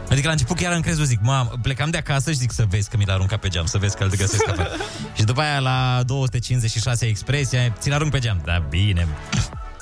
[0.10, 2.90] Adică la început chiar am crezut, zic, mam, plecam de acasă și zic să vezi
[2.90, 4.70] că mi l-a aruncat pe geam, să vezi că îl găsesc afară.
[5.16, 8.42] și după aia la 256 expresia, ți-l arunc pe geam.
[8.46, 9.08] Da, bine,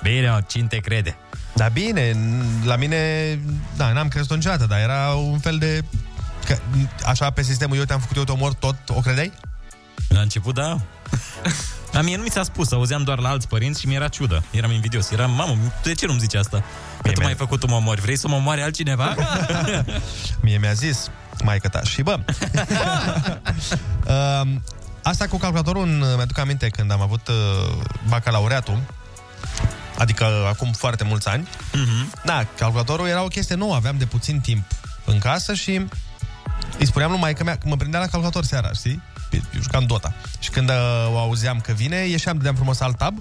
[0.03, 1.17] bine, mă, cine te crede?
[1.57, 2.99] Da, bine, n- la mine,
[3.75, 5.83] da, n-am crezut niciodată, dar era un fel de...
[6.45, 6.57] Că,
[7.05, 9.31] așa, pe sistemul, eu te-am făcut, eu te omor, tot o credeai?
[10.07, 10.77] La început, da.
[11.91, 14.43] Dar mie nu mi s-a spus, auzeam doar la alți părinți și mi-era ciudă.
[14.51, 15.11] Eram invidios.
[15.11, 16.63] Eram, mamă, de ce nu-mi zici asta?
[17.01, 18.01] Că tu m-ai făcut, tu mă omori.
[18.01, 19.15] Vrei să mă omoare altcineva?
[20.41, 21.09] Mie mi-a zis,
[21.43, 21.81] maică ta.
[21.83, 22.19] Și bă,
[24.07, 24.41] uh,
[25.03, 27.35] asta cu calculatorul, în- mi-aduc aminte când am avut uh,
[28.07, 28.79] bacalaureatul,
[29.97, 31.47] adică acum foarte mulți ani.
[31.73, 32.11] Mhm.
[32.25, 34.63] Da, calculatorul era o chestie nouă, aveam de puțin timp
[35.05, 35.85] în casă și
[36.79, 39.01] îi spuneam lui maică mea că mă prindea la calculator seara, știi?
[39.31, 40.13] Eu jucam Dota.
[40.39, 40.75] Și când uh,
[41.13, 43.17] o auzeam că vine, ieșeam, dădeam frumos alt tab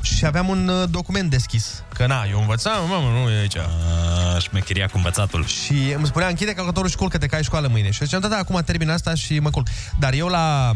[0.00, 1.82] și aveam un uh, document deschis.
[1.94, 3.56] Că na, eu învățam, mamă, nu e aici.
[3.56, 5.46] A, șmecheria cu învățatul.
[5.46, 7.90] Și îmi spunea, închide calculatorul și culcă-te, că ai școală mâine.
[7.90, 9.66] Și eu ziceam, da, da, acum termin asta și mă culc.
[9.98, 10.72] Dar eu la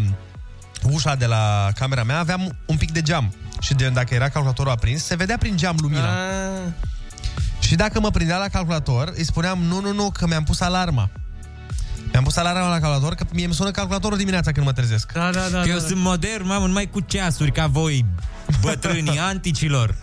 [0.82, 3.34] ușa de la camera mea aveam un pic de geam.
[3.60, 6.08] Și de, dacă era calculatorul aprins, se vedea prin geam lumina.
[7.60, 11.10] Și dacă mă prindea la calculator, îi spuneam, nu, nu, nu, că mi-am pus alarma.
[12.12, 15.12] Mi-am pus alarma la calculator, că mie îmi sună calculatorul dimineața când mă trezesc.
[15.12, 15.60] Da, da, da.
[15.60, 18.04] Că eu da, sunt modern, mamă, numai cu ceasuri ca voi,
[18.60, 19.94] bătrânii anticilor.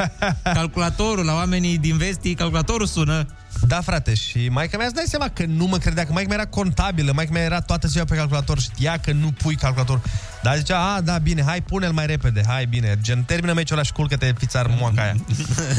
[0.44, 3.26] Calculatorul la oamenii din vestii, calculatorul sună.
[3.68, 6.38] Da, frate, și maica mea îți dai seama că nu mă credea, că maica mea
[6.38, 10.02] era contabilă, maica mea era toată ziua pe calculator, știa că nu pui calculator.
[10.42, 13.86] Dar zicea, a, da, bine, hai, pune-l mai repede, hai, bine, gen, termină meciul ăla
[13.86, 15.16] și culcă-te, fițar moaca aia.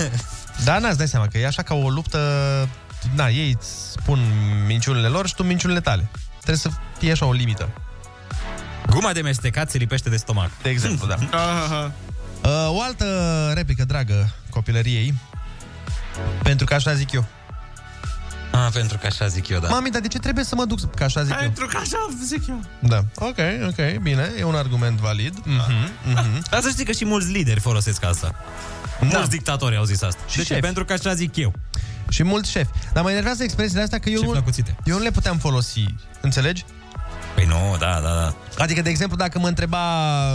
[0.65, 2.19] da, n-ați dai seama că e așa ca o luptă,
[3.15, 4.21] na, ei îți spun
[4.67, 6.11] minciunile lor și tu minciunile tale.
[6.37, 7.69] Trebuie să fie așa o limită.
[8.91, 10.51] Guma de mestecat se lipește de stomac.
[10.63, 11.15] De exemplu, da.
[11.39, 11.93] Aha.
[12.45, 13.05] Uh, o altă
[13.55, 15.15] replică dragă copilăriei,
[16.43, 17.25] pentru că așa zic eu.
[18.53, 19.69] Ah, pentru că așa zic eu, da.
[19.69, 20.95] Mami, dar de ce trebuie să mă duc?
[20.95, 21.39] Că așa zic eu.
[21.41, 22.61] Pentru că așa zic eu.
[22.79, 23.05] Da.
[23.15, 25.35] Ok, ok, bine, e un argument valid.
[25.39, 26.51] Mm-hmm, mm-hmm.
[26.51, 28.35] Dar să știi că și mulți lideri folosesc asta.
[29.01, 29.07] Da.
[29.17, 30.21] Mulți dictatori au zis asta.
[30.29, 30.49] Și de ce?
[30.49, 30.61] șefi.
[30.61, 31.53] Pentru că așa zic eu.
[32.09, 32.71] Și mulți șefi.
[32.93, 34.77] Dar mă enervează expresiile astea că eu Șef la nu, cuțite.
[34.85, 35.85] eu nu le puteam folosi.
[36.21, 36.65] Înțelegi?
[37.37, 38.35] Păi nu, da, da, da.
[38.59, 39.79] Adică, de exemplu, dacă mă întreba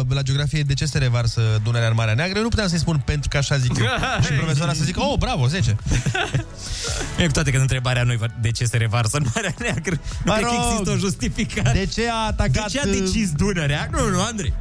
[0.10, 3.02] la geografie de ce se revarsă Dunărea în Marea Neagră, eu nu puteam să-i spun
[3.06, 3.86] pentru că așa zic eu.
[4.26, 5.76] și profesoara să zică, oh, bravo, 10.
[7.20, 10.00] E cu toate că întrebarea nu de ce se revarsă în Marea Neagră.
[10.24, 10.70] Nu Mă cred că rog.
[10.70, 11.80] există o justificare.
[11.80, 12.72] De ce a atacat...
[12.72, 13.90] De ce a decis Dunărea?
[13.92, 14.54] Nu, nu, Andrei.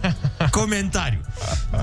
[0.50, 1.20] Comentariu.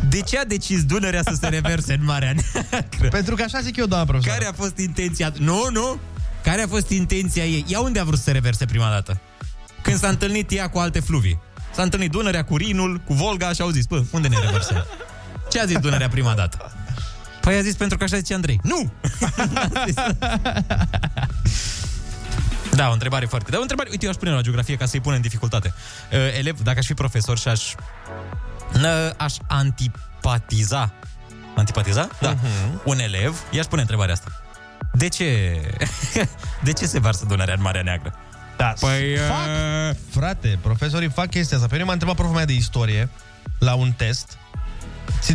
[0.10, 3.08] De ce a decis Dunărea să se reverse în Marea Neagră?
[3.08, 4.40] Pentru că așa zic eu, doamna profesoară.
[4.40, 5.34] Care a fost intenția?
[5.38, 6.00] Nu, nu.
[6.44, 7.66] Care a fost intenția ei?
[7.68, 9.20] Ea unde a vrut să se reverse prima dată?
[9.82, 11.40] Când s-a întâlnit ea cu alte fluvii.
[11.76, 14.86] S-a întâlnit Dunărea cu Rinul, cu Volga și au zis, bă, unde ne reversăm?
[15.52, 16.72] Ce a zis Dunărea prima dată?
[17.42, 18.60] Păi a zis pentru că așa zice Andrei.
[18.64, 18.92] Nu!
[22.72, 23.50] Da, o întrebare foarte...
[23.50, 25.74] Dar o întrebare, uite, eu aș pune la geografie ca să-i pun în dificultate.
[26.12, 27.74] Uh, elev, dacă aș fi profesor și aș...
[28.74, 30.94] Uh, aș antipatiza...
[31.56, 32.08] Antipatiza?
[32.20, 32.36] Da.
[32.36, 32.84] Uh-huh.
[32.84, 34.42] Un elev, i-aș pune întrebarea asta.
[34.94, 35.60] De ce...
[36.64, 38.14] de ce se varsă Dunărea în Marea Neagră?
[38.60, 41.70] Da, Păi, fac, frate, profesorii fac chestia asta.
[41.70, 43.10] Pe mine m-a întrebat proful meu de istorie
[43.60, 44.38] la un test.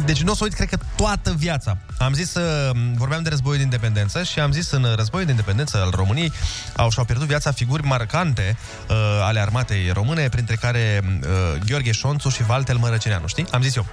[0.05, 1.77] Deci nu o să uit, cred că toată viața.
[1.99, 5.83] Am zis, uh, vorbeam de războiul de independență și am zis în războiul de independență
[5.83, 6.33] al României
[6.77, 8.57] au și-au pierdut viața figuri marcante
[8.89, 13.47] uh, ale armatei române, printre care uh, Gheorghe Șonțu și Valtel Mărăcineanu, știi?
[13.51, 13.87] Am zis eu.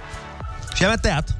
[0.74, 1.36] Și mi-a tăiat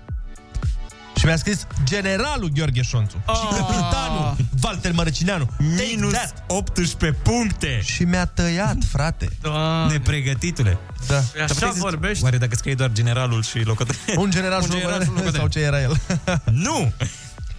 [1.22, 3.34] și mi-a scris generalul Gheorghe Șonțu Ah.
[3.36, 5.48] și capitanul Valter Mărăcineanu.
[5.58, 6.12] Minus
[6.46, 7.80] 18 puncte!
[7.84, 9.28] Și mi-a tăiat, frate.
[9.40, 9.92] Doamne.
[9.92, 10.78] Nepregătitule.
[11.06, 11.16] Da.
[11.16, 12.24] Așa puteai să- vorbești.
[12.24, 14.24] Oare dacă scrie doar generalul și locotenentul?
[14.24, 15.34] Un general, Un și general locotenent, și locotenent.
[15.36, 16.00] sau ce era el.
[16.68, 16.92] Nu!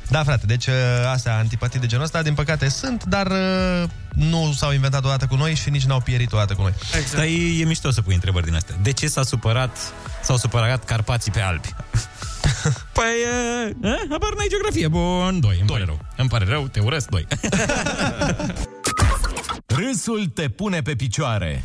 [0.10, 0.73] Da, frate, deci uh,
[1.14, 5.35] astea, antipatii de genul ăsta, din păcate sunt, dar uh, nu s-au inventat odată cu
[5.35, 6.73] noi și nici n-au pierit odată cu noi.
[6.95, 7.15] Exact.
[7.15, 8.76] Dar e, e mișto să pui întrebări din astea.
[8.81, 9.77] De ce s-a supărat,
[10.23, 11.73] s-au supărat Carpații pe Alpi?
[12.98, 13.15] păi,
[13.65, 14.88] uh, uh, habar n-ai geografie.
[14.88, 15.99] Bun, doi, îmi pare rău.
[16.18, 17.27] Îmi pare rău, te urăsc, doi.
[19.77, 21.64] Râsul te pune pe picioare.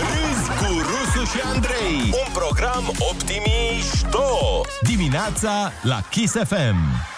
[0.00, 2.14] Râzi cu Rusu și Andrei.
[2.26, 4.60] Un program optimișto.
[4.82, 7.08] Dimineața la Kiss FM.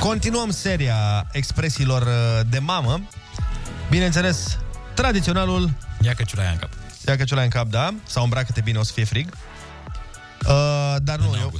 [0.00, 3.00] Continuăm seria expresiilor uh, de mamă.
[3.90, 4.58] Bineînțeles,
[4.94, 5.70] tradiționalul...
[6.00, 6.70] Ia că ciulaia în cap.
[7.06, 7.94] Ia că ciulaia în cap, da.
[8.06, 9.28] Sau îmbracă-te bine, o să fie frig.
[10.48, 11.52] Uh, dar nu, eu,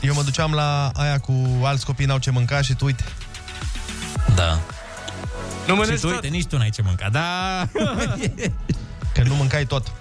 [0.00, 3.04] eu mă duceam la aia cu alți copii n-au ce mânca și tu uite.
[4.34, 4.58] Da.
[5.66, 6.14] Nu și mănânci tu, tot?
[6.14, 7.08] uite, nici tu n-ai ce mânca.
[7.08, 7.68] Da.
[9.14, 9.92] Că nu mâncai tot.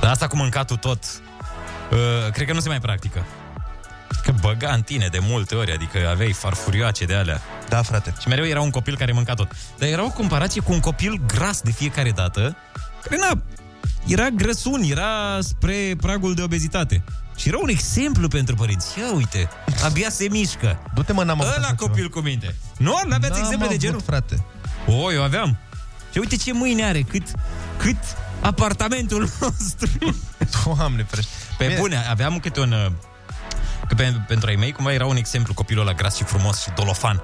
[0.00, 1.04] Dar asta cu mâncatul tot,
[1.90, 3.24] uh, cred că nu se mai practică.
[4.22, 7.40] Că băga în tine de multe ori, adică aveai farfurioace de alea.
[7.68, 8.14] Da, frate.
[8.20, 9.52] Și mereu era un copil care mânca tot.
[9.78, 12.56] Dar era o comparație cu un copil gras de fiecare dată,
[13.02, 13.42] care na,
[14.06, 17.02] era grăsun, era spre pragul de obezitate.
[17.36, 18.98] Și era un exemplu pentru părinți.
[18.98, 19.48] Ia uite,
[19.84, 20.78] abia se mișcă.
[20.94, 22.54] Du-te mă, n-am avut Ăla așa copil cu minte.
[22.78, 24.00] Nu, nu aveați N-am exemple de avut, genul?
[24.00, 24.44] frate.
[24.86, 25.58] O, eu aveam.
[26.12, 27.22] Și uite ce mâini are, cât,
[27.76, 27.96] cât
[28.40, 30.16] apartamentul nostru.
[30.64, 31.30] Doamne, frești.
[31.58, 31.78] Pe Bine.
[31.78, 32.72] bune, aveam câte un...
[32.72, 32.86] uh,
[33.88, 36.68] Că pe, pentru ai mei, cumva era un exemplu copilul ăla gras și frumos și
[36.74, 37.22] dolofan.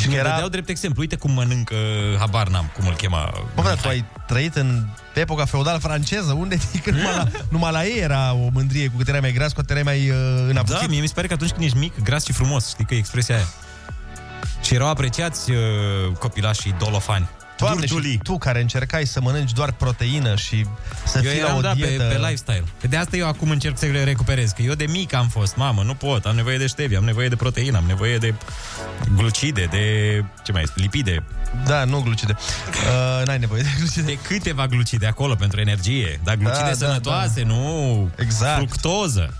[0.00, 1.00] Și mi era- dădeau drept exemplu.
[1.00, 1.74] Uite cum mănâncă,
[2.18, 3.32] habar n-am, cum îl chema.
[3.54, 7.84] Bă, dar tu ai trăit în epoca feudală franceză, unde că numai, la, numai la
[7.84, 10.16] ei era o mândrie, cu cât erai mai gras, cu cât erai mai uh,
[10.48, 10.80] înapuțit.
[10.80, 12.94] Da, mie mi se pare că atunci când ești mic, gras și frumos, știi că
[12.94, 13.48] e expresia aia.
[14.62, 15.56] Și erau apreciați uh,
[16.18, 17.28] copilașii dolofani.
[17.64, 20.66] Doamne, și tu care încercai să mănânci doar proteină și
[21.04, 22.02] să eu fii la eram, o da, dietă...
[22.02, 22.64] pe, pe lifestyle.
[22.88, 24.50] De asta eu acum încerc să le recuperez.
[24.50, 27.28] Că eu de mic am fost, mamă, nu pot, am nevoie de stevia, am nevoie
[27.28, 28.34] de proteină, am nevoie de
[29.16, 30.24] glucide, de...
[30.42, 30.80] ce mai este?
[30.80, 31.24] Lipide.
[31.66, 32.36] Da, nu glucide.
[32.38, 34.02] Uh, n-ai nevoie de glucide.
[34.02, 36.20] De câteva glucide acolo pentru energie.
[36.24, 37.46] Dar glucide Da, da, sănătoase, da.
[37.46, 38.56] nu Exact.
[38.56, 39.34] fructoză.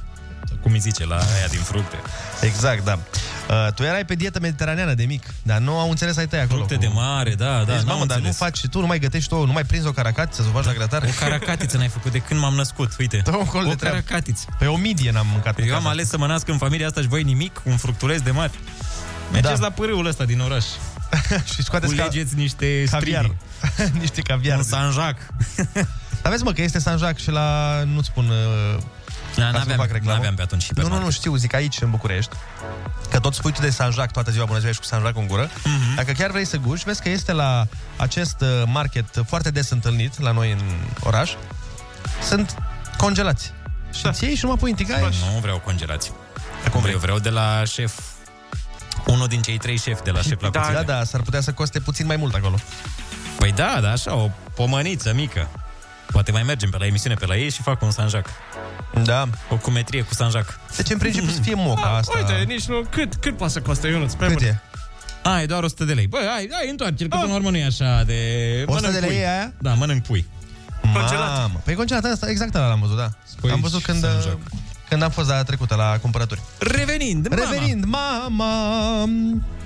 [0.48, 1.96] Sau Cum îi zice la aia din fructe.
[2.40, 2.98] Exact, da.
[3.50, 6.56] Uh, tu erai pe dietă mediteraneană de mic, dar nu au înțeles ai tăi acolo.
[6.64, 8.36] Fructe de mare, da, da, Deci, n-am mamă, dar nu înțeles.
[8.36, 10.64] faci și tu, nu mai gătești tu, nu mai prinzi o caracatiță să o faci
[10.64, 11.02] la grătar.
[11.02, 13.20] O caracatiță n-ai făcut de când m-am născut, uite.
[13.24, 13.96] Dă un col o de treabă.
[13.96, 14.44] caracatiță.
[14.58, 15.58] Pe o midie n-am mâncat.
[15.58, 15.90] în Eu am casa.
[15.90, 18.50] ales să mă nasc în familia asta și voi nimic, un fructuleț de mare.
[19.32, 19.66] Mergeți Da.
[19.66, 20.64] la pârâul ăsta din oraș.
[21.54, 23.30] și scoateți ca- Culegeți niște caviar.
[23.74, 23.90] strini.
[24.00, 24.56] Niște caviar.
[24.58, 25.16] Un Sanjac.
[26.22, 27.82] Dar vezi, mă, că este Sanjac și la...
[27.84, 28.28] Nu-ți spun...
[28.28, 28.82] Uh,
[29.34, 30.14] Da, ca să nu n-aveam- fac reclamă.
[30.16, 31.18] n-aveam pe atunci Nu, nu, nu, hipermarket.
[31.18, 32.36] știu, zic aici, în București.
[33.10, 35.50] Că tot spui tu de Sanjac toată ziua, bună ziua, ești cu Sanjac în gură.
[35.64, 35.94] Mhm.
[35.94, 37.66] Dacă chiar vrei să guși, vezi că este la
[37.96, 40.60] acest uh, market foarte des întâlnit la noi în
[41.00, 41.30] oraș.
[42.28, 42.54] Sunt
[42.96, 43.52] congelați.
[43.94, 44.10] Și da.
[44.12, 45.02] ți iei și nu mă pui în tigaie.
[45.34, 46.12] Nu vreau congelați.
[46.70, 46.94] Cum vreau?
[46.94, 47.98] Eu vreau de la șef.
[49.06, 50.82] Unul din cei trei șefi de la șef la Da, cuțite.
[50.84, 52.54] da, da, s-ar putea să coste puțin mai mult acolo.
[53.38, 55.48] Păi da, da, așa, o pomăniță mică.
[56.12, 58.26] Poate mai mergem pe la emisiune pe la ei și fac un Sanjac.
[59.04, 59.28] Da.
[59.50, 60.60] O cumetrie cu Sanjac.
[60.76, 62.12] Deci în principiu să fie moca asta.
[62.18, 62.80] Uite, nici nu...
[62.90, 64.12] Cât, cât poate să coste, Ionuț?
[64.14, 64.60] Pe Cât bune.
[65.24, 65.28] e?
[65.28, 66.06] A, e doar 100 de lei.
[66.06, 68.14] Bă, hai, hai, întoarce-l, că până la urmă nu e așa de...
[68.66, 69.18] 100 mănânc de lei pui.
[69.18, 69.52] e aia?
[69.58, 70.26] Da, mănânc pui.
[70.82, 71.60] Mamă.
[71.64, 73.08] Păi congelat, asta, exact ăla l-am văzut, da.
[73.40, 74.38] Păi am văzut și când, Sanjac.
[74.90, 76.40] Când am fost data trecută la cumpărături.
[76.58, 77.50] Revenind, mama.
[77.50, 79.08] Revenind, mama,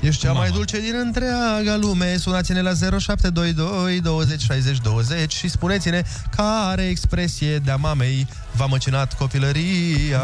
[0.01, 2.17] ești cea mai dulce din întreaga lume.
[2.17, 6.03] Sunați-ne la 0722 20 60 20 și spuneți-ne
[6.37, 8.27] care expresie de-a mamei
[8.57, 10.23] v-a măcinat copilăria.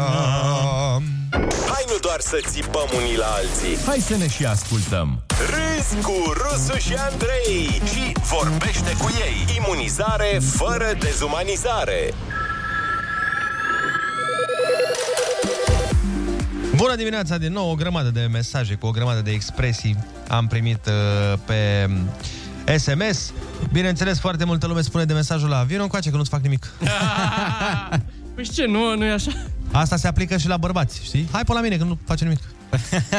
[1.71, 3.85] Hai nu doar să țipăm unii la alții.
[3.85, 5.21] Hai să ne și ascultăm.
[5.27, 9.55] Râzi cu Rusu și Andrei și vorbește cu ei.
[9.57, 12.13] Imunizare fără dezumanizare.
[16.75, 19.97] Bună dimineața din nou, o grămadă de mesaje cu o grămadă de expresii
[20.27, 21.89] am primit uh, pe
[22.77, 23.33] SMS.
[23.71, 26.65] Bineînțeles, foarte multă lume spune de mesajul la Vino încoace că nu-ți fac nimic.
[28.35, 29.31] Păi și ce, nu, nu e așa?
[29.71, 31.27] Asta se aplică și la bărbați, știi?
[31.31, 32.39] Hai pe la mine că nu face nimic.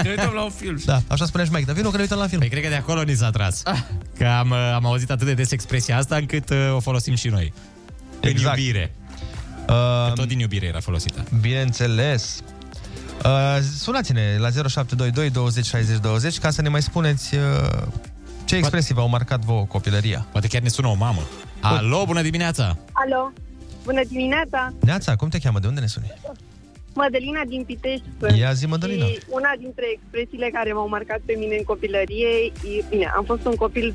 [0.03, 0.81] Ne uităm la un film.
[0.85, 2.41] Da, așa spunea și Mike, dar vino că ne uităm la film.
[2.41, 3.63] Păi cred că de acolo ni s-a tras.
[4.19, 7.29] Că am, uh, am auzit atât de des expresia asta încât uh, o folosim și
[7.29, 7.53] noi.
[8.21, 8.57] Exact.
[8.57, 8.95] În iubire.
[9.69, 11.25] Uh, Că tot din iubire era folosită.
[11.41, 12.43] Bineînțeles.
[13.25, 17.43] Uh, sunați-ne la 0722 20 60 20 ca să ne mai spuneți uh,
[18.45, 20.27] ce expresii v-au marcat vouă copilăria.
[20.33, 21.23] Poate chiar ne sună o mamă.
[21.61, 22.77] Alo, bună dimineața!
[22.93, 23.33] Alo,
[23.85, 24.73] bună dimineața!
[24.81, 25.59] Neața, cum te cheamă?
[25.59, 26.13] De unde ne suni?
[26.95, 28.37] Mădălina din Pitești sunt.
[28.37, 29.07] Ia zi, Mădălina.
[29.07, 32.29] Și una dintre expresiile care m-au marcat pe mine în copilărie,
[32.77, 33.95] e, bine, am fost un copil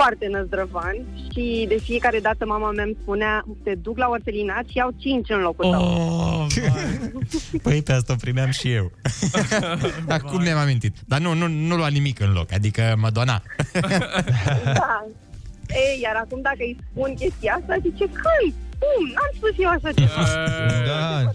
[0.00, 0.96] foarte năzdrăvan
[1.32, 5.30] și de fiecare dată mama mea îmi spunea te duc la orfelinat și iau cinci
[5.30, 5.82] în locul tău.
[5.82, 6.46] Oh,
[7.62, 8.92] Păi pe asta o primeam și eu.
[10.18, 10.94] Acum mi-am amintit.
[11.06, 13.42] Dar nu, nu, nu lua nimic în loc, adică mă dona.
[14.80, 15.06] Da.
[15.68, 19.92] Ei, iar acum dacă îi spun chestia asta, zice, căi, cum, n-am spus eu așa
[19.92, 20.22] ceva.
[20.86, 21.30] Da.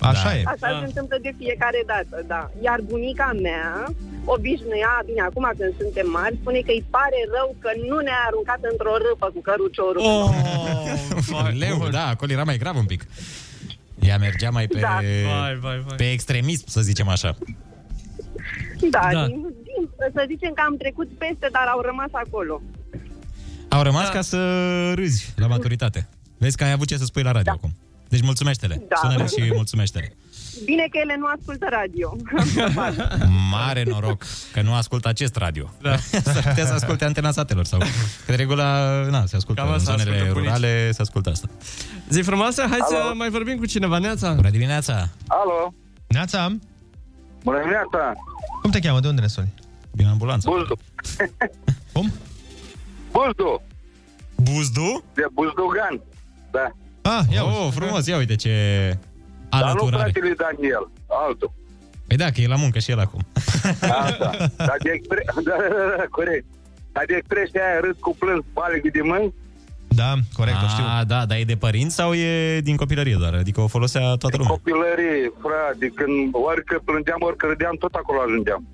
[0.00, 0.36] Așa Da.
[0.38, 0.42] e.
[0.54, 2.50] Așa se întâmplă de fiecare dată, da.
[2.66, 3.66] Iar bunica mea
[4.24, 8.60] obișnuia, bine, acum când suntem mari, spune că îi pare rău că nu ne-a aruncat
[8.72, 10.02] într-o râpă cu căruciorul.
[10.04, 13.02] Oh, leu, da, acolo era mai grav un pic.
[14.08, 14.98] Ea mergea mai pe, Da.
[15.30, 15.96] Vai, vai, vai.
[15.96, 17.36] pe extremism, să zicem așa.
[18.90, 19.26] Da, Da.
[19.26, 22.62] Din, din, să zicem că am trecut peste, dar au rămas acolo.
[23.68, 24.38] Au rămas ca să
[24.94, 26.08] râzi la maturitate.
[26.38, 27.70] Vezi că ai avut ce să spui la radio acum.
[28.10, 28.82] Deci mulțumește-le.
[28.88, 28.96] Da.
[28.96, 30.16] Sună-le și mulțumește-le.
[30.64, 32.16] Bine că ele nu ascultă radio.
[33.50, 34.22] Mare noroc
[34.52, 35.70] că nu ascultă acest radio.
[35.80, 35.96] Da.
[36.32, 37.78] S-ar putea să asculte antena satelor sau...
[37.78, 37.86] Că
[38.26, 38.62] de regulă,
[39.10, 40.56] na, se ascultă Cam în asta zonele ascultă bunicii.
[40.58, 41.48] rurale, se ascultă asta.
[42.08, 44.32] Zi frumoasă, hai să mai vorbim cu cineva, Neața.
[44.32, 45.08] Bună dimineața!
[45.26, 45.74] Alo,
[46.06, 46.56] Neața,
[47.44, 48.12] bună dimineața!
[48.62, 49.00] cum te cheamă?
[49.00, 49.54] De unde ne suni?
[49.90, 50.48] Din ambulanță.
[50.50, 50.78] Buzdu.
[51.92, 52.12] Cum?
[53.10, 53.62] Buzdu,
[54.36, 55.04] Buzdu?
[55.14, 56.00] de Buzdugan.
[56.50, 56.70] Da.
[57.02, 58.52] Ah, ia Oh, frumos, ia uite ce
[59.50, 60.10] Dar nu alăturare.
[60.10, 61.52] fratele Daniel, altul.
[62.06, 63.20] Păi da, că e la muncă și el acum.
[63.80, 64.30] Asta.
[64.56, 65.22] Dar de expre...
[65.34, 66.44] da, da, da, da, corect.
[66.92, 69.34] Dar de expresia aia râd cu plâns balegă de mâini,
[69.88, 70.84] Da, corect, o știu.
[70.98, 73.34] A, da, dar e de părinți sau e din copilărie doar?
[73.34, 74.52] Adică o folosea toată lumea.
[74.52, 78.66] copilărie, frate, când orică plângeam, orică râdeam, tot acolo ajungeam.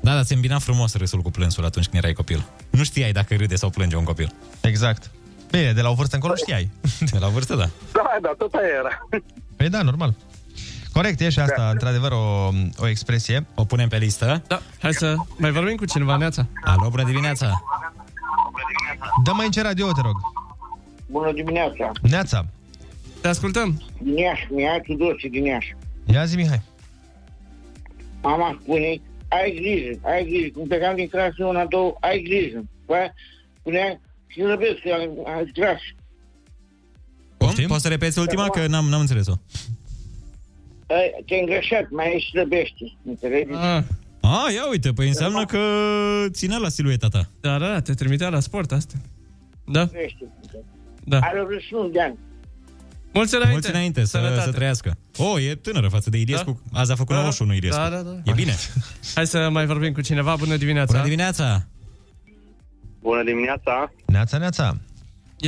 [0.00, 2.44] Da, dar se îmbina frumos râsul cu plânsul atunci când erai copil.
[2.70, 4.32] Nu știai dacă râde sau plânge un copil.
[4.60, 5.10] Exact.
[5.56, 6.70] Bine, de la o vârstă încolo știai.
[7.12, 7.68] De la vârstă, da.
[7.92, 9.08] Da, da, tot aia era.
[9.56, 10.14] Păi da, normal.
[10.92, 11.68] Corect, e și asta, Da.
[11.70, 12.48] într-adevăr, o,
[12.78, 13.46] o expresie.
[13.54, 14.42] O punem pe listă.
[14.46, 16.46] Da, hai să mai vorbim cu cineva, Neața.
[16.64, 17.62] Alo, bună dimineața!
[19.24, 20.14] Dă mai în ce radio, te rog.
[21.06, 21.90] Bună dimineața!
[22.02, 22.46] Neața.
[23.20, 23.82] Te ascultăm.
[24.02, 25.76] Din Iași, mi-a Tudorce din Iași.
[26.04, 26.62] Ia zi, Mihai.
[28.22, 30.48] Mama spune, ai grijă, ai grijă.
[30.54, 32.64] Când plecam din clasă una, două, ai grijă.
[32.86, 33.12] Păi,
[33.58, 34.00] spunea,
[34.34, 34.90] și răbesc, că
[35.30, 35.80] ai tras.
[37.36, 37.66] Cum?
[37.66, 38.48] Poți să repeți ultima?
[38.48, 39.32] Că n-am, n-am înțeles-o.
[40.86, 42.96] Ai- Te-ai îngrășat, mai ești slăbește.
[43.06, 43.52] Înțelegi?
[43.52, 43.82] Ah.
[44.20, 45.58] A, ia uite, păi înseamnă că
[46.30, 47.28] ținea la silueta ta.
[47.40, 48.94] Da, da, te trimitea la sport asta.
[49.66, 49.86] Da?
[49.86, 50.24] Crește.
[51.04, 51.18] Da.
[51.18, 52.18] Are 81 de ani.
[53.12, 53.52] Mulți înainte.
[53.52, 54.40] Mulți înainte, să, Sănătate.
[54.40, 54.96] să trăiască.
[55.16, 56.60] O, e tânără față de Iliescu.
[56.72, 56.80] Da?
[56.80, 57.20] Azi a făcut Da.
[57.20, 57.80] 91 Iliescu.
[57.80, 58.16] Da, da, da.
[58.24, 58.54] E bine.
[59.14, 60.36] Hai să mai vorbim cu cineva.
[60.36, 60.92] Bună dimineața.
[60.92, 61.66] Bună dimineața!
[63.08, 63.74] Bună dimineața!
[64.16, 64.66] Neața, neața.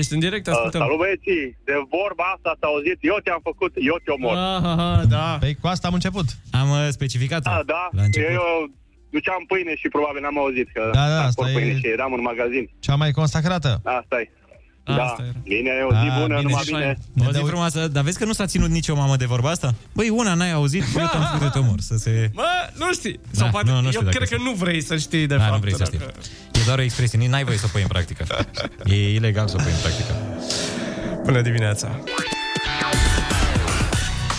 [0.00, 0.80] Ești în direct, Uh, ascultăm.
[0.84, 1.44] salut băieții!
[1.68, 4.36] De vorba asta s-a auzit, eu te-am făcut, eu te omor.
[4.36, 5.26] Aha, da.
[5.42, 6.26] Păi cu asta am început.
[6.60, 8.30] Am uh, specificat Da, da, la început.
[8.40, 8.46] eu
[9.16, 12.12] duceam pâine și probabil n-am auzit că Da, da, transport asta e- pâine și eram
[12.18, 12.64] în magazin.
[12.86, 13.70] Cea mai consacrată.
[14.00, 14.24] Asta e.
[14.86, 15.32] Asta da, era.
[15.42, 16.98] bine, o zi Ah, bună, bine, numai zi bine.
[17.28, 19.74] O zi frumoasă, dar vezi că nu s-a ținut nicio mamă de vorba asta?
[19.92, 22.30] Băi, una n-ai auzit, eu te-am făcut de te omor, să se...
[22.34, 22.44] Mă,
[22.78, 23.12] nu știi.
[23.30, 25.36] Da, Sau poate, nu, nu eu știu dacă cred că nu vrei să știi de
[25.36, 25.52] Da, fapt.
[25.52, 25.98] nu vrei să știi.
[25.98, 26.12] dacă-
[26.52, 28.24] E doar o expresie, nici n-ai voie să o pui în practică.
[28.84, 30.14] E ilegal să o pui în practică.
[31.24, 31.98] Bună dimineața.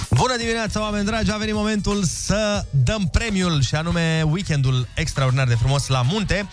[0.09, 1.31] Bună dimineața, oameni dragi!
[1.31, 6.47] A venit momentul să dăm premiul și anume weekendul extraordinar de frumos la munte.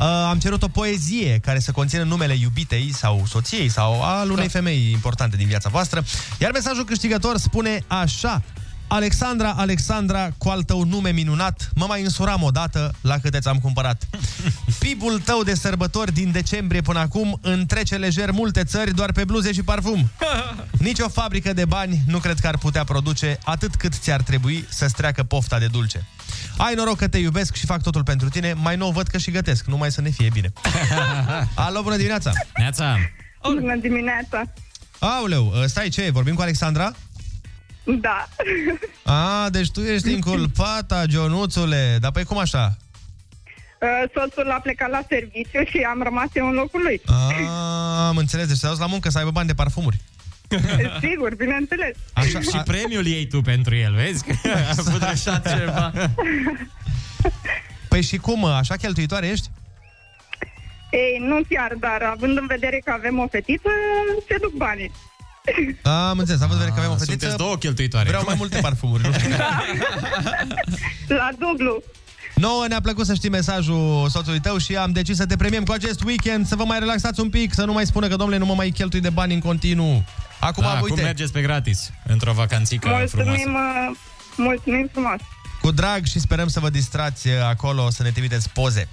[0.00, 4.48] Uh, am cerut o poezie care să conțină numele iubitei sau soției sau al unei
[4.48, 6.04] femei importante din viața voastră.
[6.38, 8.42] Iar mesajul câștigător spune așa.
[8.86, 14.08] Alexandra, Alexandra, cu al tău nume minunat, mă mai însuram odată la câte ți-am cumpărat.
[14.80, 19.52] PIB-ul tău de sărbători din decembrie până acum întrece lejer multe țări doar pe bluze
[19.52, 20.10] și parfum.
[20.78, 24.64] Nici o fabrică de bani nu cred că ar putea produce atât cât ți-ar trebui
[24.68, 26.06] să-ți treacă pofta de dulce.
[26.66, 29.30] Ai noroc că te iubesc și fac totul pentru tine, mai nou văd că și
[29.30, 30.52] gătesc, numai să ne fie bine.
[31.54, 32.30] Alo, bună dimineața!
[32.56, 32.96] Neața!
[33.42, 34.42] Bună dimineața!
[34.98, 36.92] Auleu, stai ce, vorbim cu Alexandra?
[37.84, 38.28] Da.
[39.04, 41.96] A, deci tu ești inculpata, Ionuțule.
[42.00, 42.76] Dar păi cum așa?
[43.80, 47.00] Uh, Soțul a plecat la serviciu și am rămas eu în locul lui.
[47.48, 50.00] A, am înțeles, deci te-a dus la muncă să aibă bani de parfumuri.
[51.08, 51.96] Sigur, bineînțeles.
[52.12, 54.24] Așa, Și premiul iei tu pentru el, vezi?
[54.24, 55.92] Că a avut așa ceva.
[57.88, 59.48] Păi și cum, așa cheltuitoare ești?
[60.90, 63.68] Ei, nu chiar, dar având în vedere că avem o fetiță,
[64.28, 64.92] se duc banii.
[65.82, 67.10] Am înțeles, având în vedere că avem o fetiță...
[67.10, 68.08] Sunteți două cheltuitoare.
[68.08, 69.28] Vreau mai multe parfumuri, nu știu.
[71.20, 71.82] La dublu.
[72.40, 75.72] Nouă ne-a plăcut să știi mesajul soțului tău și am decis să te premiem cu
[75.72, 78.46] acest weekend, să vă mai relaxați un pic, să nu mai spună că, domnule, nu
[78.46, 80.04] mă mai cheltui de bani în continuu.
[80.40, 83.16] Acum, da, uite, acum mergeți pe gratis, într-o vacanțică frumoasă.
[83.16, 83.96] Mulțumim, uh,
[84.36, 85.20] mulțumim frumos.
[85.60, 88.88] cu drag și sperăm să vă distrați uh, acolo, să ne trimiteți poze.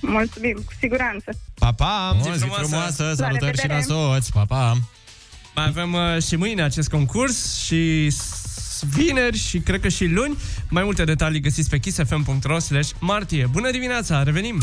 [0.00, 1.30] Mulțumim, cu siguranță.
[1.54, 2.16] Pa, pa!
[2.20, 3.82] O zi frumoasă, La salutări și la revedere.
[3.82, 4.78] soți, pa, pa!
[5.54, 8.10] Mai avem uh, și mâine acest concurs și
[8.80, 10.36] s- vineri și cred că și luni.
[10.68, 13.46] Mai multe detalii găsiți pe kissfm.ro slash martie.
[13.52, 14.62] Bună dimineața, revenim!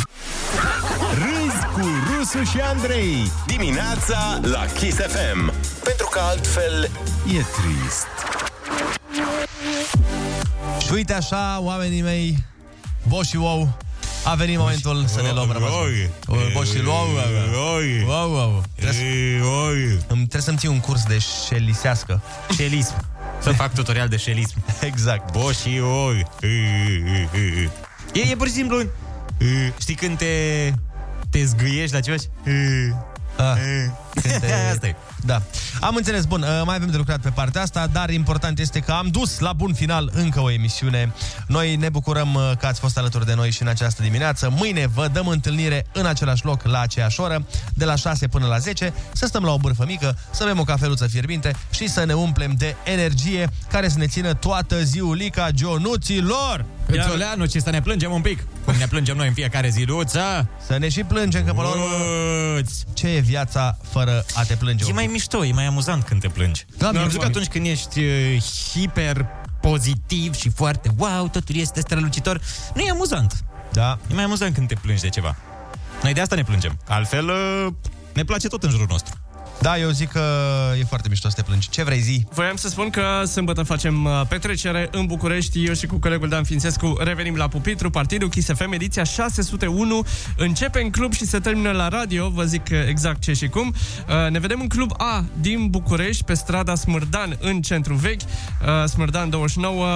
[1.14, 1.88] Râzi cu
[2.18, 3.31] Rusu și Andrei.
[3.48, 5.53] Dimineața la Kiss FM.
[5.84, 6.84] Pentru că altfel
[7.27, 8.07] e trist.
[10.85, 12.38] Și uite așa, oamenii mei,
[13.07, 13.77] Boș și Wow,
[14.26, 15.69] a venit momentul să ne luăm rămas.
[16.26, 16.38] bun.
[16.53, 17.07] Boș și Wow,
[18.07, 18.64] wow, wow.
[18.76, 21.18] Trebuie să- Îmi trebuie să-mi ții un curs de
[21.48, 22.22] șelisească.
[22.56, 22.94] Șelism.
[23.41, 24.64] Să fac tutorial de șelism.
[24.81, 25.31] Exact.
[25.31, 26.26] Bo și oi.
[28.14, 28.84] E, e pur și simplu...
[29.80, 30.73] Știi când te,
[31.30, 32.27] te zgâiești la ceva și...
[33.38, 33.57] Ah,
[34.22, 34.53] când te...
[34.72, 34.95] Asta e.
[35.26, 35.41] Da.
[35.81, 38.91] Am înțeles, bun, uh, mai avem de lucrat pe partea asta, dar important este că
[38.91, 41.14] am dus la bun final încă o emisiune.
[41.48, 44.49] Noi ne bucurăm uh, că ați fost alături de noi și în această dimineață.
[44.49, 48.57] Mâine vă dăm întâlnire în același loc, la aceeași oră, de la 6 până la
[48.57, 52.14] 10, să stăm la o bârfă mică, să bem o cafeluță fierbinte și să ne
[52.14, 56.65] umplem de energie care să ne țină toată ziulica Gionuților!
[56.88, 58.48] Câțoleanu, ci să ne plângem un pic.
[58.65, 60.49] Cum ne plângem noi în fiecare ziluță.
[60.68, 61.85] Să ne și plângem, că până la urmă,
[62.94, 64.85] ce e viața fără a te plânge?
[64.89, 66.65] E mai mișto, e mai amuzant când te plângi.
[66.77, 67.17] Da, Da, normal.
[67.17, 69.25] că atunci când ești uh, hiper
[69.61, 72.41] pozitiv și foarte wow, totul este strălucitor,
[72.75, 73.43] nu e amuzant.
[73.71, 73.99] Da.
[74.11, 75.35] E mai amuzant când te plângi de ceva.
[76.03, 76.79] Noi de asta ne plângem.
[76.88, 77.73] Altfel, uh,
[78.13, 79.15] ne place tot în jurul nostru.
[79.61, 80.21] Da, eu zic că
[80.79, 81.69] e foarte mișto să te plângi.
[81.69, 82.25] Ce vrei zi?
[82.34, 85.65] Voiam să spun că sâmbătă facem uh, petrecere în București.
[85.65, 90.05] Eu și cu colegul Dan Fințescu revenim la Pupitru, Partidul Kiss FM, ediția 601.
[90.38, 92.29] Începe în club și se termină la radio.
[92.29, 93.73] Vă zic uh, exact ce și cum.
[94.07, 98.21] Uh, Ne vedem în club A din București, pe strada Smârdan, în centru vechi.
[98.21, 99.88] Uh, Smârdan 29.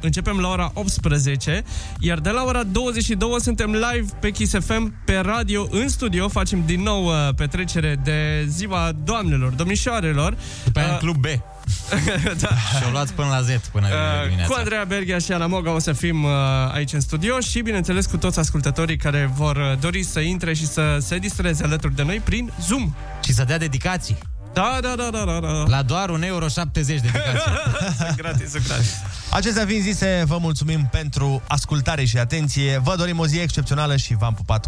[0.00, 1.64] Începem la ora 18.
[1.98, 6.28] Iar de la ora 22 suntem live pe Kiss FM, pe radio, în studio.
[6.28, 10.36] Facem din nou uh, petrecere de ziua doamnelor, domnișoarelor.
[10.64, 11.26] După aia în Uh, club B.
[12.42, 12.48] da.
[12.48, 14.52] Și o luați până la Z, până Uh, dimineața.
[14.52, 16.30] cu Andreea Berghia și Ana Moga o să fim uh,
[16.72, 20.66] aici în studio și, bineînțeles, cu toți ascultătorii care vor uh, dori să intre și
[20.66, 22.94] să se distreze alături de noi prin Zoom.
[23.24, 24.18] Și să dea dedicații.
[24.52, 25.38] Da, da, da, da, da.
[25.40, 25.48] da.
[25.66, 26.46] La doar 1,70 euro
[26.86, 27.40] dedicație.
[28.06, 28.92] Sunt gratis, sunt gratis.
[29.30, 32.80] Acestea fiind zise, vă mulțumim pentru ascultare și atenție.
[32.82, 34.66] Vă dorim o zi excepțională și v-am pupat